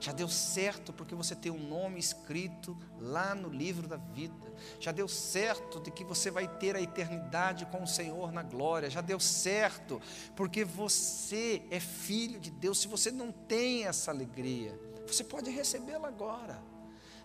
Já 0.00 0.12
deu 0.12 0.28
certo 0.28 0.92
porque 0.92 1.14
você 1.14 1.34
tem 1.34 1.50
um 1.50 1.58
nome 1.58 1.98
escrito 1.98 2.76
lá 3.00 3.34
no 3.34 3.48
livro 3.48 3.88
da 3.88 3.96
vida. 3.96 4.52
Já 4.78 4.92
deu 4.92 5.08
certo 5.08 5.80
de 5.80 5.90
que 5.90 6.04
você 6.04 6.30
vai 6.30 6.46
ter 6.46 6.76
a 6.76 6.80
eternidade 6.80 7.66
com 7.66 7.82
o 7.82 7.86
Senhor 7.86 8.30
na 8.30 8.42
glória. 8.42 8.88
Já 8.88 9.00
deu 9.00 9.18
certo 9.18 10.00
porque 10.36 10.64
você 10.64 11.62
é 11.70 11.80
filho 11.80 12.38
de 12.38 12.50
Deus. 12.50 12.80
Se 12.80 12.88
você 12.88 13.10
não 13.10 13.32
tem 13.32 13.86
essa 13.86 14.10
alegria, 14.10 14.78
você 15.06 15.24
pode 15.24 15.50
recebê-la 15.50 16.08
agora 16.08 16.62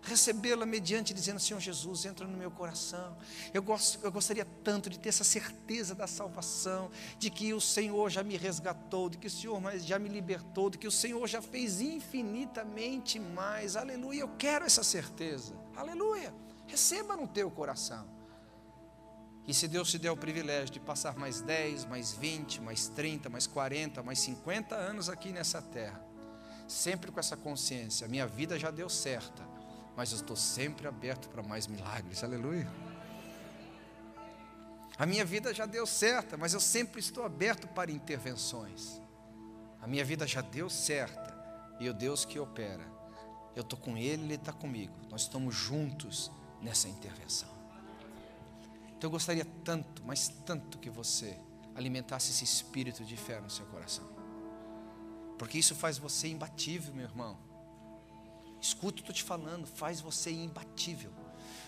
recebê-la 0.04 0.66
mediante 0.66 1.14
dizendo: 1.14 1.39
Senhor 1.39 1.60
Jesus, 1.60 2.06
entra 2.06 2.28
no 2.28 2.38
meu 2.38 2.51
coração. 2.51 3.18
Eu, 3.54 3.64
gosto, 3.64 3.99
eu 4.04 4.12
gostaria 4.12 4.45
tanto 4.64 4.89
de 4.89 4.99
ter 4.99 5.10
essa 5.10 5.24
certeza 5.24 5.95
da 5.95 6.06
salvação, 6.06 6.91
de 7.18 7.30
que 7.30 7.54
o 7.54 7.62
Senhor 7.62 8.10
já 8.10 8.24
me 8.24 8.38
resgatou, 8.38 9.10
de 9.10 9.18
que 9.18 9.28
o 9.28 9.32
Senhor 9.32 9.62
já 9.80 9.97
me 9.97 10.10
libertou, 10.10 10.70
de 10.70 10.78
que 10.78 10.88
o 10.88 10.91
Senhor 10.91 11.26
já 11.28 11.41
fez 11.41 11.82
infinitamente 11.82 13.20
mais. 13.20 13.76
Aleluia, 13.76 14.22
eu 14.22 14.30
quero 14.38 14.66
essa 14.66 14.84
certeza. 14.84 15.56
Aleluia, 15.76 16.34
receba 16.68 17.16
no 17.16 17.28
teu 17.28 17.49
coração. 17.49 18.08
E 19.45 19.54
se 19.54 19.68
Deus 19.68 19.91
te 19.91 19.99
der 19.99 20.10
o 20.10 20.16
privilégio 20.16 20.70
de 20.70 20.80
passar 20.80 21.18
mais 21.18 21.41
10, 21.41 21.86
mais 21.86 22.14
20, 22.14 22.62
mais 22.62 22.88
30, 22.88 23.30
mais 23.30 23.45
40, 23.45 24.01
mais 24.01 24.20
50 24.20 24.74
anos 24.74 25.10
aqui 25.10 25.34
nessa 25.34 25.62
terra, 25.62 26.01
sempre 26.66 27.12
com 27.12 27.20
essa 27.20 27.36
consciência, 27.36 28.08
minha 28.08 28.26
vida 28.26 28.58
já 28.58 28.72
deu 28.72 28.88
certa, 28.88 29.53
mas 29.96 30.12
eu 30.12 30.18
estou 30.18 30.36
sempre 30.36 30.88
aberto 30.88 31.30
para 31.30 31.44
mais 31.44 31.68
milagres, 31.68 32.24
aleluia. 32.24 32.70
A 34.98 35.06
minha 35.06 35.26
vida 35.26 35.54
já 35.54 35.66
deu 35.66 35.86
certa, 35.86 36.38
mas 36.38 36.54
eu 36.54 36.60
sempre 36.60 37.00
estou 37.00 37.24
aberto 37.24 37.68
para 37.68 37.91
intervenções. 37.91 39.02
A 39.82 39.88
minha 39.88 40.06
vida 40.06 40.26
já 40.28 40.41
deu 40.41 40.70
certa, 40.70 41.34
e 41.80 41.89
o 41.89 41.94
Deus 41.94 42.24
que 42.24 42.39
opera, 42.39 42.86
eu 43.56 43.62
estou 43.62 43.78
com 43.78 43.98
Ele, 43.98 44.24
Ele 44.24 44.36
está 44.36 44.54
comigo, 44.54 44.94
nós 45.10 45.22
estamos 45.22 45.54
juntos 45.54 46.32
nessa 46.62 46.88
intervenção. 46.88 47.50
Então 48.88 49.10
eu 49.10 49.12
gostaria 49.12 49.46
tanto, 49.64 50.04
mas 50.06 50.30
tanto 50.46 50.78
que 50.78 50.89
você 50.89 51.38
alimentasse 51.76 52.32
esse 52.32 52.46
espírito 52.46 53.04
de 53.04 53.18
fé 53.18 53.41
no 53.41 53.50
seu 53.50 53.66
coração, 53.66 54.08
porque 55.38 55.58
isso 55.58 55.76
faz 55.76 55.98
você 55.98 56.30
imbatível, 56.30 56.94
meu 56.94 57.04
irmão. 57.04 57.38
Escuta 58.64 58.91
o 58.91 58.93
que 58.93 59.01
estou 59.01 59.14
te 59.14 59.24
falando, 59.24 59.68
faz 59.68 59.99
você 59.99 60.32
imbatível. 60.32 61.11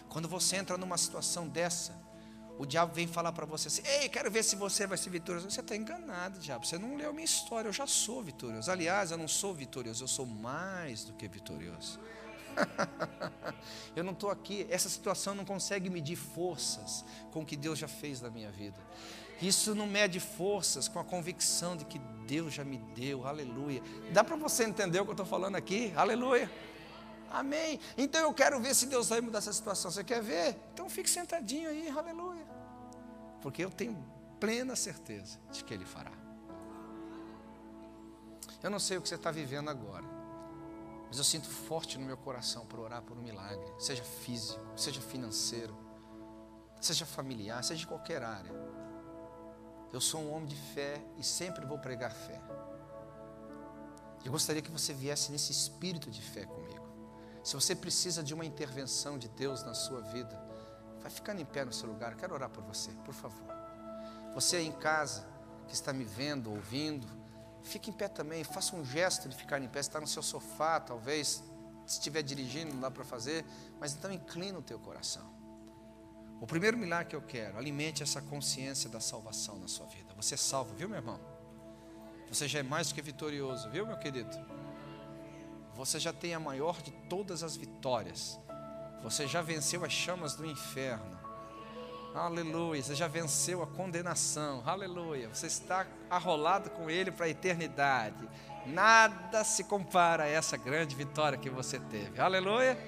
Quando 0.08 0.30
você 0.30 0.56
entra 0.56 0.78
numa 0.78 0.98
situação 0.98 1.46
dessa, 1.46 1.94
o 2.58 2.66
diabo 2.66 2.94
vem 2.94 3.06
falar 3.06 3.34
para 3.34 3.46
você 3.46 3.68
assim: 3.68 3.82
Ei, 3.86 4.08
quero 4.08 4.32
ver 4.32 4.44
se 4.44 4.56
você 4.56 4.88
vai 4.88 4.98
ser 4.98 5.10
vitorioso. 5.10 5.52
Você 5.52 5.60
está 5.60 5.76
enganado, 5.76 6.40
diabo. 6.40 6.66
Você 6.66 6.78
não 6.78 6.96
leu 6.96 7.12
minha 7.12 7.26
história. 7.26 7.68
Eu 7.68 7.74
já 7.74 7.86
sou 7.86 8.24
vitorioso. 8.24 8.72
Aliás, 8.72 9.12
eu 9.12 9.18
não 9.18 9.28
sou 9.28 9.54
vitorioso, 9.54 10.06
eu 10.06 10.08
sou 10.08 10.26
mais 10.26 11.04
do 11.04 11.12
que 11.12 11.28
vitorioso. 11.28 12.00
eu 13.94 14.02
não 14.02 14.14
estou 14.14 14.32
aqui. 14.32 14.66
Essa 14.70 14.88
situação 14.88 15.36
não 15.36 15.44
consegue 15.44 15.90
medir 15.90 16.16
forças 16.16 17.04
com 17.30 17.42
o 17.42 17.46
que 17.46 17.58
Deus 17.58 17.78
já 17.78 17.90
fez 17.90 18.22
na 18.22 18.30
minha 18.30 18.52
vida. 18.54 18.80
Isso 19.42 19.76
não 19.76 19.86
mede 19.86 20.22
forças 20.22 20.88
com 20.88 20.98
a 20.98 21.04
convicção 21.04 21.76
de 21.76 21.84
que 21.84 22.00
Deus 22.26 22.54
já 22.54 22.64
me 22.64 22.78
deu. 22.96 23.28
Aleluia. 23.28 23.84
Dá 24.14 24.24
para 24.24 24.38
você 24.38 24.64
entender 24.64 25.02
o 25.02 25.04
que 25.04 25.10
eu 25.10 25.14
estou 25.14 25.26
falando 25.26 25.58
aqui? 25.58 25.92
Aleluia. 25.94 26.50
Amém. 27.36 27.82
Então 27.98 28.22
eu 28.22 28.34
quero 28.34 28.62
ver 28.62 28.74
se 28.74 28.86
Deus 28.86 29.10
vai 29.10 29.20
mudar 29.20 29.40
essa 29.40 29.52
situação. 29.52 29.92
Você 29.92 30.06
quer 30.06 30.22
ver? 30.22 30.58
Então 30.74 30.90
fique 30.90 31.10
sentadinho 31.10 31.70
aí, 31.70 31.90
aleluia. 31.90 32.46
Porque 33.42 33.64
eu 33.64 33.70
tenho 33.70 34.02
plena 34.40 34.74
certeza 34.74 35.38
de 35.52 35.62
que 35.62 35.74
Ele 35.74 35.84
fará. 35.84 36.14
Eu 38.64 38.70
não 38.70 38.80
sei 38.80 38.98
o 38.98 39.02
que 39.02 39.10
você 39.10 39.16
está 39.16 39.32
vivendo 39.32 39.70
agora, 39.70 40.06
mas 41.08 41.18
eu 41.18 41.26
sinto 41.26 41.50
forte 41.50 41.98
no 41.98 42.06
meu 42.06 42.16
coração 42.16 42.66
para 42.66 42.80
orar 42.80 43.02
por 43.02 43.18
um 43.18 43.22
milagre, 43.22 43.70
seja 43.78 44.04
físico, 44.04 44.66
seja 44.76 45.02
financeiro, 45.02 45.78
seja 46.80 47.06
familiar, 47.06 47.62
seja 47.66 47.82
de 47.82 47.88
qualquer 47.88 48.24
área. 48.24 48.52
Eu 49.92 50.00
sou 50.00 50.22
um 50.22 50.34
homem 50.34 50.48
de 50.48 50.56
fé 50.56 51.04
e 51.18 51.24
sempre 51.24 51.66
vou 51.66 51.78
pregar 51.78 52.12
fé. 52.12 52.42
Eu 54.24 54.32
gostaria 54.32 54.62
que 54.62 54.72
você 54.72 54.94
viesse 54.94 55.32
nesse 55.32 55.52
espírito 55.52 56.10
de 56.10 56.22
fé 56.22 56.46
comigo. 56.46 56.65
Se 57.46 57.54
você 57.54 57.76
precisa 57.76 58.24
de 58.24 58.34
uma 58.34 58.44
intervenção 58.44 59.20
de 59.20 59.28
Deus 59.28 59.62
na 59.62 59.76
sua 59.76 60.02
vida, 60.02 60.36
vai 61.00 61.12
ficando 61.12 61.40
em 61.40 61.46
pé 61.46 61.64
no 61.64 61.72
seu 61.72 61.88
lugar. 61.88 62.14
Eu 62.14 62.18
quero 62.18 62.34
orar 62.34 62.50
por 62.50 62.64
você, 62.64 62.90
por 63.06 63.14
favor. 63.14 63.54
Você 64.34 64.56
aí 64.56 64.66
em 64.66 64.72
casa, 64.72 65.28
que 65.68 65.76
está 65.76 65.94
me 65.94 66.04
vendo, 66.04 66.50
ouvindo, 66.50 67.08
fique 67.62 67.92
em 67.92 67.94
pé 67.94 68.08
também. 68.08 68.44
Faça 68.44 68.76
um 68.76 68.84
gesto 68.84 69.30
de 69.30 69.36
ficar 69.36 69.62
em 69.62 69.68
pé. 69.68 69.80
Está 69.80 70.02
no 70.02 70.08
seu 70.08 70.24
sofá, 70.24 70.80
talvez. 70.80 71.44
Se 71.86 72.00
estiver 72.00 72.24
dirigindo, 72.24 72.74
não 72.74 72.82
dá 72.82 72.90
para 72.90 73.06
fazer. 73.06 73.46
Mas 73.80 73.94
então 73.94 74.12
inclina 74.12 74.58
o 74.58 74.64
teu 74.64 74.80
coração. 74.80 75.32
O 76.42 76.48
primeiro 76.48 76.76
milagre 76.76 77.12
que 77.12 77.16
eu 77.16 77.22
quero, 77.22 77.60
alimente 77.60 78.02
essa 78.02 78.24
consciência 78.24 78.90
da 78.90 79.00
salvação 79.00 79.60
na 79.60 79.68
sua 79.68 79.86
vida. 79.86 80.16
Você 80.16 80.34
é 80.34 80.38
salvo, 80.38 80.74
viu, 80.74 80.90
meu 80.90 80.98
irmão? 80.98 81.20
Você 82.28 82.48
já 82.48 82.58
é 82.58 82.64
mais 82.64 82.88
do 82.88 82.96
que 82.96 83.04
vitorioso, 83.04 83.70
viu, 83.70 83.86
meu 83.86 84.00
querido? 84.00 84.36
Você 85.76 86.00
já 86.00 86.14
tem 86.14 86.34
a 86.34 86.40
maior 86.40 86.82
de 86.82 86.92
todas 87.10 87.44
as 87.44 87.58
vitórias. 87.58 88.40
Você 89.04 89.28
já 89.28 89.42
venceu 89.42 89.84
as 89.84 89.92
chamas 89.92 90.36
do 90.36 90.46
inferno. 90.46 91.16
Aleluia. 92.14 92.82
Você 92.82 92.96
já 92.96 93.08
venceu 93.08 93.62
a 93.62 93.68
condenação. 93.68 94.64
Aleluia. 94.66 95.28
Você 95.28 95.48
está 95.48 95.86
arrolado 96.10 96.70
com 96.70 96.90
Ele 96.90 97.12
para 97.12 97.26
a 97.26 97.30
eternidade. 97.30 98.28
Nada 98.66 99.44
se 99.44 99.66
compara 99.66 100.24
a 100.24 100.28
essa 100.28 100.56
grande 100.56 100.96
vitória 100.96 101.38
que 101.38 101.50
você 101.50 101.78
teve. 101.78 102.20
Aleluia. 102.20 102.80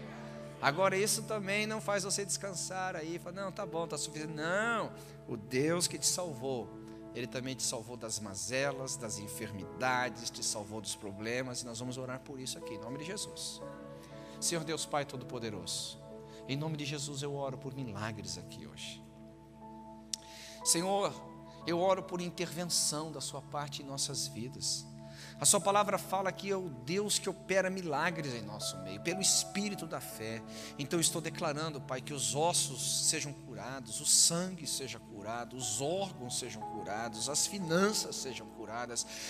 Agora, 0.62 0.98
isso 0.98 1.24
também 1.24 1.68
não 1.68 1.82
faz 1.82 2.04
você 2.04 2.26
descansar 2.26 2.96
aí. 2.96 3.20
Fala, 3.20 3.36
não, 3.36 3.52
tá 3.52 3.66
bom, 3.66 3.86
tá 3.86 3.98
suficiente. 3.98 4.34
Não. 4.34 4.92
O 5.28 5.36
Deus 5.36 5.88
que 5.88 6.00
te 6.00 6.08
salvou, 6.08 6.77
Ele 7.18 7.26
também 7.26 7.56
te 7.56 7.64
salvou 7.64 7.98
das 7.98 8.20
mazelas, 8.20 8.96
das 8.96 9.18
enfermidades, 9.18 10.30
te 10.30 10.44
salvou 10.46 10.80
dos 10.80 10.96
problemas. 10.96 11.64
E 11.64 11.66
nós 11.66 11.80
vamos 11.80 11.98
orar 11.98 12.20
por 12.20 12.40
isso 12.40 12.60
aqui, 12.60 12.76
em 12.76 12.78
nome 12.78 13.00
de 13.00 13.06
Jesus. 13.06 13.60
Senhor 14.40 14.64
Deus 14.64 14.86
Pai 14.86 15.04
Todo-Poderoso, 15.04 15.98
em 16.48 16.56
nome 16.56 16.78
de 16.78 16.86
Jesus 16.86 17.24
eu 17.24 17.34
oro 17.34 17.58
por 17.58 17.74
milagres 17.74 18.38
aqui 18.38 18.68
hoje. 18.68 19.04
Senhor, 20.64 21.12
eu 21.66 21.80
oro 21.80 22.04
por 22.04 22.22
intervenção 22.22 23.12
da 23.12 23.20
Sua 23.20 23.42
parte 23.42 23.82
em 23.82 23.86
nossas 23.86 24.28
vidas. 24.28 24.86
A 25.40 25.46
Sua 25.46 25.60
palavra 25.60 26.00
fala 26.00 26.32
que 26.32 26.50
é 26.50 26.56
o 26.56 26.68
Deus 26.68 27.20
que 27.20 27.30
opera 27.30 27.70
milagres 27.70 28.34
em 28.34 28.42
nosso 28.42 28.76
meio, 28.80 29.00
pelo 29.02 29.22
Espírito 29.22 29.86
da 29.86 30.02
fé. 30.02 30.42
Então, 30.80 31.00
estou 31.00 31.22
declarando, 31.22 31.80
Pai, 31.80 32.02
que 32.02 32.12
os 32.12 32.34
ossos 32.34 33.08
sejam 33.08 33.32
curados, 33.32 34.02
o 34.02 34.06
sangue 34.06 34.66
seja 34.66 35.00
curado, 35.00 35.56
os 35.56 35.80
órgãos 35.80 36.40
sejam 36.40 36.62
curados, 36.64 37.30
as 37.30 37.46
finanças 37.46 38.16
sejam 38.16 38.48
curadas. 38.48 38.57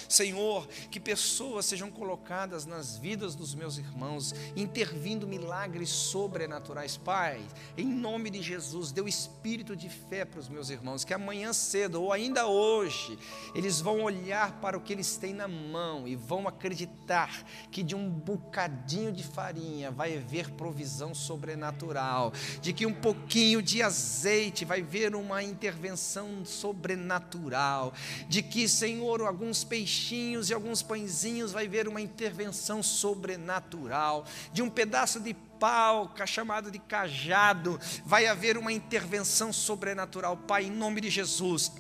Senhor, 0.10 0.68
que 0.90 1.00
pessoas 1.00 1.66
sejam 1.66 1.92
colocadas 1.92 2.66
nas 2.66 2.98
vidas 2.98 3.36
dos 3.36 3.54
meus 3.54 3.78
irmãos, 3.78 4.34
intervindo 4.56 5.28
milagres 5.28 5.90
sobrenaturais. 5.90 6.98
Pai, 6.98 7.46
em 7.78 7.88
nome 7.88 8.30
de 8.30 8.42
Jesus, 8.42 8.92
dê 8.92 9.02
o 9.02 9.08
espírito 9.08 9.76
de 9.76 9.90
fé 9.90 10.26
para 10.26 10.40
os 10.40 10.50
meus 10.50 10.70
irmãos, 10.70 11.04
que 11.04 11.14
amanhã 11.14 11.54
cedo 11.54 12.02
ou 12.02 12.12
ainda 12.12 12.48
hoje, 12.48 13.18
eles 13.54 13.80
vão 13.80 14.02
olhar 14.02 14.60
para 14.60 14.78
o 14.78 14.82
que 14.82 14.94
eles 14.94 15.18
têm 15.18 15.34
na 15.34 15.48
mão 15.48 16.08
e 16.08 16.16
vão 16.16 16.48
acreditar 16.48 17.46
que 17.72 17.84
de 17.84 17.96
um 17.96 18.10
bocadinho 18.10 19.12
de 19.12 19.24
farinha 19.24 19.92
vai 19.92 20.18
haver 20.18 20.52
provisão 20.52 21.14
sobrenatural, 21.14 22.34
de 22.62 22.74
que 22.74 22.86
um 22.86 22.94
pouquinho 22.94 23.62
de 23.62 23.82
azeite 23.82 24.66
vai 24.66 24.82
ver 24.82 25.16
uma 25.16 25.44
intervenção 25.44 26.46
sobrenatural, 26.46 27.94
de 28.28 28.42
que, 28.42 28.68
Senhor, 28.68 29.26
alguns 29.28 29.63
peixinhos 29.63 30.49
e 30.49 30.53
alguns 30.53 30.82
pãezinhos 30.82 31.51
vai 31.51 31.67
ver 31.67 31.88
uma 31.88 32.01
intervenção 32.01 32.82
sobrenatural, 32.82 34.25
de 34.51 34.61
um 34.61 34.69
pedaço 34.69 35.19
de 35.19 35.34
pau, 35.59 36.13
chamado 36.25 36.69
de 36.69 36.80
cajado, 36.80 37.80
vai 38.05 38.28
haver 38.28 38.57
uma 38.57 38.71
intervenção 38.71 39.51
sobrenatural. 39.51 40.38
Pai, 40.38 40.65
em 40.65 40.71
nome 40.71 41.01
de 41.01 41.09
Jesus, 41.09 41.71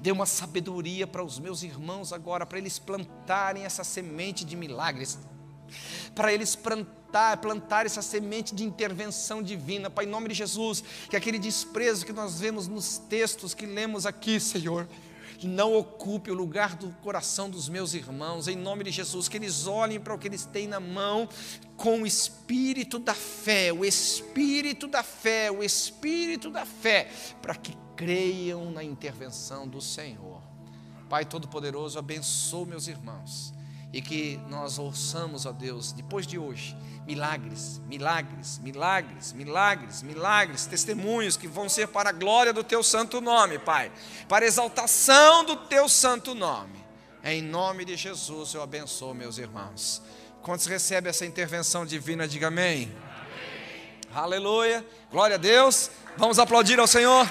dê 0.00 0.12
uma 0.12 0.26
sabedoria 0.26 1.06
para 1.06 1.24
os 1.24 1.38
meus 1.38 1.62
irmãos 1.62 2.12
agora, 2.12 2.46
para 2.46 2.58
eles 2.58 2.78
plantarem 2.78 3.64
essa 3.64 3.84
semente 3.84 4.44
de 4.44 4.56
milagres, 4.56 5.18
para 6.14 6.32
eles 6.32 6.54
plantar, 6.54 7.38
plantar 7.38 7.86
essa 7.86 8.02
semente 8.02 8.54
de 8.54 8.64
intervenção 8.64 9.42
divina, 9.42 9.90
Pai, 9.90 10.04
em 10.04 10.08
nome 10.08 10.28
de 10.28 10.34
Jesus, 10.34 10.84
que 11.08 11.16
aquele 11.16 11.38
desprezo 11.38 12.06
que 12.06 12.12
nós 12.12 12.38
vemos 12.38 12.68
nos 12.68 12.98
textos 12.98 13.54
que 13.54 13.66
lemos 13.66 14.06
aqui, 14.06 14.38
Senhor, 14.38 14.88
não 15.44 15.74
ocupe 15.74 16.30
o 16.30 16.34
lugar 16.34 16.76
do 16.76 16.90
coração 17.02 17.48
dos 17.48 17.68
meus 17.68 17.94
irmãos, 17.94 18.48
em 18.48 18.56
nome 18.56 18.84
de 18.84 18.90
Jesus, 18.90 19.28
que 19.28 19.36
eles 19.36 19.66
olhem 19.66 20.00
para 20.00 20.14
o 20.14 20.18
que 20.18 20.28
eles 20.28 20.44
têm 20.44 20.66
na 20.66 20.80
mão 20.80 21.28
com 21.76 22.02
o 22.02 22.06
espírito 22.06 22.98
da 22.98 23.14
fé, 23.14 23.72
o 23.72 23.84
espírito 23.84 24.86
da 24.86 25.02
fé, 25.02 25.50
o 25.50 25.62
espírito 25.62 26.50
da 26.50 26.64
fé, 26.64 27.10
para 27.42 27.54
que 27.54 27.76
creiam 27.96 28.70
na 28.70 28.82
intervenção 28.82 29.66
do 29.66 29.80
Senhor. 29.80 30.40
Pai 31.08 31.24
Todo-Poderoso, 31.24 31.98
abençoe 31.98 32.66
meus 32.66 32.88
irmãos 32.88 33.54
e 33.94 34.02
que 34.02 34.40
nós 34.48 34.76
ouçamos, 34.76 35.46
ó 35.46 35.52
Deus, 35.52 35.92
depois 35.92 36.26
de 36.26 36.36
hoje, 36.36 36.76
milagres, 37.06 37.80
milagres, 37.86 38.58
milagres, 38.58 39.32
milagres, 39.32 40.02
milagres, 40.02 40.66
testemunhos 40.66 41.36
que 41.36 41.46
vão 41.46 41.68
ser 41.68 41.86
para 41.86 42.10
a 42.10 42.12
glória 42.12 42.52
do 42.52 42.64
teu 42.64 42.82
santo 42.82 43.20
nome, 43.20 43.56
Pai, 43.56 43.92
para 44.28 44.44
a 44.44 44.48
exaltação 44.48 45.44
do 45.44 45.54
teu 45.54 45.88
santo 45.88 46.34
nome. 46.34 46.84
Em 47.22 47.40
nome 47.40 47.84
de 47.84 47.94
Jesus 47.94 48.52
eu 48.52 48.62
abençoo 48.62 49.14
meus 49.14 49.38
irmãos. 49.38 50.02
Quantos 50.42 50.66
recebem 50.66 51.08
essa 51.08 51.24
intervenção 51.24 51.86
divina, 51.86 52.26
diga 52.26 52.48
amém. 52.48 52.92
amém. 52.92 54.12
Aleluia, 54.12 54.84
glória 55.08 55.36
a 55.36 55.38
Deus. 55.38 55.88
Vamos 56.16 56.40
aplaudir 56.40 56.80
ao 56.80 56.88
Senhor. 56.88 57.28